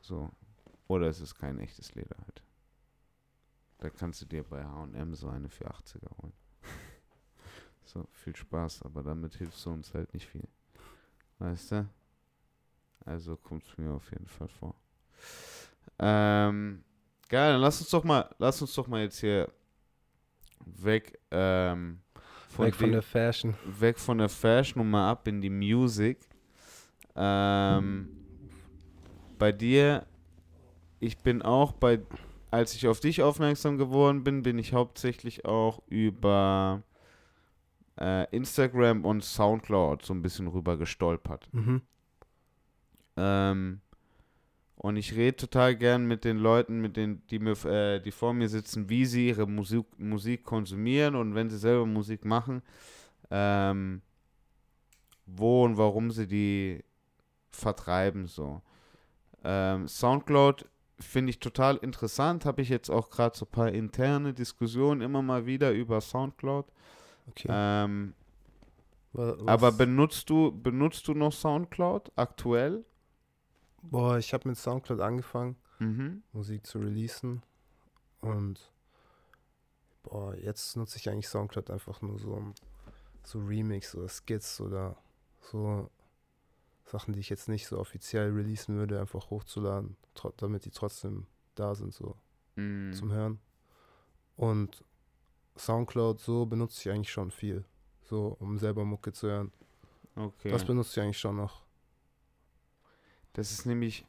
[0.00, 0.30] So.
[0.88, 2.42] Oder es ist kein echtes Leder halt.
[3.78, 6.32] Da kannst du dir bei HM so eine für 80er holen.
[7.84, 10.48] so, viel Spaß, aber damit hilfst du uns halt nicht viel.
[11.38, 11.88] Weißt du?
[13.04, 14.74] Also kommt es mir auf jeden Fall vor.
[15.98, 16.82] Ähm,
[17.28, 19.50] geil, dann lass uns doch mal, lass uns doch mal jetzt hier
[20.64, 22.00] weg, ähm,
[22.56, 23.54] Weg von der Fashion.
[23.66, 26.18] weg von der Fashion und mal ab in die Music.
[27.16, 28.08] Ähm,
[29.38, 30.06] bei dir,
[31.00, 32.00] ich bin auch bei,
[32.50, 36.82] als ich auf dich aufmerksam geworden bin, bin ich hauptsächlich auch über
[38.00, 41.48] äh, Instagram und Soundcloud so ein bisschen rüber gestolpert.
[41.52, 41.82] Mhm.
[43.16, 43.80] Ähm,
[44.76, 48.34] und ich rede total gern mit den Leuten, mit denen, die mir, äh, die vor
[48.34, 52.62] mir sitzen, wie sie ihre Musik, Musik konsumieren und wenn sie selber Musik machen,
[53.30, 54.02] ähm,
[55.26, 56.84] wo und warum sie die
[57.50, 58.60] vertreiben so.
[59.42, 60.66] Ähm, Soundcloud
[60.98, 65.22] finde ich total interessant, habe ich jetzt auch gerade so ein paar interne Diskussionen immer
[65.22, 66.66] mal wieder über Soundcloud.
[67.28, 67.48] Okay.
[67.50, 68.14] Ähm,
[69.46, 72.84] aber benutzt du benutzt du noch Soundcloud aktuell?
[73.82, 76.22] Boah, ich habe mit Soundcloud angefangen, Mhm.
[76.32, 77.42] Musik zu releasen.
[78.20, 78.70] Und
[80.02, 82.54] Boah, jetzt nutze ich eigentlich Soundcloud einfach nur so, um
[83.22, 84.96] so Remix oder Skits oder
[85.40, 85.90] so
[86.84, 89.96] Sachen, die ich jetzt nicht so offiziell releasen würde, einfach hochzuladen,
[90.36, 92.16] damit die trotzdem da sind, so
[92.56, 92.92] Mhm.
[92.92, 93.40] zum Hören.
[94.36, 94.84] Und
[95.56, 97.64] Soundcloud, so benutze ich eigentlich schon viel,
[98.02, 99.52] so um selber Mucke zu hören.
[100.16, 100.50] Okay.
[100.50, 101.62] Das benutze ich eigentlich schon noch.
[103.32, 104.06] Das ist nämlich,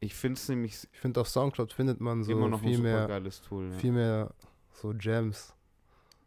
[0.00, 2.76] ich finde es nämlich Ich finde, auf Soundcloud findet man so immer noch ein viel
[2.76, 3.70] super mehr, geiles Tool.
[3.70, 3.78] Ja.
[3.78, 4.34] viel mehr
[4.72, 5.54] so Gems,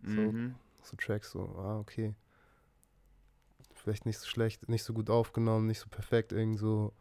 [0.03, 0.09] so.
[0.09, 0.55] Mhm.
[0.81, 2.13] so Tracks, so, ah, okay.
[3.73, 6.93] Vielleicht nicht so schlecht, nicht so gut aufgenommen, nicht so perfekt, irgend so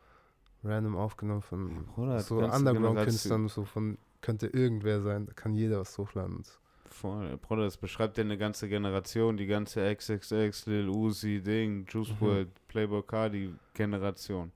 [0.62, 5.98] random aufgenommen von Bruder, so Underground-Künstlern, so von, könnte irgendwer sein, da kann jeder was
[5.98, 6.36] hochladen.
[6.36, 6.60] Und
[6.90, 12.10] Voll, Bruder, das beschreibt ja eine ganze Generation, die ganze XXX, Lil Uzi, Ding, Juice
[12.10, 12.20] Mhm.
[12.20, 14.52] WRLD, Playboy Cardi Generation,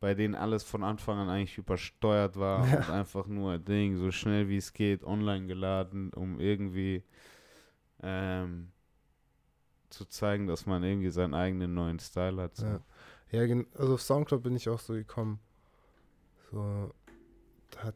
[0.00, 2.78] bei denen alles von Anfang an eigentlich übersteuert war Ja.
[2.78, 7.04] und einfach nur Ding, so schnell wie es geht, online geladen, um irgendwie
[8.02, 8.72] ähm,
[9.90, 12.56] zu zeigen, dass man irgendwie seinen eigenen neuen Style hat.
[12.56, 12.66] So.
[12.66, 12.80] Ja.
[13.32, 13.42] Ja,
[13.78, 15.38] also auf Soundcloud bin ich auch so gekommen.
[16.50, 16.92] So,
[17.70, 17.94] da hat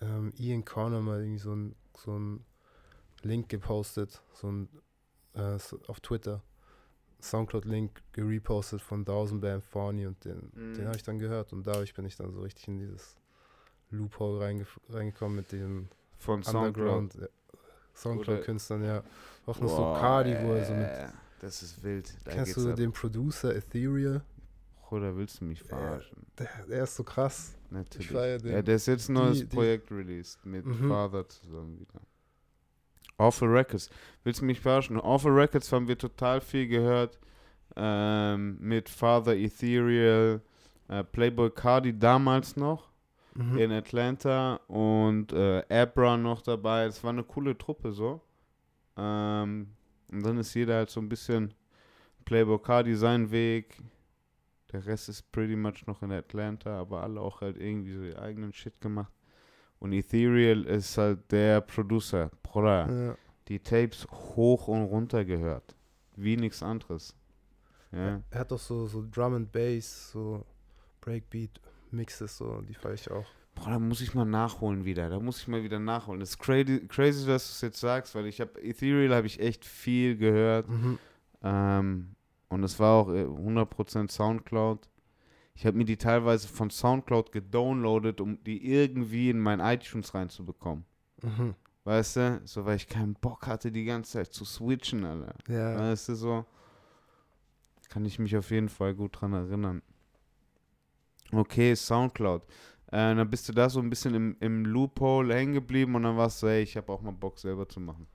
[0.00, 2.44] ähm, Ian Corner mal irgendwie so ein, so ein
[3.22, 4.68] Link gepostet, so ein
[5.34, 6.42] äh, so auf Twitter.
[7.20, 10.74] Soundcloud-Link gerepostet von Thousand Band Fawny und den, Mhm.
[10.74, 13.16] den habe ich dann gehört und dadurch bin ich dann so richtig in dieses
[13.90, 15.88] Loophole reingef- reingekommen mit dem
[16.18, 16.42] Von.
[16.44, 17.28] Underground äh,
[17.94, 19.02] Soundcloud-Künstlern, ja.
[19.46, 20.86] Auch noch so Boah, Cardi, wo er so mit.
[20.86, 21.08] äh,
[21.40, 22.12] Das ist wild.
[22.24, 22.76] Da Kennst du ab.
[22.76, 24.22] den Producer Ethereal?
[24.88, 26.24] Bruder, willst du mich verarschen?
[26.38, 27.54] Der, der ist so krass.
[27.70, 28.10] Natürlich.
[28.10, 30.88] Ja, der ist jetzt ein neues Die- die- Projekt released mit Mhm.
[30.88, 32.00] Father zusammen wieder.
[33.18, 33.90] Awful Records.
[34.24, 34.98] Willst du mich verarschen?
[35.00, 37.18] Awful Records haben wir total viel gehört.
[37.76, 40.40] Ähm, mit Father Ethereal,
[40.88, 42.88] äh, Playboy Cardi damals noch
[43.34, 43.58] Mhm.
[43.58, 46.86] in Atlanta und äh, Abra noch dabei.
[46.86, 48.20] Es war eine coole Truppe so.
[48.96, 49.68] Ähm,
[50.10, 51.54] und dann ist jeder halt so ein bisschen
[52.24, 53.80] Playboy Cardi seinen Weg.
[54.72, 58.20] Der Rest ist pretty much noch in Atlanta, aber alle auch halt irgendwie so ihr
[58.20, 59.12] eigenen Shit gemacht.
[59.80, 62.30] Und Ethereal ist halt der Producer.
[62.42, 63.16] Bruder, Ja.
[63.48, 65.76] die Tapes hoch und runter gehört.
[66.16, 67.14] Wie nichts anderes.
[67.92, 68.20] Ja.
[68.30, 70.44] Er hat auch so, so Drum and Bass, so
[71.00, 71.60] Breakbeat
[71.90, 73.24] Mixes, so, die feiere ich auch.
[73.54, 75.08] Boah, da muss ich mal nachholen wieder.
[75.08, 76.20] Da muss ich mal wieder nachholen.
[76.20, 79.40] Das ist crazy, crazy dass du es jetzt sagst, weil ich habe Ethereal habe ich
[79.40, 80.68] echt viel gehört.
[80.68, 80.98] Mhm.
[81.42, 82.14] Ähm,
[82.50, 84.88] und es war auch äh, 100% Soundcloud.
[85.58, 90.84] Ich habe mir die teilweise von Soundcloud gedownloadet, um die irgendwie in mein iTunes reinzubekommen.
[91.20, 91.56] Mhm.
[91.82, 92.40] Weißt du?
[92.44, 95.34] So, weil ich keinen Bock hatte, die ganze Zeit zu switchen, Alter.
[95.48, 95.76] Ja.
[95.80, 96.46] Weißt du, so.
[97.88, 99.82] Kann ich mich auf jeden Fall gut dran erinnern.
[101.32, 102.44] Okay, Soundcloud.
[102.86, 106.16] Äh, dann bist du da so ein bisschen im, im Loophole hängen geblieben und dann
[106.16, 108.06] warst du, ey, ich habe auch mal Bock selber zu machen.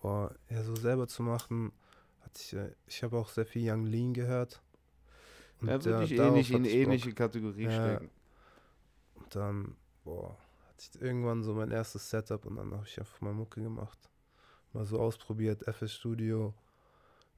[0.00, 1.72] Boah, ja, so selber zu machen,
[2.20, 4.62] hatte ich, äh, ich habe auch sehr viel Young Lean gehört.
[5.68, 6.82] Und Ja, würde ich ähnlich in hatte ich Bock.
[6.82, 7.70] ähnliche Kategorie Ja.
[7.70, 8.10] stecken.
[9.14, 10.36] Und dann, boah,
[10.68, 13.98] hatte ich irgendwann so mein erstes Setup und dann habe ich einfach mal Mucke gemacht.
[14.72, 16.54] Mal so ausprobiert, FS Studio.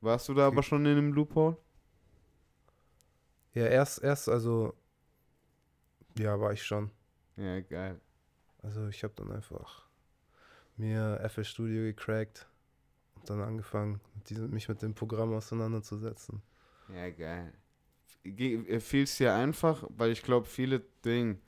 [0.01, 1.57] Warst du da aber schon in einem Loophole?
[3.55, 4.75] Ja, erst, erst, also,
[6.19, 6.91] ja, war ich schon.
[7.37, 8.01] Ja, geil.
[8.63, 9.87] Also ich habe dann einfach
[10.77, 12.49] mir FL Studio gecrackt
[13.15, 16.43] und dann angefangen, mit diesem, mich mit dem Programm auseinanderzusetzen.
[16.89, 17.53] Ja, geil.
[18.81, 21.39] Fiel es dir einfach, weil ich glaube, viele Dinge.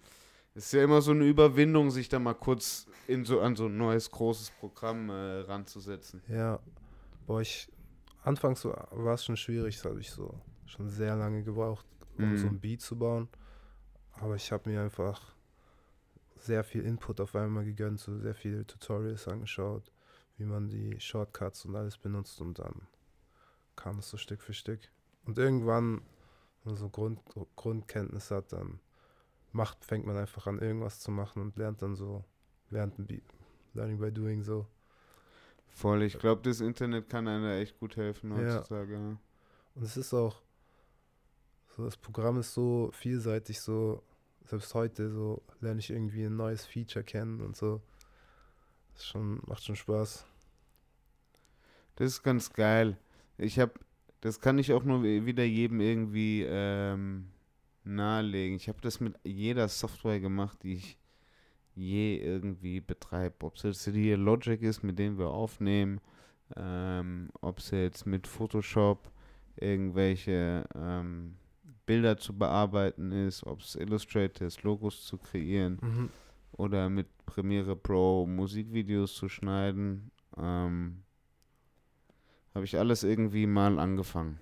[0.55, 3.66] Es ist ja immer so eine Überwindung, sich da mal kurz in so, an so
[3.66, 6.22] ein neues großes Programm äh, ranzusetzen.
[6.29, 6.59] Ja,
[7.26, 7.68] boah, ich,
[8.24, 10.35] anfangs so, war es schon schwierig, das habe ich so
[10.66, 11.87] schon sehr lange gebraucht,
[12.18, 12.55] um so Mhm.
[12.55, 13.29] ein Beat zu bauen.
[14.20, 15.35] Aber ich habe mir einfach
[16.37, 19.93] sehr viel Input auf einmal gegönnt, so sehr viele Tutorials angeschaut,
[20.37, 22.87] wie man die Shortcuts und alles benutzt und dann
[23.76, 24.81] kam es so Stück für Stück.
[25.24, 26.03] Und irgendwann,
[26.68, 27.20] man so Grund,
[27.56, 28.80] Grundkenntnis hat, dann
[29.52, 32.24] macht, fängt man einfach an, irgendwas zu machen und lernt dann so,
[32.70, 33.24] Beat,
[33.74, 34.66] Learning by Doing so.
[35.68, 38.56] Voll, ich glaube, das Internet kann einem echt gut helfen Ja.
[38.56, 38.94] heutzutage.
[38.94, 39.18] Ja.
[39.74, 40.42] Und es ist auch,
[41.76, 44.02] so das Programm ist so vielseitig, so
[44.44, 47.80] selbst heute so lerne ich irgendwie ein neues Feature kennen und so.
[48.92, 50.24] Das ist schon, macht schon Spaß.
[51.96, 52.98] Das ist ganz geil.
[53.36, 53.72] Ich habe,
[54.20, 57.28] das kann ich auch nur wieder jedem irgendwie ähm,
[57.84, 58.56] nahelegen.
[58.56, 60.98] Ich habe das mit jeder Software gemacht, die ich
[61.74, 63.46] je irgendwie betreibe.
[63.46, 66.00] Ob es jetzt hier Logic ist, mit dem wir aufnehmen,
[66.56, 69.10] ähm, ob es jetzt mit Photoshop
[69.56, 71.36] irgendwelche ähm,
[71.86, 76.08] Bilder zu bearbeiten ist, ob es Illustrator ist, Logos zu kreieren Mhm.
[76.52, 80.10] oder mit Premiere Pro Musikvideos zu schneiden.
[80.36, 81.02] Ähm,
[82.59, 84.40] habe ich alles irgendwie mal angefangen.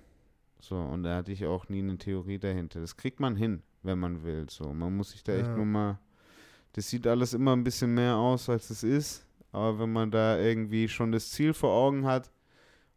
[0.59, 2.79] So, und da hatte ich auch nie eine Theorie dahinter.
[2.81, 4.47] Das kriegt man hin, wenn man will.
[4.49, 5.55] So, man muss sich da echt Ja.
[5.55, 5.99] nur mal.
[6.73, 9.23] Das sieht alles immer ein bisschen mehr aus, als es ist.
[9.51, 12.31] Aber wenn man da irgendwie schon das Ziel vor Augen hat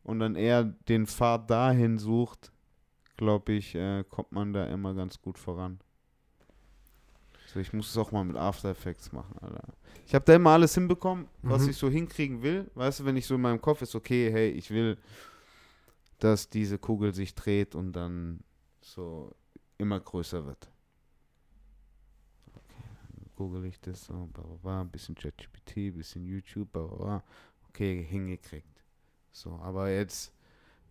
[0.05, 2.51] und dann eher den Pfad dahin sucht,
[3.19, 5.81] glaube ich, äh, kommt man da immer ganz gut voran.
[7.53, 9.65] So, ich muss es auch mal mit After Effects machen, Alter.
[10.07, 11.71] Ich habe da immer alles hinbekommen, was Mhm.
[11.71, 12.71] ich so hinkriegen will.
[12.75, 14.99] Weißt du, wenn ich so in meinem Kopf ist, okay, hey, ich will,
[16.21, 18.45] dass diese Kugel sich dreht und dann
[18.81, 19.35] so
[19.79, 20.71] immer größer wird.
[22.55, 22.85] Okay,
[23.35, 26.97] google ich das so, bla bla bla, ein bisschen ChatGPT, ein bisschen YouTube, bla bla
[26.97, 27.25] bla.
[27.69, 28.85] Okay, hingekriegt.
[29.33, 30.33] So, aber jetzt,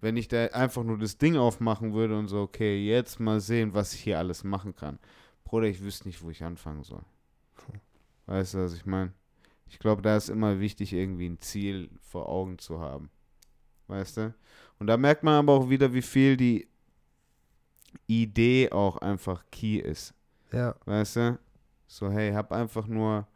[0.01, 3.73] wenn ich da einfach nur das Ding aufmachen würde und so, okay, jetzt mal sehen,
[3.73, 4.99] was ich hier alles machen kann.
[5.49, 7.01] Bruder, ich wüsste nicht, wo ich anfangen soll.
[8.27, 9.13] Weißt du, was ich meine?
[9.65, 13.09] Ich glaube, da ist immer wichtig, irgendwie ein Ziel vor Augen zu haben.
[13.87, 14.35] Weißt du?
[14.77, 16.67] Und da merkt man aber auch wieder, wie viel die
[18.05, 20.13] Idee auch einfach key ist.
[20.51, 21.39] Ja, Weißt du?
[21.87, 23.27] So, hey, hab einfach nur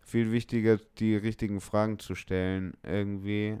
[0.00, 3.58] viel wichtiger, die richtigen Fragen zu stellen, irgendwie.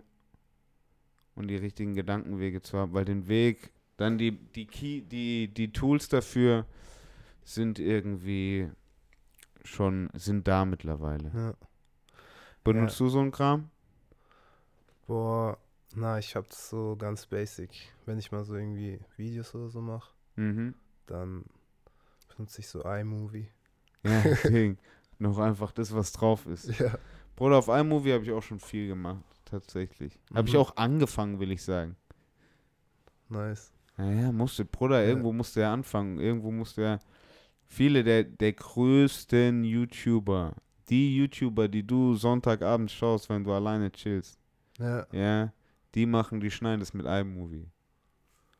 [1.34, 5.72] Und die richtigen Gedankenwege zu haben, weil den Weg, dann die, die Key, die, die
[5.72, 6.64] Tools dafür
[7.44, 8.70] sind irgendwie
[9.64, 11.30] schon, sind da mittlerweile.
[11.34, 11.54] ja.
[12.64, 13.70] Benutzt du so einen Kram?
[15.06, 15.58] Boah,
[15.94, 17.70] na, ich hab das so ganz basic.
[18.06, 20.74] Wenn ich mal so irgendwie Videos oder so mache, Mhm.
[21.06, 21.44] dann
[22.34, 23.48] benutze ich so iMovie.
[24.02, 24.78] Ja, deswegen.
[25.18, 26.78] Noch einfach das, was drauf ist.
[26.80, 26.98] Ja.
[27.36, 30.18] Bruder, auf iMovie habe ich auch schon viel gemacht, tatsächlich.
[30.34, 30.60] Habe ich Mhm.
[30.60, 31.96] auch angefangen, will ich sagen.
[33.28, 33.72] Nice.
[33.96, 35.08] Naja, musste, Bruder, Ja.
[35.08, 36.18] irgendwo musste er anfangen.
[36.18, 36.98] Irgendwo musste er.
[37.74, 40.54] Viele der, der größten YouTuber,
[40.88, 44.38] die YouTuber, die du Sonntagabend schaust, wenn du alleine chillst,
[44.78, 45.52] Ja, ja,
[45.92, 47.68] die machen, die schneiden das mit iMovie.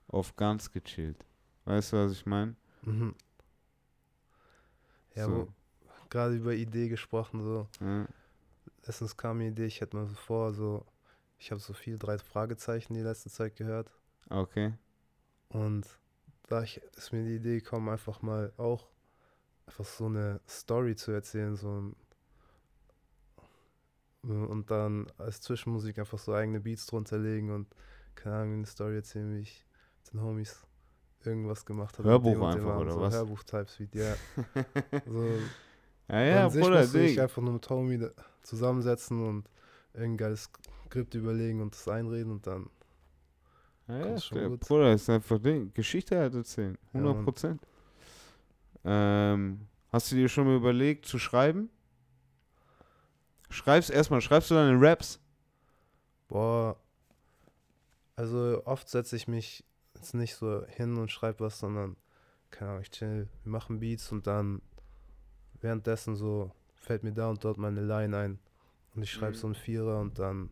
[0.09, 1.25] Auf ganz gechillt.
[1.65, 2.57] Weißt du, was ich meine?
[2.83, 3.15] mhm.
[5.15, 5.47] Ja, so,
[6.11, 7.69] gerade über Idee gesprochen, so.
[7.81, 8.09] ja.
[8.85, 10.85] Letztens kam mir die Idee, ich hätte mal so vor, so,
[11.39, 13.93] ich habe so viel drei Fragezeichen die letzte Zeit gehört.
[14.29, 14.75] Okay.
[15.51, 15.87] Und
[16.49, 18.89] da ich, ist mir die Idee gekommen, einfach mal auch
[19.67, 21.97] einfach so eine Story zu erzählen, so ein,
[24.23, 27.69] und dann als Zwischenmusik einfach so eigene Beats drunter legen und
[28.15, 29.67] keine Ahnung, eine Story erzählen, wie ich
[29.99, 30.67] mit den Homies
[31.25, 32.09] irgendwas gemacht habe.
[32.09, 33.15] Hörbuch einfach, oder so was?
[33.15, 34.15] Hörbuch-Types wie ja.
[35.07, 35.27] so,
[36.09, 38.09] ja, ja, an sich Bruder, musste ich einfach nur mit Homie
[38.43, 39.49] zusammensetzen und
[39.93, 40.51] irgendein geiles
[40.87, 42.71] Skript überlegen und das einreden und dann
[43.89, 44.61] Ja, ja, schon der gut.
[44.61, 45.73] Bruder ist einfach Ding.
[45.75, 46.79] Geschichte halt erzählen.
[46.93, 47.25] Ja, 100 Mann.
[47.25, 47.63] Prozent.
[48.85, 51.71] Ähm, hast du dir schon mal überlegt zu schreiben?
[53.51, 55.21] Schreibst erstmal, schreibst du deine Raps?
[56.29, 56.77] Boah,
[58.17, 59.65] also oft setze ich mich
[59.95, 61.97] jetzt nicht so hin und schreibe was, sondern,
[62.51, 64.63] keine Ahnung, ich chill, wir machen Beats und dann
[65.61, 68.39] währenddessen so fällt mir da und dort meine Line ein
[68.95, 69.41] und ich schreibe Mhm.
[69.41, 70.51] so einen Vierer und dann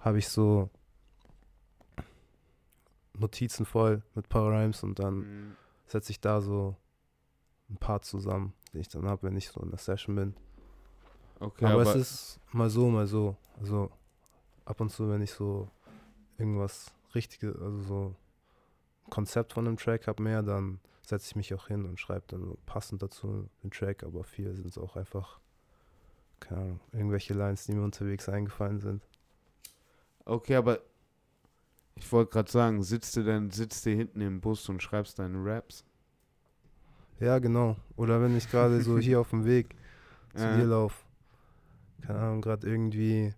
[0.00, 0.70] habe ich so
[3.14, 5.56] Notizen voll mit paar Rhymes und dann Mhm.
[5.86, 6.76] setze ich da so
[7.70, 10.34] ein paar zusammen, den ich dann habe, wenn ich so in der Session bin.
[11.38, 13.36] Okay, aber, aber, es ist mal so, mal so.
[13.58, 13.90] Also
[14.64, 15.68] ab und zu, wenn ich so
[16.38, 21.54] irgendwas Richtiges, also so ein Konzept von einem Track habe mehr, dann setze ich mich
[21.54, 25.40] auch hin und schreibe dann passend dazu den Track, aber viel sind es auch einfach,
[26.38, 29.02] keine Ahnung, irgendwelche Lines, die mir unterwegs eingefallen sind.
[30.24, 30.80] okay, aber
[31.96, 35.44] ich wollte gerade sagen, sitzt du denn, sitzt du hinten im Bus und schreibst deine
[35.44, 35.84] Raps?
[37.20, 37.76] Ja, genau.
[37.96, 39.74] Oder wenn ich gerade so hier auf dem Weg
[40.34, 40.96] zu Äh, dir laufe,
[42.02, 43.34] keine Ahnung, gerade irgendwie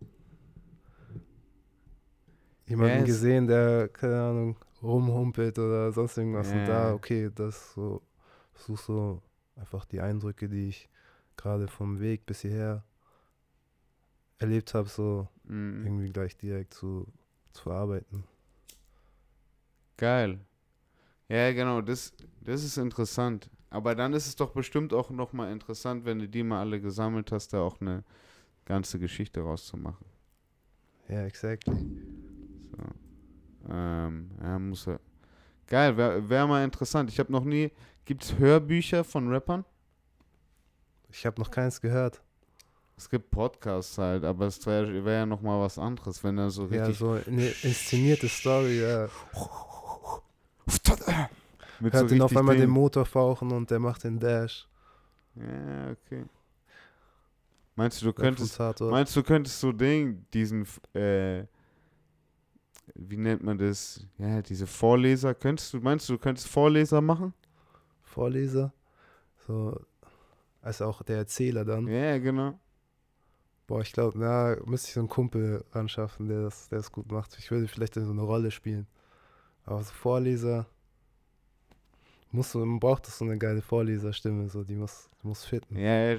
[2.66, 6.54] jemanden Ja, es- gesehen, der, keine Ahnung, rumhumpelt oder sonst irgendwas.
[6.54, 6.68] Und Ja.
[6.68, 8.02] da, okay, das so,
[8.52, 9.22] versuch so
[9.56, 10.88] einfach die Eindrücke, die ich
[11.36, 12.84] gerade vom Weg bis hierher
[14.38, 15.84] erlebt habe, so mhm.
[15.84, 17.06] irgendwie gleich direkt zu,
[17.52, 18.24] zu verarbeiten.
[19.96, 20.40] Geil.
[21.28, 22.12] Ja, genau, das,
[22.42, 23.50] das ist interessant.
[23.72, 27.32] Aber dann ist es doch bestimmt auch nochmal interessant, wenn du die mal alle gesammelt
[27.32, 28.04] hast, da auch eine
[28.66, 30.06] ganze Geschichte rauszumachen.
[31.08, 31.74] Ja, exactly.
[32.76, 33.72] So.
[33.72, 35.00] Ähm, ja, muss er.
[35.66, 37.08] Geil, wäre wär mal interessant.
[37.10, 37.70] Ich habe noch nie.
[38.04, 39.64] Gibt es Hörbücher von Rappern?
[41.10, 42.20] Ich habe noch keins gehört.
[42.96, 46.66] Es gibt Podcasts halt, aber es wäre wär ja nochmal was anderes, wenn er so
[46.66, 46.98] Ja, richtig.
[46.98, 49.08] so eine inszenierte Story, ja.
[51.82, 54.68] Mit Hört ihn auf einmal den Motor fauchen und der macht den Dash.
[55.34, 56.24] Ja, okay.
[57.74, 61.44] Meinst du, du könntest, meinst du, könntest so Ding, diesen, äh,
[62.94, 64.06] wie nennt man das?
[64.18, 67.32] Ja, diese Vorleser, könntest du, meinst du, du könntest Vorleser machen?
[68.02, 68.72] Vorleser.
[69.46, 69.80] So,
[70.60, 71.88] als auch der Erzähler dann.
[71.88, 72.58] Ja, genau.
[73.66, 77.10] Boah, ich glaube, na, müsste ich so einen Kumpel anschaffen, der das, der das gut
[77.10, 77.38] macht.
[77.38, 78.86] Ich würde vielleicht in so eine Rolle spielen.
[79.64, 80.66] Aber so Vorleser,
[82.32, 85.76] muss, man braucht das so eine geile Vorleserstimme, so, die muss, muss fitten.
[85.78, 86.18] Ja, ja,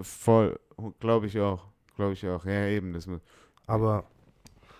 [0.00, 0.58] voll,
[1.00, 1.66] glaube ich auch.
[1.96, 2.44] Glaube ich auch.
[2.44, 2.92] Ja, eben.
[2.92, 3.18] Das, mu-
[3.66, 4.04] Aber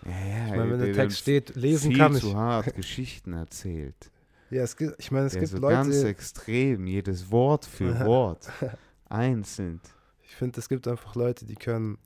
[0.05, 2.21] ja, ja, ich meine, wenn der der Text steht, lesen viel kann ich.
[2.21, 4.11] zu hart Geschichten erzählt.
[4.51, 7.99] Ja, es gibt, ich meine, es der gibt so ganz Leute, extrem, jedes Wort für
[8.05, 8.47] Wort.
[9.09, 9.81] Einzeln.
[10.23, 11.97] ich finde, es gibt einfach Leute, die können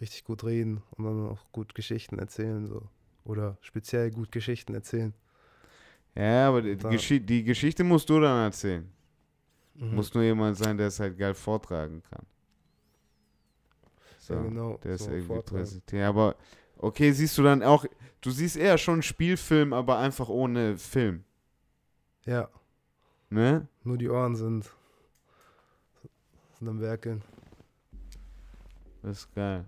[0.00, 2.82] richtig gut reden und dann auch gut Geschichten erzählen, so.
[3.24, 5.14] Oder speziell gut Geschichten erzählen.
[6.14, 8.88] Ja, aber die, Geschi die Geschichte musst du dann erzählen.
[9.74, 9.94] Mhm.
[9.96, 12.24] Muss nur jemand sein, der es halt geil vortragen kann.
[14.18, 14.76] So, ja, genau.
[14.78, 15.56] der ist so irgendwie vortragen.
[15.58, 16.04] präsentiert.
[16.04, 16.36] Aber
[16.78, 17.84] okay, siehst du dann auch,
[18.20, 21.24] du siehst eher schon Spielfilm, aber einfach ohne Film.
[22.24, 22.48] Ja,
[23.30, 23.66] Ne?
[23.82, 24.70] nur die Ohren sind,
[26.58, 27.22] sind am Werkeln.
[29.02, 29.64] Das ist geil.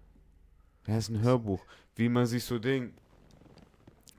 [0.86, 1.64] Ja, ist ein Hörbuch.
[1.96, 2.96] Wie man sich so denkt.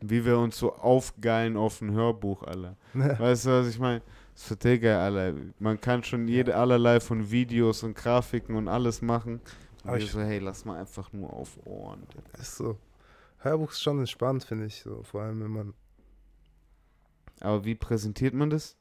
[0.01, 2.75] Wie wir uns so aufgeilen auf ein Hörbuch, Alter.
[2.93, 4.01] Weißt du, was ich meine?
[4.35, 5.33] So, Digga, Alter.
[5.59, 9.41] Man kann schon jede allerlei von Videos und Grafiken und alles machen.
[9.83, 12.03] Und Aber ich- so, hey, lass mal einfach nur auf Ohren.
[12.13, 12.37] Digga.
[12.39, 12.77] Ist so.
[13.39, 14.81] Hörbuch ist schon entspannt, finde ich.
[14.81, 15.01] So.
[15.03, 15.73] Vor allem, wenn man.
[17.39, 18.75] Aber wie präsentiert man das?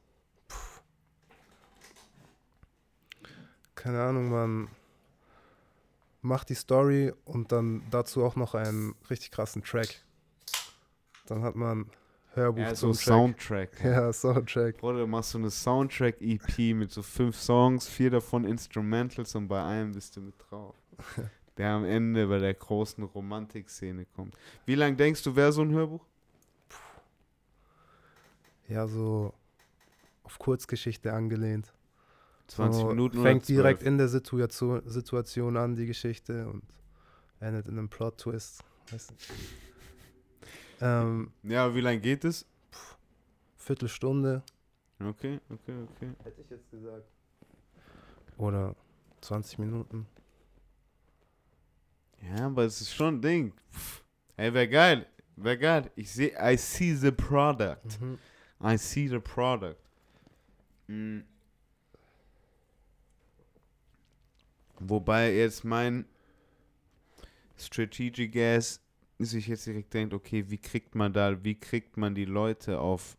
[3.75, 4.67] Keine Ahnung, man
[6.21, 10.03] macht die Story und dann dazu auch noch einen richtig krassen Track.
[11.27, 11.85] Dann hat man
[12.33, 13.01] Hörbuch Ja, so Track.
[13.01, 13.69] Soundtrack.
[13.83, 14.77] Ja, Soundtrack.
[14.77, 19.63] Bruder, du machst so eine Soundtrack-EP mit so fünf Songs, vier davon Instrumentals und bei
[19.63, 20.75] einem bist du mit drauf.
[21.57, 24.35] Der am Ende bei der großen Romantik-Szene kommt.
[24.65, 26.05] Wie lang denkst du, wäre so ein Hörbuch?
[28.67, 29.33] Ja, so
[30.23, 31.73] auf Kurzgeschichte angelehnt.
[32.47, 33.87] 20 so, Minuten Fängt oder direkt 12?
[33.87, 36.61] in der Situation, Situation an, die Geschichte, und
[37.39, 38.63] endet in einem Plot-Twist.
[38.91, 39.15] Weißt du?
[40.81, 42.45] Ähm, Ja, wie lange geht es?
[43.55, 44.43] Viertelstunde.
[44.99, 46.11] Okay, okay, okay.
[46.23, 47.05] Hätte ich jetzt gesagt.
[48.37, 48.75] Oder
[49.21, 50.07] 20 Minuten.
[52.21, 53.53] Ja, aber es ist schon ein Ding.
[53.71, 54.03] Pff.
[54.37, 55.07] Ey, wäre geil.
[55.35, 55.91] Wäre geil.
[55.95, 57.99] Ich sehe, I see the product.
[57.99, 58.17] Mhm.
[58.63, 59.79] I see the product.
[60.87, 61.19] Mm.
[64.79, 66.05] Wobei jetzt mein
[67.57, 68.79] Strategic Gas
[69.25, 73.17] sich jetzt direkt denkt, okay, wie kriegt man da, wie kriegt man die Leute auf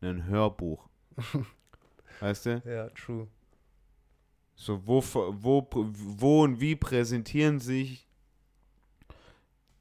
[0.00, 0.88] ein Hörbuch?
[2.20, 2.62] weißt du?
[2.66, 3.28] Ja, true.
[4.54, 8.06] So, wo, wo, wo und wie präsentieren sich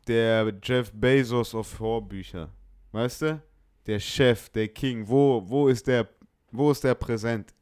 [0.08, 2.50] der Jeff Bezos auf Hörbücher?
[2.92, 3.42] Weißt du?
[3.86, 6.08] Der Chef, der King, wo, wo ist der,
[6.52, 7.54] wo ist der präsent?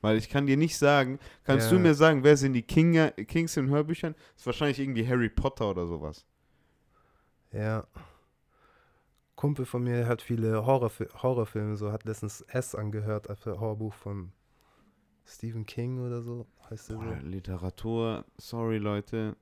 [0.00, 1.76] Weil ich kann dir nicht sagen, kannst Ja.
[1.76, 4.14] du mir sagen, wer sind die Kinger, Kings in Hörbüchern?
[4.14, 6.24] Das ist wahrscheinlich irgendwie Harry Potter oder sowas.
[7.52, 7.86] Ja.
[9.34, 14.32] Kumpel von mir hat viele Horrorfi Horrorfilme, so hat letztens S angehört, als Horrorbuch von
[15.26, 17.26] Stephen King oder so, heißt der Boah, so.
[17.26, 19.36] Literatur, sorry Leute,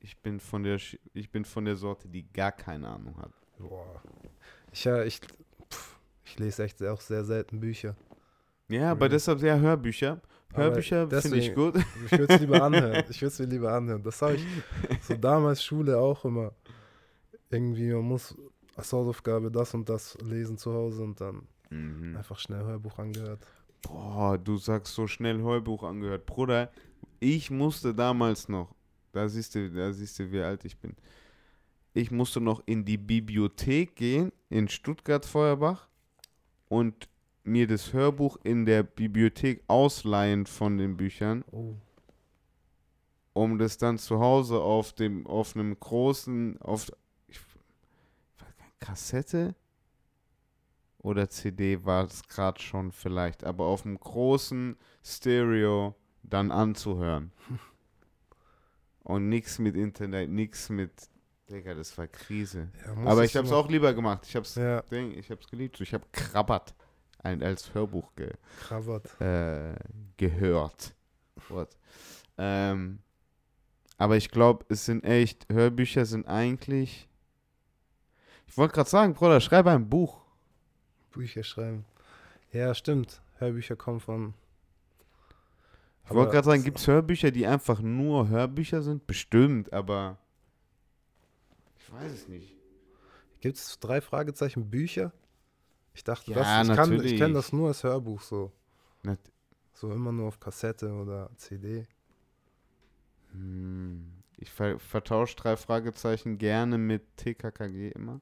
[0.00, 3.32] ich bin von der, Sch- ich bin von der Sorte, die gar keine Ahnung hat.
[3.58, 4.00] Boah.
[4.72, 5.20] Ich, ja, ich,
[5.70, 7.96] pff, ich lese echt auch sehr selten Bücher.
[8.68, 9.10] Ja, aber Mhm.
[9.10, 10.22] deshalb ja Hörbücher.
[10.54, 11.74] Hörbücher finde ich gut.
[12.06, 13.04] Ich würde es lieber anhören.
[13.10, 14.02] Ich würde es mir lieber anhören.
[14.02, 14.44] Das habe ich
[15.02, 16.52] so damals Schule auch immer.
[17.54, 18.36] Irgendwie, man muss
[18.76, 22.16] als Hausaufgabe das und das lesen zu Hause und dann Mhm.
[22.16, 23.46] einfach schnell Hörbuch angehört.
[23.82, 26.26] Boah, du sagst so schnell Heubuch angehört.
[26.26, 26.70] Bruder,
[27.20, 28.74] ich musste damals noch,
[29.12, 30.94] da siehst du, da siehst du, wie alt ich bin.
[31.92, 35.88] Ich musste noch in die Bibliothek gehen, in Stuttgart-Feuerbach,
[36.68, 37.08] und
[37.44, 41.74] mir das Hörbuch in der Bibliothek ausleihen von den Büchern, Oh.
[43.32, 46.90] um das dann zu Hause auf dem, auf einem großen, auf
[47.28, 47.38] ich,
[48.38, 49.54] weiß gar nicht, Kassette
[50.98, 57.32] oder CD war es gerade schon vielleicht, aber auf einem großen Stereo dann anzuhören.
[59.02, 60.90] Und nichts mit Internet, nichts mit,
[61.50, 62.70] Digga, das war Krise.
[62.86, 64.24] Ja, Aber es ich hab's immer- auch lieber gemacht.
[64.26, 65.78] Ich Ja, Ding, ich hab's geliebt.
[65.82, 66.74] Ich hab Krabbert
[67.18, 68.32] ein, als Hörbuch ge,
[69.20, 69.74] äh,
[70.16, 70.94] gehört.
[71.48, 71.76] What?
[72.38, 73.00] Ähm,
[73.98, 77.08] aber ich glaube, es sind echt, Hörbücher sind eigentlich.
[78.54, 80.22] Ich wollte gerade sagen, Bruder, schreibe ein Buch.
[81.10, 81.84] Bücher schreiben.
[82.52, 83.20] Ja, stimmt.
[83.38, 84.34] Hörbücher kommen von.
[86.04, 89.08] Ich wollte gerade sagen, gibt es Hörbücher, die einfach nur Hörbücher sind?
[89.08, 90.18] Bestimmt, aber
[91.80, 92.54] ich weiß es nicht.
[93.40, 95.12] Gibt es drei Fragezeichen Bücher?
[95.92, 98.52] Ich dachte, Ja, das, ich, kann, ich kenne das nur als Hörbuch so.
[99.02, 99.18] Nat
[99.72, 101.88] So immer nur auf Kassette oder CD.
[103.32, 108.20] hm, ich ver vertausche drei Fragezeichen gerne mit TKKG immer.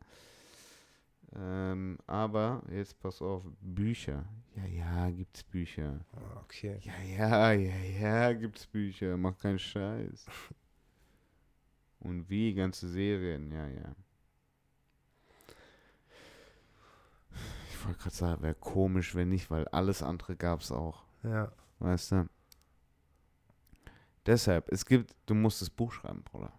[1.35, 4.25] Ähm, aber jetzt pass auf, Bücher.
[4.55, 6.05] Ja, ja, gibt's Bücher.
[6.43, 6.79] Okay.
[6.83, 9.17] Ja, ja, ja, ja, gibt's Bücher.
[9.17, 10.27] Mach keinen Scheiß.
[12.01, 13.95] Und wie, ganze Serien, ja, ja.
[17.71, 21.05] Ich wollte gerade sagen, wäre komisch, wenn nicht, weil alles andere gab's auch.
[21.23, 21.51] Ja.
[21.79, 22.29] Weißt du?
[24.27, 26.53] Deshalb, es gibt, du musst das Buch schreiben, Bruder.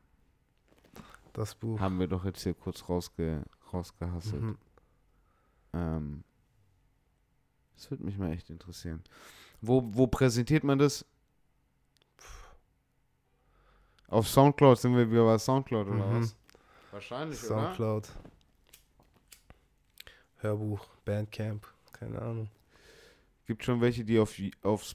[1.34, 1.80] Das Buch.
[1.80, 4.42] Haben wir doch jetzt hier kurz rausge, rausgehasselt.
[4.42, 4.58] Mhm.
[5.74, 6.24] Ähm,
[7.76, 9.04] das würde mich mal echt interessieren.
[9.62, 11.06] Wo, wo präsentiert man das?
[14.08, 16.22] Auf Soundcloud sind wir wieder bei Soundcloud oder Mhm.
[16.22, 16.36] was?
[16.92, 17.48] Wahrscheinlich, oder?
[17.48, 18.10] Soundcloud.
[20.38, 22.50] Hörbuch, Bandcamp, keine Ahnung.
[23.48, 24.94] Gibt schon welche, die auf, auf,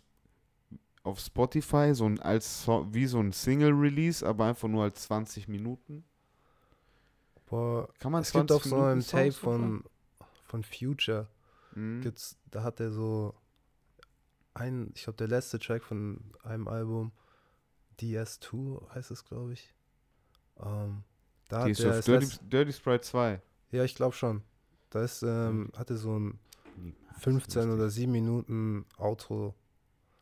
[1.09, 6.05] auf Spotify so ein als wie so ein Single-Release, aber einfach nur als 20 Minuten.
[7.47, 9.83] Boah, Kann man es gibt auch so ein Tape von,
[10.45, 11.29] von Future.
[11.75, 12.03] Mhm.
[12.03, 13.35] Gibt's, da hat er so
[14.55, 17.13] ein, ich glaube, der letzte Track von einem Album,
[18.01, 19.73] DS2 heißt es, glaube ich.
[20.61, 21.05] Ähm,
[21.49, 23.41] da Die hat ist er Dirty, Dirty Sprite 2.
[23.71, 24.43] ja, ich glaube schon.
[24.91, 26.39] Da ist, ähm, hatte so ein
[27.21, 29.55] 15 oder 7 Minuten Outro,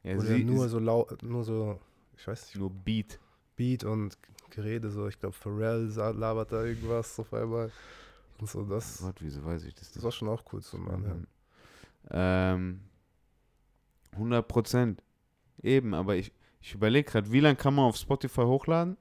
[0.07, 1.81] ja, wo sie der nur so laut, nur so,
[2.17, 3.19] ich weiß nicht, nur Beat.
[3.57, 4.17] Beat und
[4.51, 7.73] Gerede, so, ich glaube, Pharrell labert da irgendwas auf einmal.
[8.39, 11.21] Und so, das, Gott, wieso weiß ich das das war schon auch cool zum Anhören.
[11.21, 11.27] Mhm.
[12.11, 12.81] Ähm,
[14.13, 15.03] 100 Prozent.
[15.61, 18.97] Eben, aber ich, ich überlege gerade, wie lange kann man auf Spotify hochladen?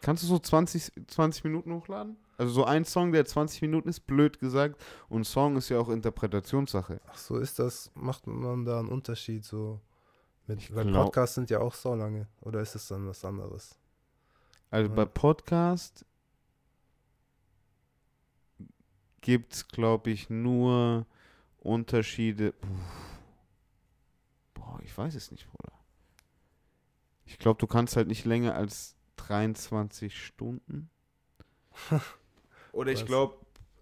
[0.00, 2.16] Kannst du so 20, 20 Minuten hochladen?
[2.42, 4.82] Also so ein Song, der 20 Minuten ist, blöd gesagt.
[5.08, 7.00] Und Song ist ja auch Interpretationssache.
[7.06, 9.80] Ach so, ist das, macht man da einen Unterschied so?
[10.48, 12.26] Mit, weil glaub- Podcasts sind ja auch so lange.
[12.40, 13.78] Oder ist es dann was anderes?
[14.70, 14.96] Also Ja.
[14.96, 16.04] bei Podcast
[19.20, 21.06] gibt es, glaube ich, nur
[21.60, 22.52] Unterschiede.
[22.54, 22.68] Puh.
[24.54, 25.72] Boah, ich weiß es nicht, Bruder.
[27.24, 30.90] Ich glaube, du kannst halt nicht länger als 23 Stunden.
[32.72, 33.36] Oder ich glaube,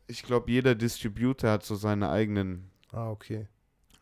[0.06, 3.46] ich glaube, jeder Distributor hat so seine eigenen Ah, okay.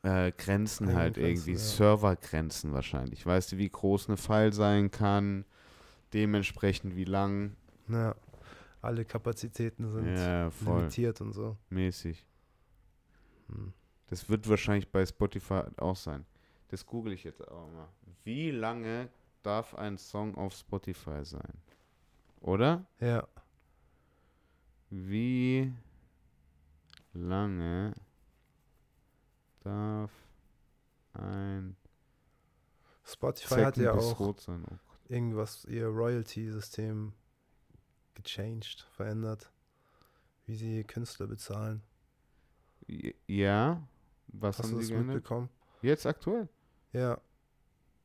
[0.02, 1.58] äh, Grenzen Eigene halt Grenzen, irgendwie, ja.
[1.58, 3.24] Servergrenzen wahrscheinlich.
[3.26, 5.44] Weißt du, wie groß eine File sein kann,
[6.14, 7.56] dementsprechend wie lang.
[7.88, 8.14] Ja,
[8.80, 11.56] alle Kapazitäten sind Ja, limitiert und so.
[11.68, 12.24] Mäßig.
[13.48, 13.72] Hm.
[14.06, 16.24] Das wird wahrscheinlich bei Spotify auch sein.
[16.68, 17.88] Das google ich jetzt aber mal.
[18.24, 19.08] Wie lange
[19.42, 21.52] darf ein Song auf Spotify sein?
[22.40, 22.86] Oder?
[23.00, 23.26] Ja,
[24.90, 25.72] Wie
[27.12, 27.92] lange
[29.60, 30.10] darf
[31.12, 31.76] ein
[33.04, 34.20] Spotify hat ja auch?
[34.20, 34.34] Oh
[35.08, 37.12] irgendwas, ihr Royalty-System
[38.14, 39.50] gechanged, verändert,
[40.46, 41.82] wie sie Künstler bezahlen.
[43.26, 43.86] Ja,
[44.28, 45.16] was Hast haben du das geändert?
[45.16, 45.48] mitbekommen?
[45.82, 46.48] Jetzt aktuell?
[46.92, 47.20] Ja.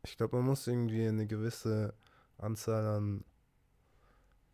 [0.05, 1.93] Ich glaube, man muss irgendwie eine gewisse
[2.37, 3.23] Anzahl an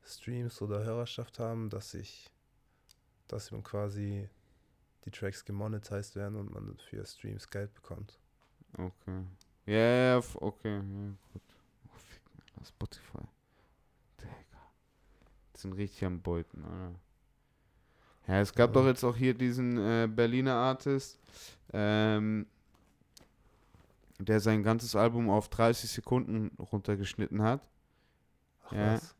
[0.05, 2.29] Streams oder Hörerschaft haben, dass sich,
[3.27, 4.27] dass man quasi
[5.05, 8.19] die Tracks gemonetized werden und man für Streams Geld bekommt.
[8.77, 9.23] Okay.
[9.65, 10.77] Ja, f- okay.
[10.77, 10.81] Ja,
[11.33, 11.41] gut.
[11.87, 13.19] Oh, fick Alter, Spotify.
[14.19, 14.61] Digga.
[15.55, 16.95] Die sind richtig am Beuten, oder?
[18.27, 18.81] Ja, es gab Ja.
[18.81, 21.17] doch jetzt auch hier diesen äh, Berliner Artist,
[21.73, 22.45] ähm,
[24.19, 27.61] der sein ganzes Album auf 30 Sekunden runtergeschnitten hat
[28.65, 28.93] Ach Ja.
[28.95, 29.15] was.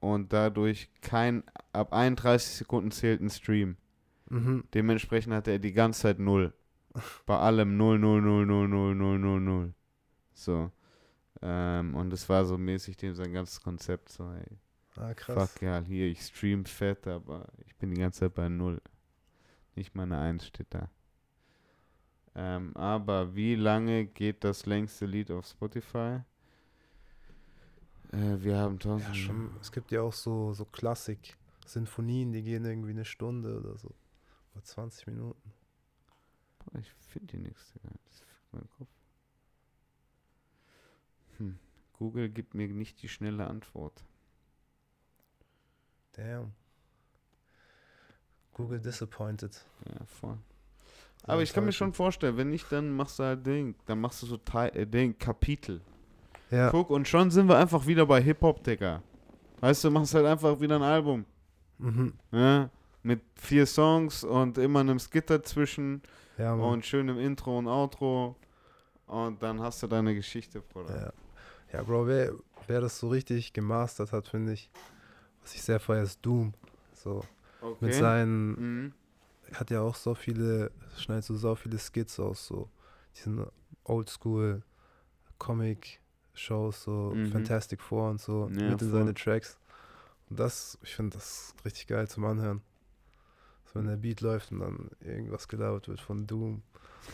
[0.00, 3.76] Und dadurch kein, ab 31 Sekunden zählt ein Stream.
[4.28, 4.64] Mhm.
[4.74, 6.52] Dementsprechend hatte er die ganze Zeit null.
[7.26, 9.74] Bei allem 0, 0, 0, 0, 0, 0, 0, 0.
[10.32, 10.70] So.
[11.42, 14.58] Ähm, und es war so mäßig dem sein ganzes Konzept so, ey,
[14.96, 15.52] Ah, krass.
[15.52, 18.80] fuck ja, hier, ich stream fett, aber ich bin die ganze Zeit bei null.
[19.74, 20.90] Nicht mal eine 1 steht da.
[22.34, 26.20] Ähm, aber wie lange geht das längste Lied auf Spotify?
[28.12, 29.08] Äh, wir haben 1000.
[29.08, 33.76] Ja, schon, es gibt ja auch so, so Klassik-Sinfonien, die gehen irgendwie eine Stunde oder
[33.76, 33.94] so.
[34.54, 35.52] Oder 20 Minuten.
[36.58, 37.90] Boah, ich finde hier nichts, Digga.
[38.04, 38.90] Das fickt meinen Kopf.
[41.38, 41.58] Hm.
[41.92, 44.04] Google gibt mir nicht die schnelle Antwort.
[46.12, 46.52] Damn.
[48.54, 49.64] Google disappointed.
[49.86, 50.38] Ja, voll.
[51.24, 54.22] Aber ich kann mir schon vorstellen, wenn nicht, dann machst du halt Ding, dann machst
[54.22, 55.82] du so Teil, äh, Ding, Kapitel.
[56.50, 59.02] Ja, Guck, und schon sind wir einfach wieder bei Hip-Hop, Digga.
[59.60, 61.24] Weißt du, machst halt einfach wieder ein Album.
[61.78, 62.14] mhm.
[62.32, 62.70] Ja?
[63.02, 66.02] Mit vier Songs und immer einem Skit dazwischen
[66.36, 68.36] ja, und schönem Intro und Outro.
[69.06, 71.12] Und dann hast du deine Geschichte, Bruder.
[71.72, 72.32] Ja, ja Bro, wer,
[72.66, 74.70] wer das so richtig gemastert hat, finde ich,
[75.42, 76.52] was ich sehr feiere, ist Doom.
[76.92, 77.22] So,
[77.62, 77.76] Okay.
[77.86, 78.50] mit seinen,
[78.82, 78.92] Mhm.
[79.54, 82.68] hat ja auch so viele, schneidet so, so viele Skits aus, so
[83.16, 83.46] diesen
[83.84, 84.62] Oldschool
[86.40, 87.26] Comic-Shows, so Mhm.
[87.32, 88.98] Fantastic Four und so, Ja, mit in voll.
[89.00, 89.58] seine Tracks.
[90.28, 92.62] Und das, ich finde das richtig geil zum Anhören.
[93.66, 96.62] So, wenn der Beat läuft und dann irgendwas gelabert wird von Doom.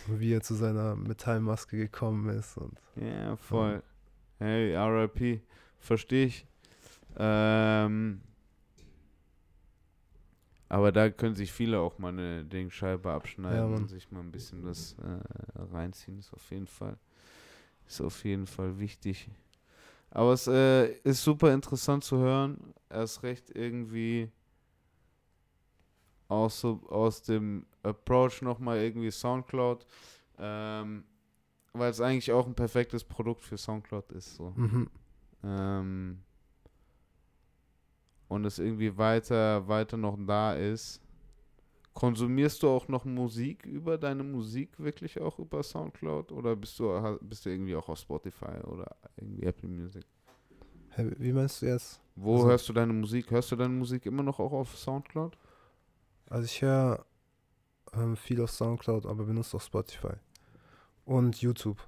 [0.08, 3.82] Und wie er zu seiner Metallmaske gekommen ist und Ja, voll.
[4.38, 5.42] Hey, RIP.
[5.78, 6.46] Verstehe ich.
[7.18, 8.20] Ähm,
[10.68, 14.32] aber da können sich viele auch mal eine Dingscheibe abschneiden Ja, und sich mal ein
[14.32, 16.18] bisschen das äh, reinziehen.
[16.18, 16.98] Ist auf jeden Fall,
[17.86, 19.30] ist auf jeden Fall wichtig.
[20.10, 22.74] Aber es äh, ist super interessant zu hören.
[22.88, 24.30] Erst recht irgendwie
[26.28, 29.86] aus, so, aus dem Approach nochmal irgendwie Soundcloud.
[30.38, 31.04] Ähm,
[31.72, 34.36] weil es eigentlich auch ein perfektes Produkt für Soundcloud ist.
[34.36, 34.52] So.
[34.56, 34.90] mhm.
[35.44, 36.22] Ähm,
[38.28, 41.00] und es irgendwie weiter, weiter noch da ist.
[41.96, 47.18] Konsumierst du auch noch Musik über deine Musik wirklich auch über Soundcloud oder bist du
[47.22, 50.04] bist du irgendwie auch auf Spotify oder irgendwie Apple Music?
[50.98, 51.98] Wie meinst du jetzt?
[52.14, 53.30] Wo Also- hörst du deine Musik?
[53.30, 55.38] Hörst du deine Musik immer noch auch auf Soundcloud?
[56.28, 57.06] Also ich höre
[57.94, 60.16] ähm, viel auf Soundcloud, aber benutze auch Spotify.
[61.06, 61.78] Und YouTube.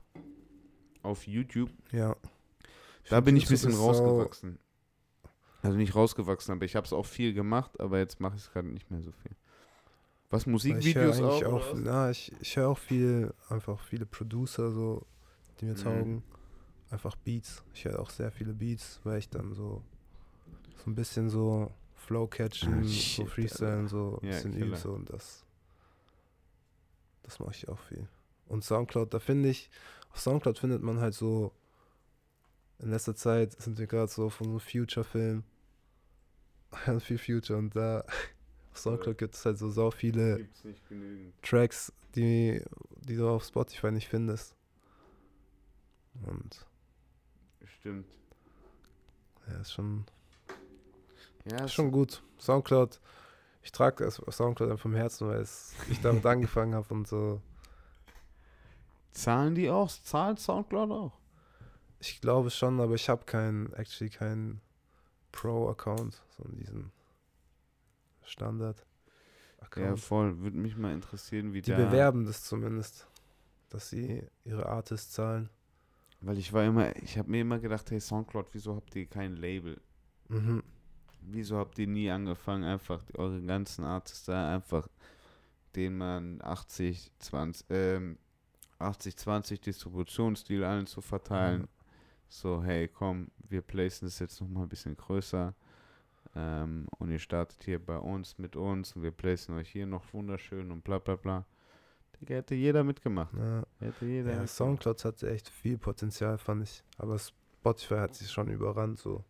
[1.02, 1.70] Auf YouTube?
[1.92, 2.16] Ja.
[3.11, 4.59] Da find, bin ich ein YouTube bisschen rausgewachsen.
[5.61, 8.50] Also nicht rausgewachsen, aber ich habe es auch viel gemacht, aber jetzt mache ich es
[8.50, 9.36] gerade nicht mehr so viel.
[10.31, 11.43] Was Ich Musikvideos auch?
[11.45, 15.07] auch, na, ich, ich höre auch viel, einfach viele Producer, so,
[15.61, 15.79] die mir Mhm.
[15.79, 16.22] taugen.
[16.91, 17.64] Einfach Beats.
[17.74, 19.83] Ich höre auch sehr viele Beats, weil ich dann so,
[20.85, 24.74] so ein bisschen so Flow catchen, Ah, so shit, Freestylen, so ein Ja, bisschen üben,
[24.76, 25.45] so und das.
[27.22, 28.09] Das mache ich auch viel.
[28.47, 29.70] Und Soundcloud, da finde ich,
[30.11, 31.53] auf Soundcloud findet man halt so,
[32.79, 35.45] in letzter Zeit sind wir gerade so von so Future-Film,
[37.01, 38.05] viel Future und da
[38.79, 40.49] auf Soundcloud gibt es halt so sau viele.
[41.43, 42.62] Tracks, die,
[42.97, 44.55] die du auf Spotify nicht findest.
[46.26, 46.66] Und
[47.64, 48.07] Stimmt.
[49.47, 50.05] ja, ist schon,
[51.51, 52.22] Ja, ist schon gut.
[52.41, 53.01] Soundcloud,
[53.62, 57.41] ich trage das Soundcloud einfach vom Herzen, weil es, ich damit angefangen habe und so.
[59.12, 59.89] Zahlen die auch?
[59.91, 61.12] Zahlt Soundcloud auch?
[62.01, 64.61] Ich glaube schon, aber ich habe keinen, actually keinen
[65.33, 66.93] Pro-Account, sondern diesen
[68.29, 70.01] Ja, Standard-Account.
[70.01, 70.39] voll.
[70.41, 71.76] Würde mich mal interessieren, wie die der.
[71.76, 73.07] bewerben das zumindest,
[73.70, 75.49] dass sie ihre Artists zahlen.
[76.20, 79.37] Weil ich war immer, ich habe mir immer gedacht, hey Soundcloud, wieso habt ihr kein
[79.37, 79.81] Label?
[80.29, 80.62] Mhm.
[81.20, 84.89] Wieso habt ihr nie angefangen, einfach die, eure ganzen Artists da einfach,
[85.76, 88.18] denen man 80, 20, ähm,
[88.79, 91.62] 80, 20 Distributionsstil allen zu verteilen?
[91.62, 91.68] Ja.
[92.31, 95.55] So, hey, komm, wir placen das jetzt nochmal ein bisschen größer.
[96.37, 100.12] Ähm, und ihr startet hier bei uns mit uns und wir placen euch hier noch
[100.12, 101.47] wunderschön und bla bla bla.
[102.20, 103.33] Digga, hätte jeder mitgemacht.
[103.35, 103.62] Ja.
[103.81, 104.49] Hätte jeder Ja, mitgemacht.
[104.51, 106.83] Soundcloud hatte echt viel Potenzial, fand ich.
[106.97, 109.24] Aber Spotify hat sich schon überrannt, so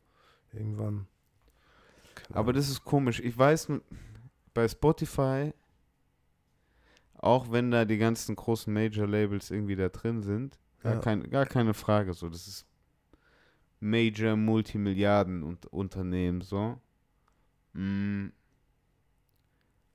[0.52, 1.06] irgendwann.
[2.14, 3.20] Keine Aber das ist komisch.
[3.20, 3.70] Ich weiß,
[4.54, 5.52] bei Spotify,
[7.14, 11.00] auch wenn da die ganzen großen Major-Labels irgendwie da drin sind, gar, Ja.
[11.00, 12.12] kein, gar keine Frage.
[12.14, 12.66] So, das ist
[13.80, 16.80] Major Multimilliarden und Unternehmen so.
[17.78, 18.32] Mm,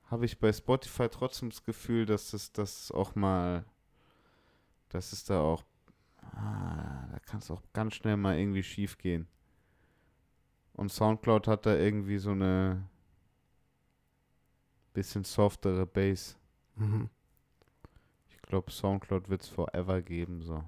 [0.06, 3.64] Habe ich bei Spotify trotzdem das Gefühl, dass das, das auch mal,
[4.88, 5.64] dass es da auch,
[6.32, 9.28] ah, da kann es auch ganz schnell mal irgendwie schief gehen.
[10.74, 12.88] Und Soundcloud hat da irgendwie so eine
[14.94, 16.38] bisschen softere Bass.
[16.76, 17.10] Mhm.
[18.28, 20.64] Ich glaube, Soundcloud wird es forever geben, so.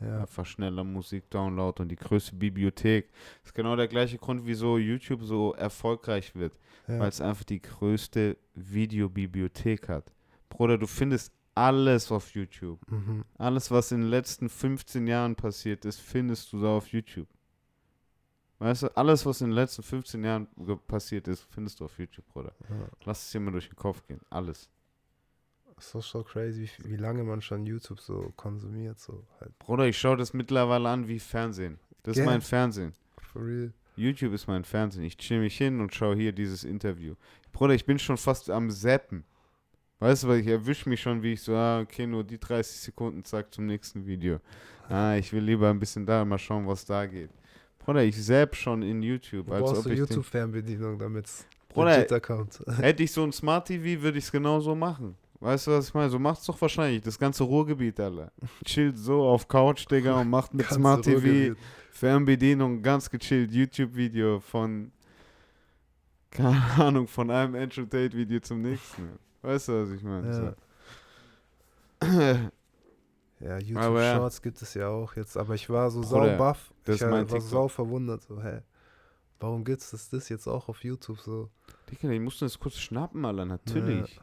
[0.00, 0.20] Ja.
[0.22, 3.10] Einfach schneller Musikdownload und die größte Bibliothek.
[3.42, 6.54] Das ist genau der gleiche Grund, wieso YouTube so erfolgreich wird.
[6.88, 6.98] ja.
[6.98, 10.12] Weil es einfach die größte Videobibliothek hat.
[10.48, 12.80] Bruder, du findest alles auf YouTube.
[12.90, 13.24] Mhm.
[13.36, 17.28] Alles, was in den letzten 15 Jahren passiert ist, findest du da auf YouTube.
[18.58, 20.48] Weißt du, alles, was in den letzten 15 Jahren
[20.86, 22.54] passiert ist, findest du auf YouTube, Bruder.
[22.68, 22.88] Ja.
[23.04, 24.20] Lass es dir mal durch den Kopf gehen.
[24.28, 24.68] Alles.
[25.80, 29.58] Ist doch so crazy, wie, wie lange man schon YouTube so konsumiert, so halt.
[29.58, 31.78] Bruder, ich schaue das mittlerweile an wie Fernsehen.
[32.02, 32.26] Das ist Ja.
[32.30, 32.92] mein Fernsehen.
[33.32, 33.72] For real.
[33.96, 35.04] YouTube ist mein Fernsehen.
[35.04, 37.14] Ich chill mich hin und schaue hier dieses Interview.
[37.52, 39.24] Bruder, ich bin schon fast am Zappen.
[40.00, 42.78] Weißt du, weil ich erwische mich schon, wie ich so, ah, okay, nur die 30
[42.80, 44.40] Sekunden, zack, zum nächsten Video.
[44.88, 47.30] Ah, ich will lieber ein bisschen da mal schauen, was da geht.
[47.78, 49.46] Bruder, ich selbst schon in YouTube.
[49.46, 51.26] Du Als brauchst ob du YouTube-Fernbedienung, damit
[51.70, 52.62] Bruder, legit Account.
[52.78, 55.16] Hätte ich so ein Smart TV, würde ich es genauso machen.
[55.40, 56.10] Weißt du, was ich meine?
[56.10, 57.02] So macht's doch wahrscheinlich.
[57.02, 58.30] Das ganze Ruhrgebiet, Alter.
[58.64, 61.56] Chillt so auf Couch, Digga, und macht mit Smart TV, Ruhrgebiet.
[61.90, 64.92] Fernbedienung, ganz gechillt YouTube-Video von,
[66.30, 69.18] keine Ahnung, von einem Andrew Tate-Video zum nächsten.
[69.40, 70.26] Weißt du, was ich meine?
[70.28, 70.34] Ja.
[72.02, 72.50] So.
[73.40, 74.16] Ja, YouTube Aber ja.
[74.16, 76.74] Shorts gibt es ja auch jetzt, aber ich war so Bruder, sau baff.
[76.86, 77.40] Ich war TikTok.
[77.40, 78.60] sau verwundert, so, hä?
[79.38, 81.48] Warum gibt's das, das jetzt auch auf YouTube so?
[81.90, 84.20] Digga, die mussten das kurz schnappen, Alter, natürlich.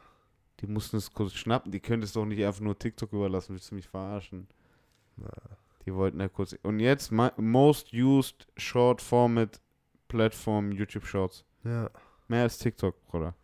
[0.60, 1.70] Die mussten es kurz schnappen.
[1.72, 3.52] Die können es doch nicht einfach nur TikTok überlassen.
[3.54, 4.48] Willst du mich verarschen?
[5.16, 5.28] Na,
[5.86, 6.56] Die wollten ja kurz.
[6.62, 9.60] Und jetzt my, most used short format
[10.08, 11.44] Plattform YouTube Shorts.
[11.64, 11.90] ja,
[12.28, 13.34] Mehr als TikTok, Bruder.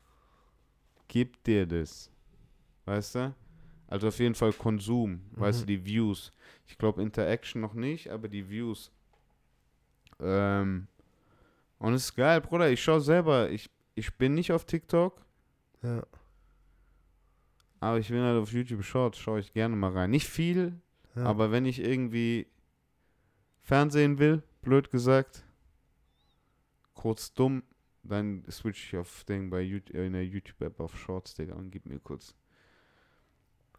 [1.09, 2.11] Gib dir das.
[2.87, 3.35] Weißt du?
[3.87, 5.21] Also auf jeden Fall Konsum.
[5.33, 5.67] Weißt du, Mhm.
[5.69, 6.33] die Views.
[6.67, 8.91] Ich glaube Interaction noch nicht, aber die Views.
[10.21, 10.89] Ähm.
[11.79, 12.71] Und es ist geil, Bruder.
[12.71, 13.51] Ich schaue selber.
[13.51, 15.21] Ich, ich bin nicht auf TikTok.
[15.83, 16.03] ja,
[17.85, 20.11] Aber ich bin halt auf YouTube Shorts, schaue ich gerne mal rein.
[20.11, 20.73] Nicht viel,
[21.17, 21.25] ja.
[21.25, 22.47] aber wenn ich irgendwie
[23.61, 25.45] Fernsehen will, blöd gesagt,
[26.95, 27.63] kurz dumm,
[28.03, 31.85] dann switch ich auf Ding bei YouTube, in der YouTube-App auf Shorts, Digga, und gib
[31.85, 32.35] mir kurz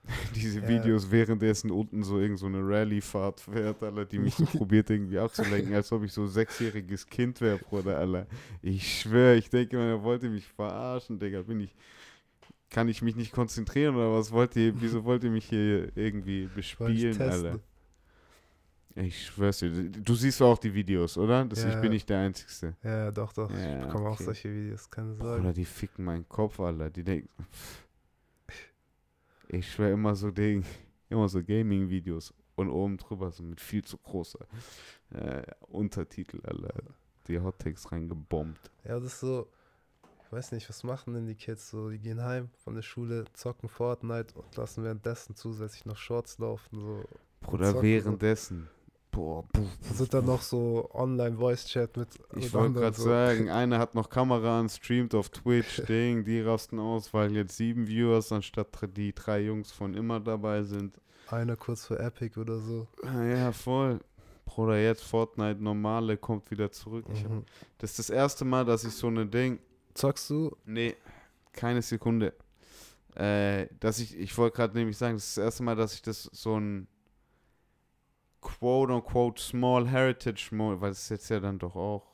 [0.35, 0.67] diese Ja.
[0.67, 5.17] Videos, währenddessen unten so irgend so eine Rallye-Fahrt fährt, Alter, die mich so probiert irgendwie
[5.17, 8.27] abzulenken, als ob ich so sechsjähriges Kind wäre, Bruder, Alter.
[8.61, 11.75] Ich schwöre, ich denke, man wollte mich verarschen, Digga, bin ich
[12.75, 16.43] kann ich mich nicht konzentrieren oder was wollt ihr, wieso wollt ihr mich hier irgendwie
[16.43, 17.21] ich bespielen.
[17.21, 17.59] Alter?
[18.95, 21.45] Ich schwör's dir, du siehst auch die Videos, oder?
[21.45, 21.79] Das, Ich Ja.
[21.79, 22.75] bin nicht der Einzige.
[22.83, 23.49] Ja, doch, doch.
[23.49, 24.25] Ja, ich bekomme auch okay.
[24.25, 25.53] solche Videos, keine Oder Sorge.
[25.53, 26.89] die ficken meinen Kopf, Alter.
[26.89, 27.29] Die denken.
[29.47, 30.65] Ich schwör immer so Ding,
[31.09, 34.45] immer so Gaming-Videos und oben drüber so mit viel zu großer
[35.11, 36.83] äh, Untertitel, Alter.
[37.29, 38.69] Die Hottakes reingebombt.
[38.83, 39.64] Ja, das ist so, ich
[40.35, 41.89] weiß nicht, was machen denn die Kids so?
[41.89, 46.79] Die gehen heim von der Schule, zocken Fortnite und lassen währenddessen zusätzlich noch Shorts laufen.
[46.79, 47.03] So.
[47.41, 48.67] Bruder, währenddessen.
[49.11, 52.09] Boah, puh, Da sind dann noch so Online-Voice-Chat mit.
[52.35, 53.03] Ich wollte gerade so.
[53.03, 57.55] sagen, einer hat noch Kamera an, streamt auf Twitch, Ding, die rasten aus, weil jetzt
[57.55, 58.67] sieben Viewers anstatt
[58.97, 60.99] die drei Jungs von immer dabei sind.
[61.29, 62.87] Einer kurz vor Epic oder so.
[63.03, 63.99] Ah, Ja, voll.
[64.45, 67.05] Bruder, jetzt Fortnite normale kommt wieder zurück.
[67.13, 67.45] Ich hab, Mhm.
[67.77, 69.59] das ist das erste Mal, dass ich so eine Ding.
[69.95, 70.55] Zockst du?
[70.65, 70.95] Nee,
[71.53, 72.33] keine Sekunde.
[73.15, 76.01] Äh, dass ich, ich wollte gerade nämlich sagen, das ist das erste Mal, dass ich
[76.03, 76.87] das so ein
[78.41, 82.05] quote-unquote small heritage Mode, weil es ist jetzt ja dann doch auch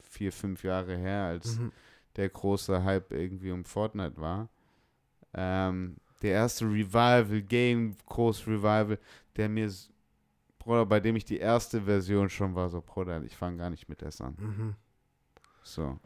[0.00, 1.72] vier, fünf Jahre her, als Mhm.
[2.16, 4.48] der große Hype irgendwie um Fortnite war.
[5.34, 8.98] Ähm, der erste Revival, Game, groß Revival,
[9.36, 9.90] der mir, s-
[10.58, 13.88] Bruder, bei dem ich die erste Version schon war, so, Bruder, ich fange gar nicht
[13.88, 14.36] mit das an.
[14.38, 14.74] Mhm.
[15.62, 15.98] So.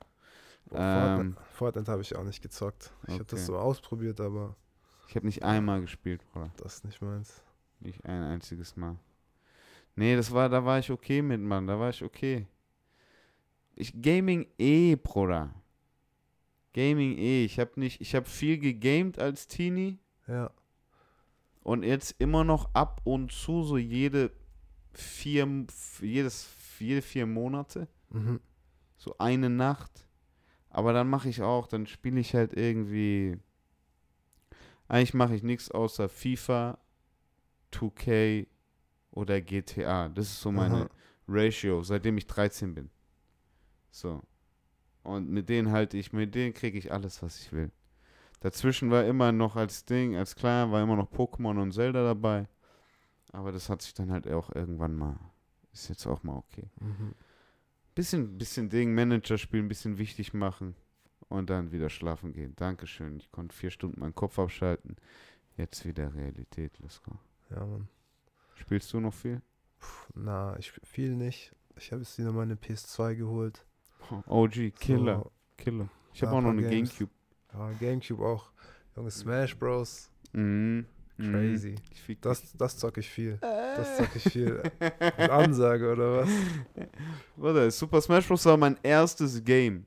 [0.70, 2.92] Boah, Ähm, Fortnite, Fortnite habe ich auch nicht gezockt.
[3.06, 3.46] Ich habe das Okay.
[3.46, 4.56] so ausprobiert, aber
[5.08, 6.50] Ich habe nicht einmal gespielt, Bruder.
[6.58, 7.42] das ist nicht meins.
[7.80, 8.96] Nicht ein einziges Mal.
[9.96, 11.66] Nee, das war, da war ich okay mit, Mann.
[11.66, 12.46] Da war ich okay.
[13.74, 15.52] Ich Gaming eh, Bruder.
[16.72, 17.44] Gaming eh.
[17.44, 19.98] Ich habe nicht, ich habe viel gegamed als Teenie
[20.28, 20.50] Ja.
[21.62, 24.30] und jetzt immer noch ab und zu so jede
[24.92, 25.66] vier,
[26.00, 26.48] jedes,
[26.78, 28.40] jede vier Monate Mhm.
[28.96, 30.06] so eine Nacht.
[30.70, 33.38] Aber dann mache ich auch, dann spiele ich halt irgendwie.
[34.88, 36.78] Eigentlich mache ich nichts außer FIFA,
[37.72, 38.46] 2K
[39.10, 40.08] oder GTA.
[40.08, 40.90] Das ist so meine Aha.
[41.28, 42.90] Ratio, seitdem ich 13 bin.
[43.90, 44.22] So.
[45.02, 47.70] Und mit denen halte ich, mit denen kriege ich alles, was ich will.
[48.40, 52.48] Dazwischen war immer noch als Ding, als Kleiner war immer noch Pokémon und Zelda dabei.
[53.32, 55.18] Aber das hat sich dann halt auch irgendwann mal,
[55.72, 56.68] ist jetzt auch mal okay.
[56.80, 57.14] Mhm.
[57.94, 60.74] Bisschen, bisschen Ding, Manager spielen, bisschen wichtig machen
[61.28, 62.54] und dann wieder schlafen gehen.
[62.56, 63.18] Dankeschön.
[63.18, 64.96] Ich konnte vier Stunden meinen Kopf abschalten.
[65.56, 67.12] Jetzt wieder Realität, let's go.
[67.50, 67.88] Ja, Mann.
[68.54, 69.42] Spielst du noch viel?
[69.78, 71.52] Puh, na, ich spiel viel nicht.
[71.76, 73.66] Ich habe jetzt wieder meine PS2 geholt.
[74.26, 75.88] OG, Killer, So, Killer.
[76.14, 76.90] Ich habe auch noch eine Games.
[76.96, 77.10] Gamecube.
[77.52, 78.50] ja, Gamecube auch.
[78.96, 80.10] Junge, Smash Bros.
[80.32, 80.86] Mhm.
[81.20, 81.32] Mhm.
[81.32, 81.74] Crazy.
[82.06, 83.38] Fick Das, das zocke ich viel.
[83.40, 84.62] Das zocke ich viel.
[84.80, 86.28] Mit Ansage oder was?
[87.36, 88.44] Bruder, Super Smash Bros.
[88.46, 89.86] war mein erstes Game.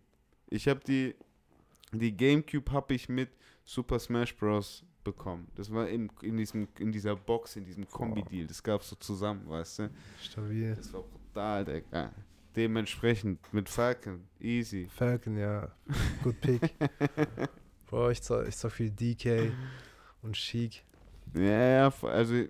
[0.50, 1.16] Ich habe die,
[1.92, 3.30] die Gamecube habe ich mit
[3.64, 4.84] Super Smash Bros.
[5.04, 5.48] bekommen.
[5.56, 8.48] Das war in, in, diesem, in dieser Box, in diesem Kombi-Deal.
[8.48, 9.90] Das gab es so zusammen, weißt du?
[10.22, 10.76] Stabil.
[10.76, 12.12] Das war brutal, Digga.
[12.56, 14.88] Dementsprechend mit Falcon, easy.
[14.96, 15.72] Falcon, ja.
[16.24, 16.62] Good pick.
[17.88, 19.52] Bro, ich zock, ich zock viel DK
[20.22, 20.84] und Chic.
[21.36, 22.46] Ja, also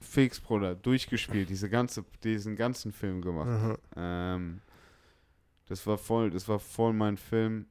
[0.00, 3.48] fix, Bruder, durchgespielt, diese ganze, diesen ganzen Film gemacht.
[3.48, 3.76] Mhm.
[3.96, 4.60] Ähm,
[5.68, 7.66] das war voll, das war voll mein Film.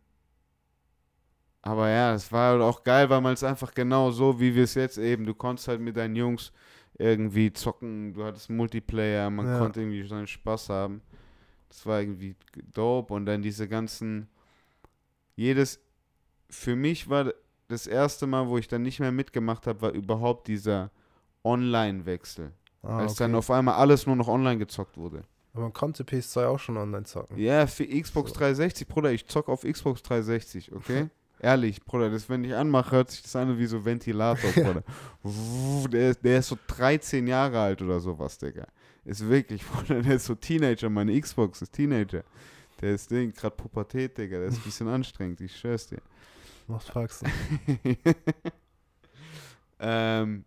[1.62, 4.66] Aber ja, es war halt auch geil, weil man es einfach genau so, wie wir
[4.66, 6.52] es jetzt eben, du konntest halt mit deinen Jungs
[6.98, 9.58] irgendwie zocken, du hattest Multiplayer, man Ja.
[9.58, 11.02] konnte irgendwie seinen Spaß haben.
[11.70, 12.36] Das war irgendwie
[12.72, 14.30] dope und dann diese ganzen,
[15.36, 15.80] jedes,
[16.50, 17.34] für mich war
[17.68, 20.92] das erste Mal, wo ich dann nicht mehr mitgemacht habe, war überhaupt dieser
[21.44, 22.52] Online-Wechsel.
[22.84, 23.24] Ah, als okay.
[23.24, 25.24] dann auf einmal alles nur noch online gezockt wurde.
[25.54, 27.38] Aber man konnte PS2 auch schon online zocken.
[27.38, 28.38] Ja, für Xbox So.
[28.38, 31.10] 360, Bruder, ich zock auf Xbox 360, okay?
[31.40, 34.52] Ehrlich, Bruder, das, wenn ich anmache, hört sich das an wie so Ventilator,
[35.24, 35.90] Bruder.
[35.90, 38.68] Der, ist, der ist so 13 Jahre alt oder sowas, Digga.
[39.04, 42.24] Ist wirklich, Bruder, der ist so Teenager, meine Xbox ist Teenager.
[42.82, 46.02] Der ist Ding, gerade Pubertät, Digga, der ist ein bisschen anstrengend, ich schwör's dir.
[46.68, 47.32] Macht Faxen.
[49.80, 50.46] ähm,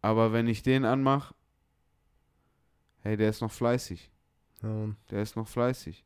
[0.00, 1.34] aber wenn ich den anmache,
[3.02, 4.10] hey, der ist noch fleißig.
[4.62, 4.96] Ja, Mann.
[5.10, 6.04] Der ist noch fleißig.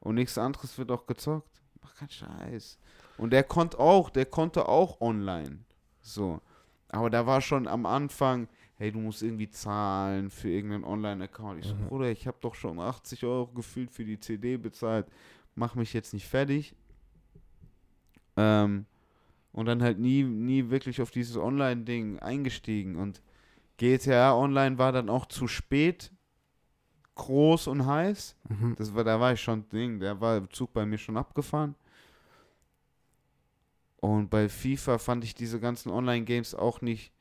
[0.00, 1.60] Und nichts anderes wird auch gezockt.
[1.82, 2.78] Mach keinen Scheiß.
[3.18, 5.60] Und der konnte auch, der konnte auch online.
[6.00, 6.40] So.
[6.88, 11.60] Aber da war schon am Anfang, hey, du musst irgendwie zahlen für irgendeinen Online-Account.
[11.60, 11.88] Ich so, Mhm.
[11.88, 15.06] Bruder, ich habe doch schon 80 Euro gefühlt für die CD bezahlt.
[15.54, 16.74] Mach mich jetzt nicht fertig.
[18.38, 18.86] Ähm,
[19.52, 22.94] und dann halt nie, nie wirklich auf dieses Online-Ding eingestiegen.
[22.94, 23.20] Und
[23.76, 26.12] GTA Online war dann auch zu spät
[27.16, 28.36] groß und heiß.
[28.48, 28.76] Mhm.
[28.78, 31.74] Das war, da war ich schon Ding, da war der Zug bei mir schon abgefahren.
[33.96, 37.12] Und bei FIFA fand ich diese ganzen Online-Games auch nicht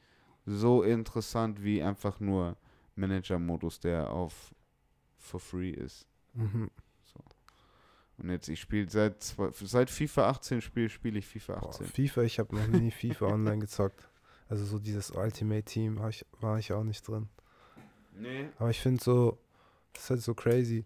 [0.45, 2.55] so interessant wie einfach nur
[2.95, 4.53] Manager-Modus, der auf
[5.17, 6.05] for free ist.
[6.35, 6.69] Mhm.
[8.17, 11.87] Und jetzt, ich spiele seit, seit FIFA 18 spiele spiele ich FIFA Boah, 18.
[11.87, 14.09] FIFA, ich habe noch nie FIFA online gezockt.
[14.49, 17.29] Also so dieses Ultimate Team hab ich, war ich auch nicht drin.
[18.13, 18.49] Nee.
[18.57, 19.37] Aber ich finde so,
[19.93, 20.85] das ist halt so crazy.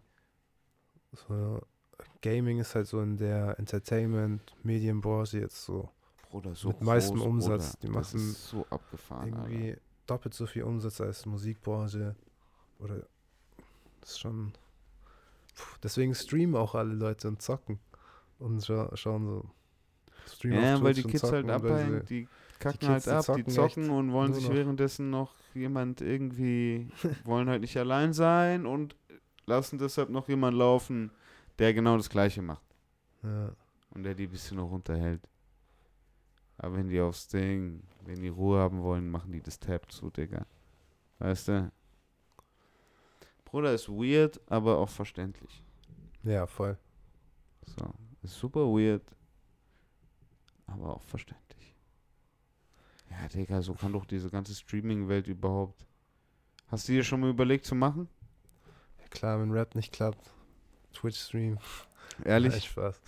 [1.13, 1.61] So,
[2.21, 5.89] Gaming ist halt so in der Entertainment-Medienbranche jetzt so
[6.29, 7.75] Bruder, so Mit meistem Umsatz.
[7.75, 7.79] Bruder.
[7.81, 9.77] Die das machen ist so abgefahren, irgendwie
[10.07, 12.15] doppelt so viel Umsatz als Musikbranche.
[12.79, 13.05] Oder
[13.99, 14.53] das ist schon.
[15.55, 17.79] Puh, deswegen streamen auch alle Leute und zocken.
[18.39, 19.49] Und scha schauen so.
[20.27, 22.27] Streamen Ja, weil die Kids halt zocken, abhängen, die
[22.59, 24.55] kacken halt die ab, die zocken zocken echt und wollen sich noch.
[24.55, 26.89] währenddessen noch jemand irgendwie,
[27.25, 28.95] wollen halt nicht allein sein und
[29.45, 31.11] lassen deshalb noch jemand laufen,
[31.59, 32.63] der genau das Gleiche macht
[33.23, 33.51] Ja,
[33.91, 35.21] und der die ein bisschen noch runterhält.
[36.57, 40.11] Aber wenn die aufs Ding, wenn die Ruhe haben wollen, machen die das Tab zu,
[40.11, 40.45] Digga.
[41.19, 41.71] Weißt du?
[43.51, 45.61] Bruder ist weird, aber auch verständlich.
[46.23, 46.77] ja, voll.
[47.65, 49.03] So, ist super weird,
[50.67, 51.75] aber auch verständlich.
[53.09, 55.85] Ja, Digga, so kann doch diese ganze Streaming-Welt überhaupt.
[56.67, 58.07] Hast du dir schon mal überlegt zu machen?
[59.01, 60.31] Ja, klar, wenn Rap nicht klappt,
[60.93, 61.59] Twitch-Stream.
[62.23, 62.53] Ehrlich?
[62.55, 63.01] Echt Spaß.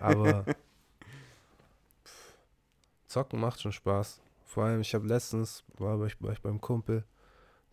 [0.00, 2.38] Aber pff,
[3.06, 4.22] Zocken macht schon Spaß.
[4.46, 7.04] Vor allem, ich habe letztens, war ich, war ich beim Kumpel,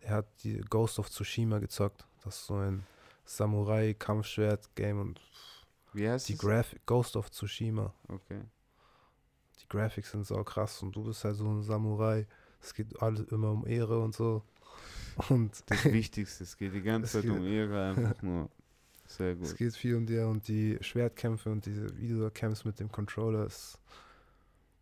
[0.04, 2.06] der hat die Ghost of Tsushima gezockt.
[2.22, 2.86] Das ist so ein
[3.24, 5.20] Samurai-Kampfschwert-Game und
[5.92, 6.38] Wie heißt die es?
[6.38, 7.92] Graphic, Ghost of Tsushima.
[8.08, 8.42] Okay.
[9.60, 12.26] Die Graphics sind so krass und du bist halt so ein Samurai.
[12.60, 14.42] Es geht alles immer um Ehre und so.
[15.28, 18.50] Und Das Wichtigste, es geht die ganze Es Zeit um Ehre, einfach nur.
[19.06, 19.56] Sehr es gut.
[19.58, 22.90] geht viel um dir und die Schwertkämpfe und diese, wie du da kämpfst mit dem
[22.90, 23.78] Controller ist.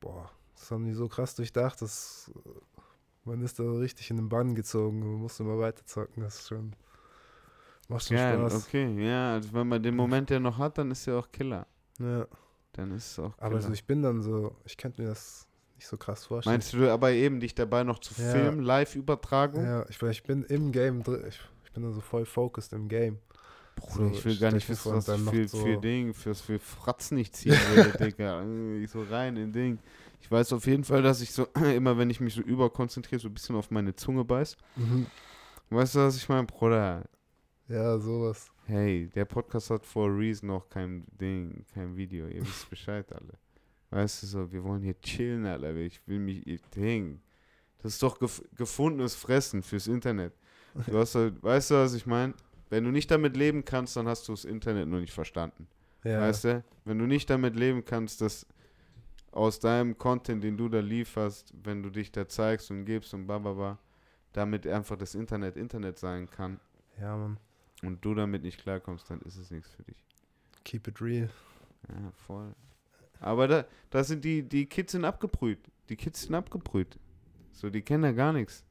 [0.01, 2.49] Boah, das haben die so krass durchdacht, dass äh,
[3.25, 6.23] man ist da richtig in den Bann gezogen und man muss immer weiter zocken.
[6.23, 6.73] Das ist schon.
[7.89, 8.67] Macht schon Geil, Spaß.
[8.67, 11.67] okay, ja, also wenn man den Moment ja noch hat, dann ist er auch Killer.
[11.99, 12.27] Ja.
[12.73, 13.47] Dann ist es auch Killer.
[13.51, 15.47] Aber so, ich bin dann so, ich könnte mir das
[15.77, 16.55] nicht so krass vorstellen.
[16.55, 18.31] Meinst du aber eben dich dabei noch zu Ja.
[18.31, 19.65] filmen, Live-Übertragung?
[19.65, 21.25] Ja, ich, ich bin im Game drin.
[21.29, 23.19] Ich, ich bin dann so voll focused im Game.
[23.77, 26.59] Bruder, So, ich will gar nicht wissen, was ich für, so- für Ding, fürs für
[26.59, 28.45] Fratzen ich ziehen würde, Digga.
[28.87, 29.79] So rein in Ding.
[30.23, 31.47] Ich weiß auf jeden Fall, dass ich so,
[31.77, 34.57] immer wenn ich mich so überkonzentriere, so ein bisschen auf meine Zunge beiß.
[35.69, 36.47] Weißt du, was ich meine?
[36.47, 37.05] Bruder,
[37.69, 38.51] Ja, sowas.
[38.67, 42.27] hey, der Podcast hat for a reason noch kein Ding, kein Video.
[42.29, 43.35] Ihr wisst Bescheid alle.
[43.91, 45.75] Weißt du so, wir wollen hier chillen, Alter.
[45.77, 47.21] Ich will mich, ich, Ding.
[47.83, 50.33] Das ist doch gef gefundenes Fressen fürs Internet.
[50.87, 52.33] Du hast halt, weißt du, was ich meine?
[52.71, 55.67] Wenn du nicht damit leben kannst, dann hast du das Internet noch nicht verstanden.
[56.05, 56.65] Ja, Weißt du?
[56.85, 58.47] Wenn du nicht damit leben kannst, dass
[59.33, 63.27] aus deinem Content, den du da lieferst, wenn du dich da zeigst und gibst und
[63.27, 63.79] bababa,
[64.33, 66.61] damit einfach das Internet Internet sein kann
[67.01, 67.39] ja, man.
[67.83, 70.05] und du damit nicht klarkommst, dann ist es nichts für dich.
[70.65, 71.31] Keep it real.
[71.89, 72.55] Ja, voll.
[73.21, 75.61] Aber da, da sind die, die Kids sind abgebrüht.
[75.89, 76.99] Die Kids sind abgebrüht.
[77.53, 78.65] So, die kennen ja gar nichts.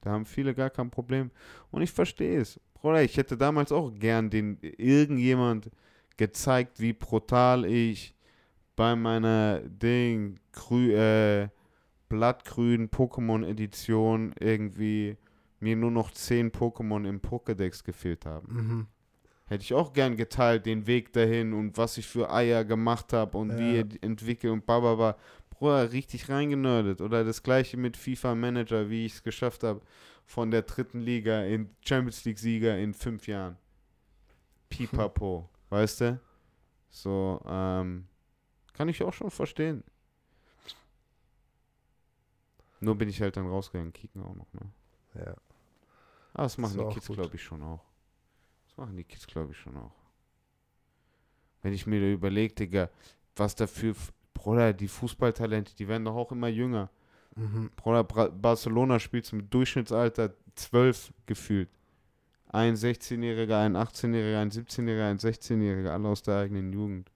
[0.00, 1.30] Da haben viele gar kein Problem.
[1.70, 2.58] Und ich verstehe es.
[2.74, 5.70] Bruder, ich hätte damals auch gern den irgendjemand
[6.16, 8.14] gezeigt, wie brutal ich
[8.76, 11.48] bei meiner Ding grü äh,
[12.08, 15.16] blattgrünen Pokémon-Edition irgendwie
[15.60, 18.54] mir nur noch 10 Pokémon im Pokédex gefehlt haben.
[18.54, 18.86] Mhm.
[19.46, 23.36] Hätte ich auch gern geteilt, den Weg dahin und was ich für Eier gemacht habe
[23.36, 23.74] und wie Ja.
[23.78, 25.16] ihr die entwickelt und bababa.
[25.50, 27.00] Bruder, richtig reingenördet.
[27.00, 29.80] Oder das gleiche mit FIFA Manager, wie ich es geschafft habe,
[30.24, 33.56] von der dritten Liga in Champions League-Sieger in fünf Jahren.
[34.68, 36.20] Pipapo, weißt du?
[36.88, 38.06] So, ähm,
[38.80, 39.84] kann ich auch schon verstehen.
[42.80, 44.72] Nur bin ich halt dann rausgegangen, kicken auch noch, ne?
[45.16, 45.34] Ja.
[46.32, 47.84] Ah, das machen war die Kids, glaube ich, schon auch.
[48.64, 49.92] Das machen die Kids, glaube ich, schon auch.
[51.60, 52.88] Wenn ich mir da überlege, Digga,
[53.36, 53.94] was dafür,
[54.32, 56.88] Bruder, die Fußballtalente, die werden doch auch immer jünger.
[57.36, 57.72] Mhm.
[57.76, 61.68] Bruder, Bra Barcelona spielt mit Durchschnittsalter 12 gefühlt.
[62.46, 67.10] Ein 16-Jähriger, ein 18-Jähriger, ein 17-Jähriger, ein 16-Jähriger, alle aus der eigenen Jugend.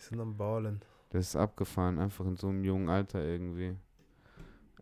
[0.00, 0.80] Die sind am Ballen.
[1.10, 3.76] Das ist abgefahren, einfach in so einem jungen Alter irgendwie.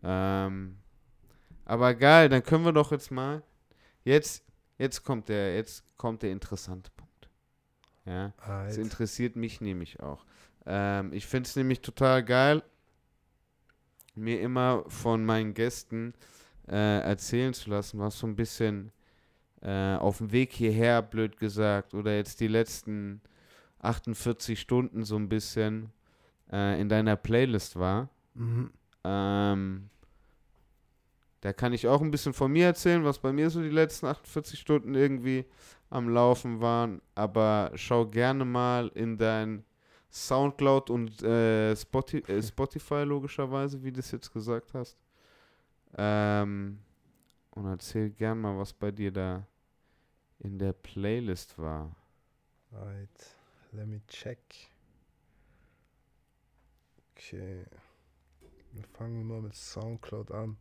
[0.03, 0.79] Ähm,
[1.65, 3.43] aber geil, dann können wir doch jetzt mal.
[4.05, 4.45] Jetzt,
[4.79, 7.29] jetzt kommt der, jetzt kommt der interessante Punkt.
[8.05, 8.79] Ja, das Alright.
[8.79, 10.25] interessiert mich nämlich auch.
[10.67, 12.63] Ähm, ich finde es nämlich total geil,
[14.15, 16.15] mir immer von meinen Gästen
[16.69, 18.93] äh, erzählen zu lassen, was so ein bisschen
[19.63, 23.21] äh, auf dem Weg hierher, blöd gesagt, oder jetzt die letzten
[23.81, 25.93] 48 Stunden so ein bisschen
[26.51, 28.09] äh, in deiner Playlist war.
[28.35, 28.71] Mhm.
[29.05, 29.91] Ähm,
[31.41, 34.07] da kann ich auch ein bisschen von mir erzählen, was bei mir so die letzten
[34.07, 35.45] 48 Stunden irgendwie
[35.91, 37.01] am Laufen waren.
[37.15, 39.65] Aber schau gerne mal in dein
[40.11, 44.97] Soundcloud und äh, Spoti äh, Spotify logischerweise, wie du es jetzt gesagt hast.
[45.97, 46.79] Ähm,
[47.53, 49.47] und erzähl gern mal, was bei dir da
[50.41, 51.95] in der Playlist war.
[52.73, 53.38] Alright.
[53.73, 54.39] Let me check.
[57.17, 57.65] Okay.
[58.75, 60.57] Dann fangen wir mal mit Soundcloud an.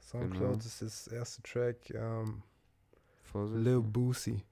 [0.00, 0.58] Soundcloud Genau.
[0.58, 1.90] ist das erste Track.
[1.90, 2.42] Ähm,
[3.24, 3.62] Vorsicht.
[3.64, 4.42] Lil Boosie.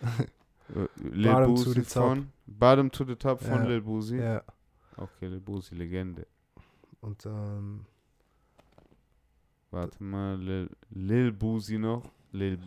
[0.74, 1.92] Äh, Lil Bottom to Boosie the top.
[2.04, 4.16] von Bottom to the Top von Ja, Lil Boosie.
[4.18, 4.44] Ja.
[4.98, 6.26] Okay, Lil Boosie, Legende.
[7.00, 7.86] Und dann
[9.70, 12.02] Warte mal, Lil, Lil Boosie noch.
[12.32, 12.58] Lil,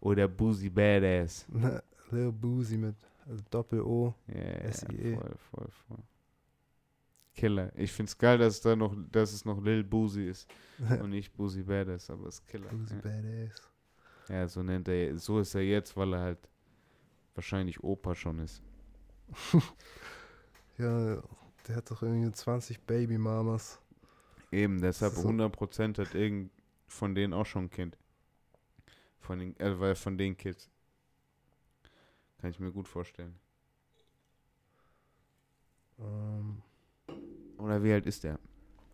[0.00, 1.46] oder Boosie Badass.
[2.10, 2.96] Lil Boosie mit
[3.30, 4.14] also Doppel-O.
[4.26, 5.14] Ja, ja, SIE.
[5.14, 5.98] voll, voll, voll.
[7.34, 7.72] Killer.
[7.76, 10.48] Ich find's geil, dass es da noch, dass es noch Lil Boosie ist
[11.00, 12.68] und nicht Boosie Badass, aber es ist Killer.
[12.68, 13.00] Boosie Ja.
[13.00, 13.70] Badass.
[14.28, 16.48] ja, so nennt er, so ist er jetzt, weil er halt
[17.34, 18.62] wahrscheinlich Opa schon ist.
[20.78, 21.22] Ja,
[21.68, 23.78] der hat doch irgendwie 20 Baby-Mamas.
[24.50, 25.28] Eben, deshalb So.
[25.28, 26.50] 100% hat irgend
[26.86, 27.98] von denen auch schon ein Kind.
[29.18, 30.70] Von den, äh, weil von den Kids.
[32.40, 33.38] Kann ich mir gut vorstellen.
[35.98, 36.62] Ähm,
[37.58, 38.38] Oder wie alt ist der?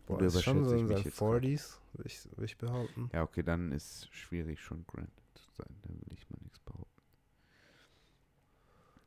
[0.07, 1.43] boah, Oder ist schon so in seinen jetzt grad?
[1.43, 3.11] 40s, würde ich, würd ich behaupten.
[3.13, 5.77] Ja, okay, dann ist schwierig schon Grant zu sein.
[5.83, 7.03] Da will ich mal nichts behaupten.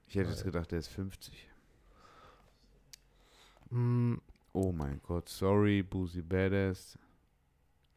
[0.08, 1.50] Ich hätte jetzt gedacht, der ist 50.
[3.70, 4.16] Mm,
[4.54, 6.98] Oh mein Gott, sorry, Boosie Badass.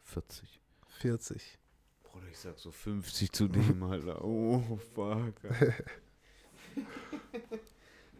[0.02, 0.60] 40.
[0.88, 1.58] 40.
[2.02, 4.22] Bruder, ich sag so 50 zu dem, Alter.
[4.22, 5.34] Oh, fuck.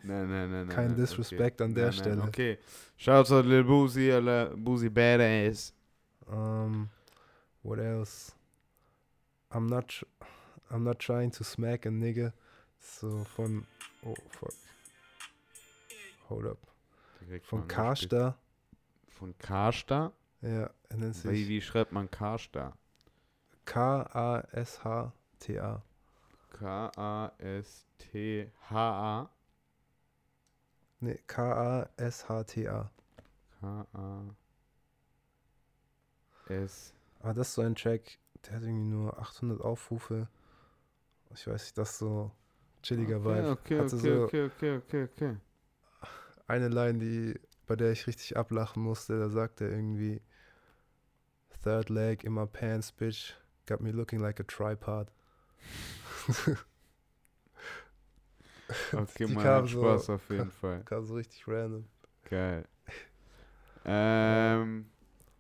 [0.05, 0.69] Nein, nein, nein, nein.
[0.69, 2.23] Kein nein, Disrespect an der nein, nein, Stelle.
[2.25, 2.59] Okay.
[2.97, 4.53] Shoutout Lil Boosie, Alter.
[4.57, 5.73] Boosie Badass.
[6.29, 6.91] Um,
[7.63, 8.33] what else?
[9.53, 10.03] I'm not,
[10.71, 12.33] I'm not trying to smack a nigga.
[12.81, 13.65] So von,
[14.05, 14.55] oh fuck.
[16.29, 16.59] Hold up.
[17.21, 18.37] Direkt Von Karsta.
[19.09, 20.13] Von Karsta?
[20.41, 22.77] Ja, er nennt Wie, sich wie schreibt man Karsta?
[23.65, 25.13] K-A-S-H-T-A.
[26.59, 27.31] K-A-S-T-H-A.
[31.01, 32.91] Ne, K-A-S-H-T-A.
[33.61, 34.35] K-A-S.
[37.23, 40.29] Ah, das ist so ein Track, der hat irgendwie nur 800 Aufrufe.
[41.35, 42.33] Ich weiß nicht, das ist so
[42.83, 43.51] chilliger okay, Vibe.
[43.51, 45.37] Okay, Hatte okay, so okay, okay, okay, okay.
[46.47, 49.19] eine Line, die, bei der ich richtig ablachen musste.
[49.19, 50.21] Da sagt er irgendwie
[51.63, 53.35] Third leg in my pants, bitch.
[53.67, 55.07] Got me looking like a tripod.
[58.93, 60.83] Okay, Die man kam hat so- Spaß auf jeden Fall.
[60.85, 61.85] Kam so richtig random.
[62.25, 62.67] Geil.
[63.85, 64.87] Ähm,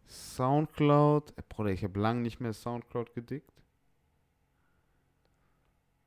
[0.08, 1.32] Soundcloud.
[1.38, 3.52] Äh, Bruder, ich habe lange nicht mehr Soundcloud gedickt.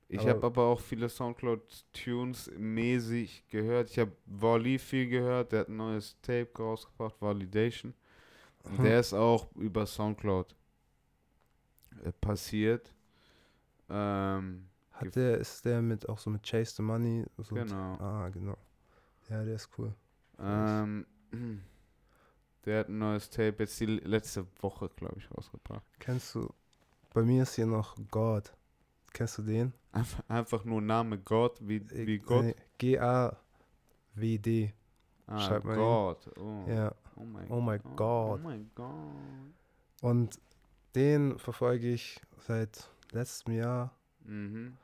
[0.07, 3.89] Ich habe aber auch viele Soundcloud-Tunes mäßig gehört.
[3.89, 5.51] Ich habe Wally viel gehört.
[5.51, 7.93] Der hat ein neues Tape rausgebracht, Validation.
[8.65, 8.83] Mhm.
[8.83, 10.55] Der ist auch über Soundcloud
[12.03, 12.93] äh, passiert.
[13.89, 17.25] Ähm, Hat der, ist der mit auch so mit Chase the Money?
[17.37, 17.95] So genau.
[17.99, 18.57] Ah, genau.
[19.29, 19.93] Ja, der ist cool.
[20.39, 21.05] Ähm,
[22.65, 25.83] der hat ein neues Tape jetzt die letzte Woche, glaube ich, rausgebracht.
[25.99, 26.49] Kennst du,
[27.13, 28.53] bei mir ist hier noch God.
[29.13, 29.73] Kennst du den?
[29.91, 32.43] Einfach, einfach nur Name Gott, wie, wie Gott.
[32.45, 34.73] Nee, G-A-W-D.
[35.27, 35.75] ah, schreibt man.
[35.77, 36.29] Gott.
[36.37, 36.65] Oh.
[36.67, 36.93] Ja.
[37.15, 38.43] Oh mein, Oh my Oh God.
[38.43, 38.91] mein Gott.
[40.01, 40.37] Und
[40.95, 43.95] den verfolge ich seit letztem Jahr.
[44.23, 44.77] Mhm.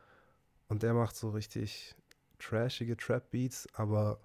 [0.67, 1.95] Und der macht so richtig
[2.39, 4.19] trashige Trap-Beats, aber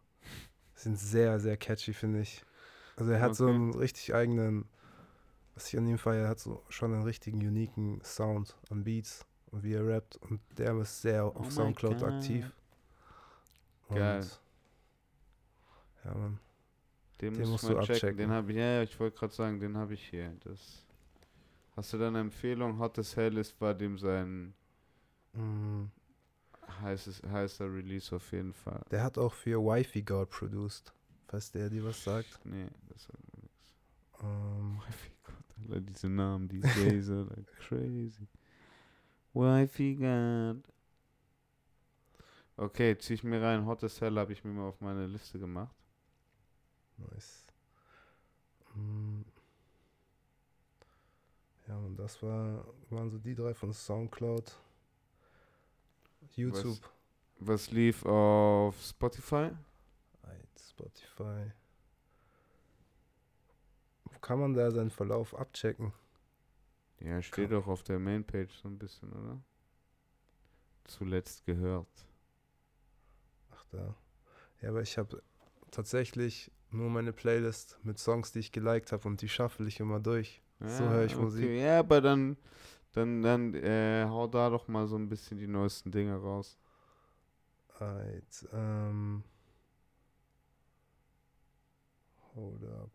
[0.74, 2.42] sind sehr, sehr catchy, finde ich.
[2.96, 3.54] Also er hat so Okay.
[3.54, 4.66] einen richtig eigenen,
[5.54, 9.26] was ich an ihm feiere, er hat so schon einen richtigen, uniken Sound an Beats
[9.50, 10.16] und wie er rappt.
[10.16, 12.08] Und der ist sehr Oh auf Soundcloud God.
[12.08, 12.50] aktiv.
[13.88, 14.26] Und Geil.
[16.04, 16.38] Ja, Mann.
[17.20, 17.94] Den, Den muss musst man du checken.
[17.96, 18.18] abchecken.
[18.18, 20.30] Den habe ich, ja, ja, ich wollte gerade sagen, den habe ich hier.
[20.44, 20.85] Das.
[21.76, 22.78] Hast du da eine Empfehlung?
[22.80, 24.54] Hot as Hell ist bei dem sein
[25.34, 25.84] Mm,
[26.82, 28.82] heißes, heißer Release auf jeden Fall.
[28.90, 30.92] Der hat auch für Wifey God produced,
[31.26, 32.40] falls der dir was sagt.
[32.44, 33.74] Nee, das sagt mir nichts.
[34.22, 38.26] Ähm, Wifey Gott, alle diese Namen, die Laser, like crazy.
[39.34, 40.62] Wifey God.
[42.58, 43.66] Okay, zieh ich mir rein.
[43.66, 45.74] Hot as Hell habe ich mir mal auf meine Liste gemacht.
[46.98, 47.46] Nice.
[48.76, 49.15] Mm.
[51.68, 54.56] Ja, und das war, waren so die drei von Soundcloud.
[56.34, 56.78] YouTube,
[57.38, 59.50] Was lief auf Spotify?
[60.22, 61.52] Alright, Spotify.
[64.04, 65.92] Wo kann man da seinen Verlauf abchecken?
[67.00, 69.40] Ja, steht doch auf der Mainpage so ein bisschen, oder?
[70.84, 72.06] Zuletzt gehört.
[73.50, 73.94] Ach da.
[74.60, 75.22] Ja, aber ich habe
[75.70, 80.00] tatsächlich nur meine Playlist mit Songs, die ich geliked habe und die shuffle ich immer
[80.00, 80.42] durch.
[80.60, 81.50] So höre ich Musik.
[81.50, 82.36] Ja, aber dann,
[82.92, 86.58] dann, dann äh, hau da doch mal so ein bisschen die neuesten Dinge raus.
[87.78, 89.22] Alright, ähm.
[92.34, 92.90] Hold up.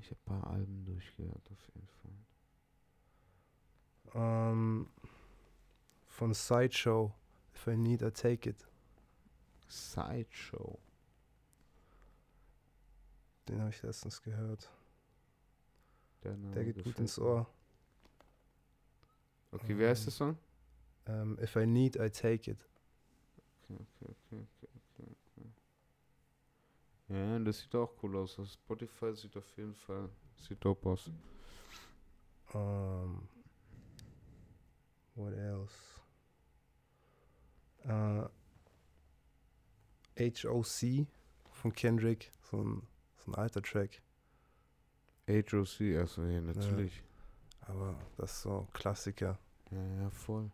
[0.00, 2.12] Ich habe ein paar Alben durchgehört, auf jeden Fall.
[4.14, 4.88] Ähm,
[6.06, 7.12] von Sideshow.
[7.54, 8.66] If I need, I take it.
[9.68, 10.78] Sideshow.
[13.48, 14.70] Den habe ich letztens gehört.
[16.22, 17.18] Der, Der geht gut ins.
[17.18, 17.46] Ohr.
[19.52, 20.38] Okay, wer heißt Ähm, der Song?
[21.06, 22.66] Ähm, if I need, I take it.
[23.68, 25.52] Okay, okay, okay, okay, okay, okay.
[27.08, 28.38] Ja, das sieht auch cool aus.
[28.38, 31.10] Auf Spotify sieht auf jeden Fall, sieht dope aus.
[32.54, 33.28] Ähm,
[35.14, 35.74] what else?
[37.82, 38.28] Äh,
[40.18, 41.06] HOC
[41.50, 42.32] von Kendrick.
[42.50, 42.86] So ein,
[43.24, 44.02] so ein alter Track.
[45.28, 47.02] HOC, also ja, natürlich.
[47.62, 49.38] Aber das ist so ein Klassiker.
[49.70, 50.50] Ja, ja, voll.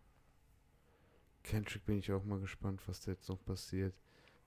[1.43, 3.93] Kendrick bin ich auch mal gespannt, was da jetzt noch passiert.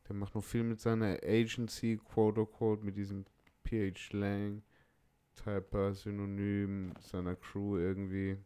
[0.09, 3.25] Der macht noch viel mit seiner Agency, quote unquote, mit diesem
[3.65, 4.63] PH Lang,
[5.35, 8.39] Typer, Synonym, seiner Crew irgendwie.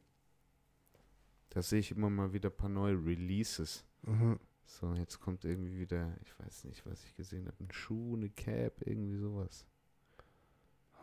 [1.51, 3.85] Da sehe ich immer mal wieder ein paar neue Releases.
[4.03, 4.39] Mhm.
[4.69, 8.29] So, jetzt kommt irgendwie wieder, ich weiß nicht, was ich gesehen habe, ein Schuh, eine
[8.29, 9.67] Cap, irgendwie sowas.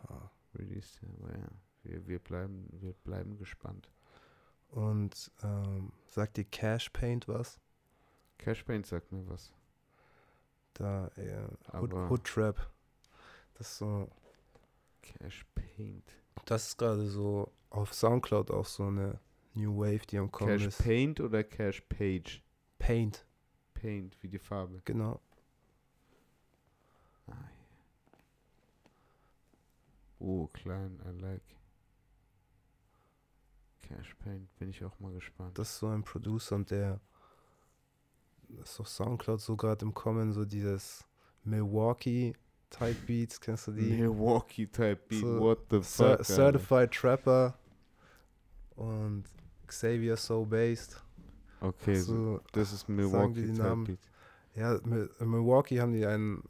[0.03, 0.31] Ha.
[0.53, 1.47] Released, ja, aber ja,
[1.83, 3.89] wir, wir, bleiben, wir bleiben gespannt.
[4.69, 7.59] Und ähm, sagt dir Cash Paint was?
[8.37, 9.51] Cash Paint sagt mir was.
[10.75, 12.71] Da, äh, Hood, Hood Trap.
[13.55, 14.09] Das ist so,
[15.01, 16.15] Cash Paint.
[16.45, 19.19] das ist gerade so auf Soundcloud auch so eine
[19.55, 20.83] New Wave, die am Kommen Cash ist.
[20.83, 22.43] Paint oder Cash Page?
[22.77, 23.25] Paint,
[23.75, 24.81] Paint, wie die Farbe.
[24.85, 25.19] genau.
[27.27, 27.33] Ah.
[30.19, 31.43] Oh, klein, I like.
[33.81, 35.57] Cash Paint, bin ich auch mal gespannt.
[35.59, 36.99] Das ist so ein Producer und der
[38.63, 41.05] ist auf Soundcloud so gerade im Kommen, so dieses
[41.43, 42.33] Milwaukee
[42.71, 43.81] Type Beats, kennst du die?
[43.97, 46.05] Milwaukee Type Beat, So what the fuck?
[46.07, 46.23] Alter.
[46.23, 47.57] Certified Trapper
[48.75, 49.25] und
[49.67, 51.01] Xavier So Based.
[51.67, 53.97] Okay, so, das ist Milwaukee Namen?
[54.55, 56.43] Ja, in Milwaukee haben die einen,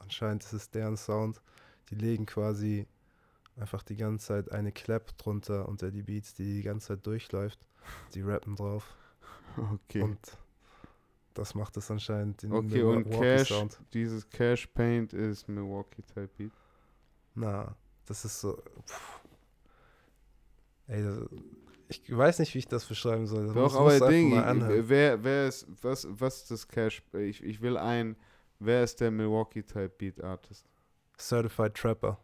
[0.00, 1.40] anscheinend ist es deren Sound,
[1.90, 2.86] die legen quasi
[3.56, 7.58] einfach die ganze Zeit eine Clap drunter unter die Beats, die die ganze Zeit durchläuft.
[8.14, 8.96] Die rappen drauf.
[9.56, 10.02] Okay.
[10.02, 10.18] Und
[11.32, 13.80] das macht es anscheinend den okay, und Milwaukee Cash, Sound.
[13.92, 16.52] dieses Cash Paint ist Milwaukee Type Beat.
[17.34, 17.74] Na,
[18.06, 18.62] das ist so.
[18.86, 19.20] Pff.
[20.88, 21.28] Ey, das,
[21.88, 23.46] ich weiß nicht, wie ich das beschreiben soll.
[23.46, 24.88] Das Doch, aber Ding, anhören.
[24.88, 27.02] wer, wer ist, was, was ist das Cash?
[27.12, 28.16] Ich, ich will ein,
[28.58, 30.66] wer ist der Milwaukee-Type Beat Artist?
[31.18, 32.18] Certified Trapper.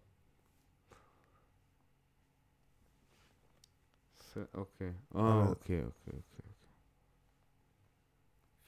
[4.34, 4.94] Okay.
[5.12, 6.55] Oh, okay, okay, okay, okay.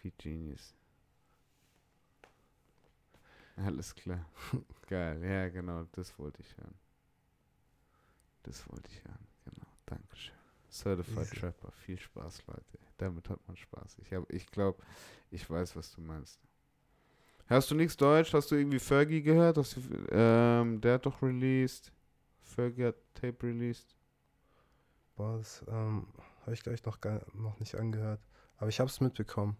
[0.01, 0.75] Wie Genius.
[3.57, 4.27] Alles klar.
[4.89, 6.75] Geil, ja, genau, das wollte ich hören.
[8.43, 9.66] Das wollte ich hören, genau.
[9.87, 10.44] Dankeschön.
[10.75, 11.37] Certified Easy.
[11.41, 12.79] Trapper, viel Spaß, Leute.
[12.99, 13.99] Damit hat man Spaß.
[14.03, 14.83] Ich, hab- ich glaube,
[15.31, 16.41] ich weiß, was du meinst.
[17.47, 18.33] Hast du nichts Deutsch?
[18.35, 19.57] Hast du irgendwie Fergie gehört?
[19.57, 19.63] Du,
[20.11, 21.93] ähm, der hat doch released.
[22.43, 23.97] Fergie hat Tape released.
[25.17, 26.07] Boah, das ähm,
[26.43, 28.21] habe ich gleich noch, gar, noch nicht angehört.
[28.59, 29.57] Aber ich habe es mitbekommen.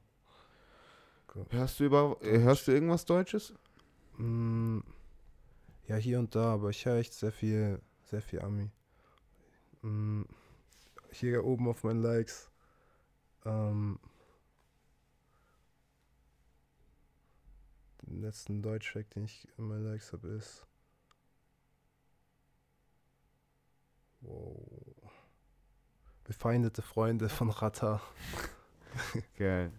[1.51, 3.55] Hörst du über, äh, hörst du irgendwas Deutsches?
[4.19, 4.81] Mm,
[5.87, 8.71] ja, hier und da, aber ich höre echt sehr viel, sehr viel Ami.
[9.83, 10.25] Mm,
[11.15, 12.51] hier oben auf meinen Likes.
[13.45, 13.99] Ähm,
[18.03, 20.67] den letzten Deutschtrack, den ich in meinen Likes habe, ist.
[24.21, 24.57] Wow.
[26.25, 28.01] Befeindete Freunde von Rata.
[29.37, 29.73] Geil.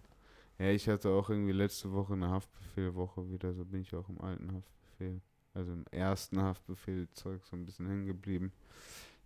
[0.58, 4.20] Ja, ich hatte auch irgendwie letzte Woche eine Haftbefehlwoche wieder, so bin ich auch im
[4.20, 5.20] alten Haftbefehl,
[5.52, 8.52] also im ersten Haftbefehl-Zeug so ein bisschen hängen geblieben.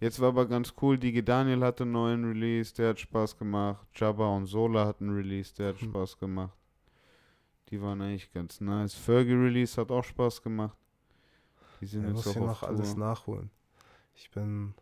[0.01, 3.87] Jetzt war aber ganz cool, Digi Daniel hatte einen neuen Release, der hat Spaß gemacht.
[3.95, 5.91] Jabba und Sola hatten einen Release, der hat Hm.
[5.91, 6.57] Spaß gemacht.
[7.69, 8.95] Die waren eigentlich ganz nice.
[8.95, 10.77] Fergie Release hat auch Spaß gemacht.
[11.81, 12.99] Die sind Ich jetzt muss auch hier noch alles Tour.
[12.99, 13.51] nachholen.
[14.15, 14.75] Ich bin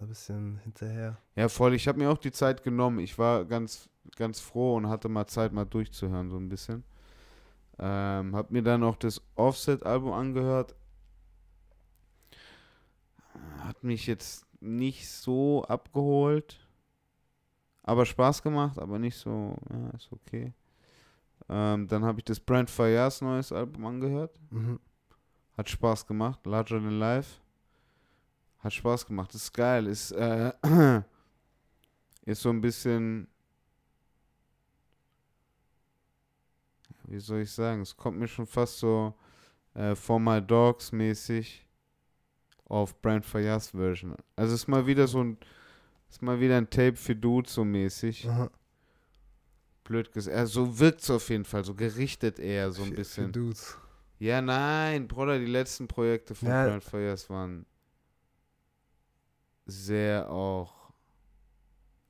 [0.00, 1.16] ein bisschen hinterher.
[1.36, 1.74] Ja, voll.
[1.74, 2.98] Ich habe mir auch die Zeit genommen.
[2.98, 6.84] Ich war ganz, ganz froh und hatte mal Zeit, mal durchzuhören, so ein bisschen.
[7.78, 10.74] Ähm, hab mir dann auch das Offset-Album angehört.
[13.80, 16.60] Hat mich jetzt nicht so abgeholt.
[17.82, 20.52] Aber Spaß gemacht, aber nicht so, ja, ist okay.
[21.48, 24.38] Ähm, dann habe ich das Brand Fayas neues Album angehört.
[24.50, 24.78] Mhm.
[25.56, 26.44] Hat Spaß gemacht.
[26.44, 27.40] Larger Than Life.
[28.58, 29.34] Hat Spaß gemacht.
[29.34, 29.86] Ist geil.
[29.86, 30.52] Ist, äh,
[32.26, 33.28] ist so ein bisschen.
[37.04, 37.80] Wie soll ich sagen?
[37.80, 39.14] Es kommt mir schon fast so
[39.72, 41.66] äh, For My Dogs mäßig
[42.70, 44.14] auf Brand Fayas Version.
[44.36, 45.36] Also ist mal wieder so ein.
[46.08, 48.28] Ist mal wieder ein Tape für Dudes so mäßig.
[48.28, 48.50] Aha.
[49.84, 50.36] Blöd gesagt.
[50.36, 51.64] Also so wirkt es auf jeden Fall.
[51.64, 53.32] So gerichtet eher so ein Für- für bisschen.
[53.32, 53.76] Dudes.
[54.18, 56.66] Ja, nein, Bruder, die letzten Projekte von Ja.
[56.66, 57.64] Brand Fires waren
[59.66, 60.92] sehr auch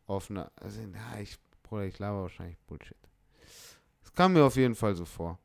[0.06, 0.50] auf eine.
[0.56, 2.96] Also, na, ich, Bruder, ich laber wahrscheinlich Bullshit.
[4.02, 5.38] Es kam mir auf jeden Fall so vor.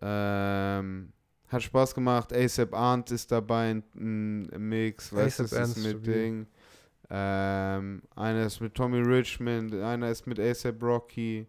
[0.00, 1.12] Ähm,
[1.48, 2.32] hat Spaß gemacht.
[2.32, 5.12] ASAP Arndt ist dabei, ein, ein Mix.
[5.12, 6.06] Weißt du, das ist mit.
[6.06, 6.46] Ding.
[7.10, 11.46] Ähm, einer ist mit Tommy Richmond, einer ist mit ASAP Rocky,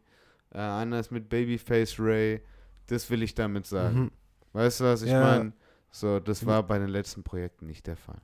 [0.52, 2.42] äh, einer ist mit Babyface Ray.
[2.88, 4.04] Das will ich damit sagen.
[4.04, 4.12] Mhm.
[4.54, 5.22] Weißt du, was ich Ja.
[5.22, 5.54] meine?
[5.92, 6.48] So, das Mhm.
[6.48, 8.22] war bei den letzten Projekten nicht der Fall.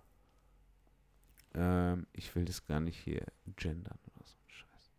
[1.56, 3.22] Ähm, ich will das gar nicht hier
[3.58, 4.36] gendern oder so.
[4.38, 4.92] ein Scheiß.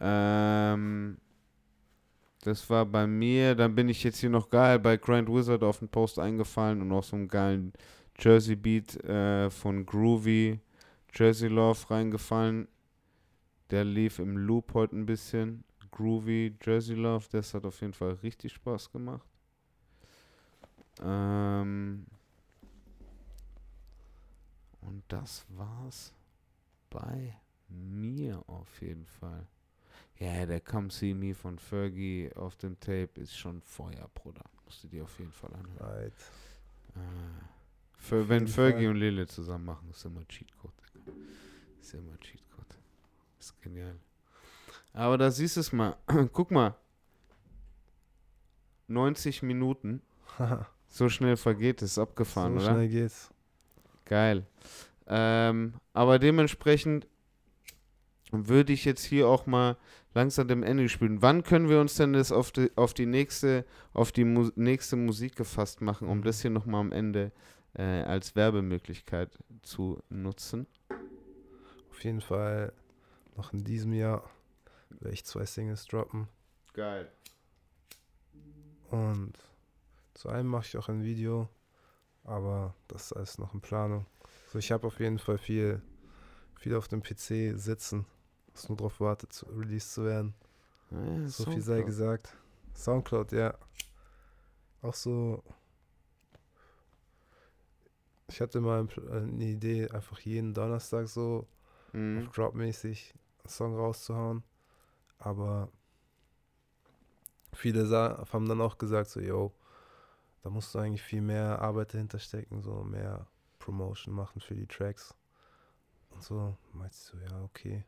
[0.00, 1.18] Ähm,
[2.42, 3.54] das war bei mir.
[3.54, 6.92] Dann bin ich jetzt hier noch geil bei Grand Wizard auf den Post eingefallen und
[6.92, 7.72] auf so einen geilen
[8.18, 10.60] Jersey Beat äh, von Groovy,
[11.14, 12.68] Jersey Love reingefallen.
[13.70, 15.64] Der lief im Loop heute ein bisschen.
[15.90, 19.26] Groovy, Jersey Love, das hat auf jeden Fall richtig Spaß gemacht.
[21.02, 22.06] Ähm,
[24.80, 26.14] und das war's
[26.88, 27.36] bei
[27.68, 29.46] mir auf jeden Fall.
[30.20, 34.44] Ja, der Come See Me von Fergie auf dem Tape ist schon Feuer, Bruder.
[34.66, 35.78] Musst du dir auf jeden Fall anhören.
[35.78, 36.12] Right.
[36.94, 37.00] Äh,
[37.96, 38.90] für, wenn Fergie Fall.
[38.90, 40.74] und Lille zusammen machen, ist immer Cheatcode.
[41.80, 42.76] Ist immer Cheatcode.
[43.38, 43.96] Ist genial.
[44.92, 45.96] Aber da siehst du es mal.
[46.32, 46.74] Guck mal.
[48.88, 50.02] 90 Minuten.
[50.92, 51.98] So schnell vergeht es.
[52.00, 52.74] Abgefahren, so oder?
[52.74, 53.30] schnell geht's.
[54.06, 54.44] Geil.
[55.06, 57.06] Ähm, aber dementsprechend
[58.32, 59.76] würde ich jetzt hier auch mal
[60.14, 61.22] langsam dem Ende spielen.
[61.22, 64.96] Wann können wir uns denn das auf die, auf die nächste, auf die Mu nächste
[64.96, 67.32] Musik gefasst machen, um das hier nochmal am Ende
[67.74, 70.66] äh, als Werbemöglichkeit zu nutzen?
[71.90, 72.72] Auf jeden Fall
[73.36, 74.28] noch in diesem Jahr
[74.90, 76.28] werde ich zwei Singles droppen.
[76.72, 77.10] Geil.
[78.90, 79.32] Und
[80.14, 81.48] zu einem mache ich auch ein Video,
[82.24, 84.06] aber das ist alles noch in Planung.
[84.48, 85.80] So, ich habe auf jeden Fall viel,
[86.56, 88.04] viel auf dem PC sitzen,
[88.62, 90.34] was nur darauf wartet, released zu werden.
[90.90, 92.36] Ja, So viel sei gesagt.
[92.74, 93.54] Soundcloud, ja.
[94.82, 95.42] Auch so.
[98.28, 101.46] Ich hatte mal eine Idee, einfach jeden Donnerstag so
[101.92, 102.28] Mhm.
[102.28, 104.44] auf Drop-mäßig einen Song rauszuhauen.
[105.18, 105.68] Aber
[107.52, 107.88] viele
[108.32, 109.52] haben dann auch gesagt, so, yo,
[110.42, 113.26] da musst du eigentlich viel mehr Arbeit dahinter stecken, so mehr
[113.58, 115.14] Promotion machen für die Tracks.
[116.10, 117.84] Und so, meinst du, ja, okay.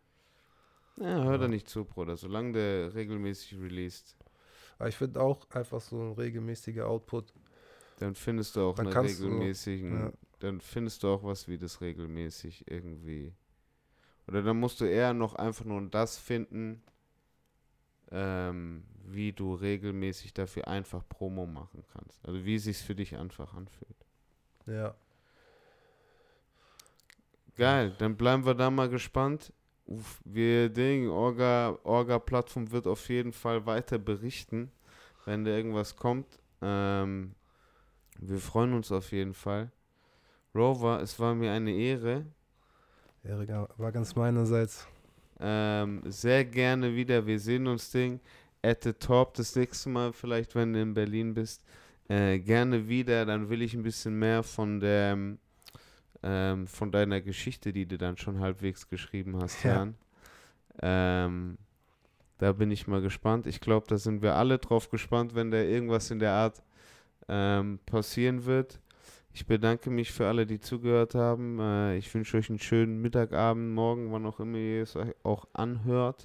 [0.96, 2.16] Ja, hör da nicht zu, Bruder.
[2.16, 4.16] Solange der regelmäßig released,
[4.78, 7.32] Aber ich finde auch einfach so ein regelmäßiger Output.
[7.98, 10.12] dann findest du auch Dann eine kannst du- regelmäßigen, ja.
[10.40, 13.32] dann findest du auch was wie das regelmäßig irgendwie.
[14.28, 16.82] Oder dann musst du eher noch einfach nur das finden,
[18.10, 22.24] ähm, wie du regelmäßig dafür einfach Promo machen kannst.
[22.26, 23.96] Also wie es sich für dich einfach anfühlt.
[24.66, 24.94] Ja.
[27.56, 29.52] Geil, dann bleiben wir da mal gespannt.
[30.24, 34.70] Wir Ding, Orga, Orga-Plattform wird auf jeden Fall weiter berichten,
[35.24, 36.26] wenn da irgendwas kommt.
[36.60, 37.34] Ähm,
[38.18, 39.70] wir freuen uns auf jeden Fall.
[40.54, 42.26] Rover, es war mir eine Ehre.
[43.24, 44.86] Ehre war ganz meinerseits.
[45.40, 47.26] Ähm, sehr gerne wieder.
[47.26, 48.20] Wir sehen uns Ding
[48.62, 51.64] at the top das nächste Mal, vielleicht wenn du in Berlin bist.
[52.08, 55.36] Äh, gerne wieder, dann will ich ein bisschen mehr von der
[56.22, 59.70] ähm, von deiner Geschichte, die du dann schon halbwegs geschrieben hast, Ja.
[59.74, 59.94] hören.
[60.80, 61.58] Ähm,
[62.38, 63.46] da bin ich mal gespannt.
[63.46, 66.62] Ich glaube, da sind wir alle drauf gespannt, wenn da irgendwas in der Art
[67.28, 68.80] ähm, passieren wird.
[69.34, 71.58] Ich bedanke mich für alle, die zugehört haben.
[71.60, 75.46] Äh, ich wünsche euch einen schönen Mittagabend, morgen, wann auch immer ihr es euch auch
[75.52, 76.22] anhört.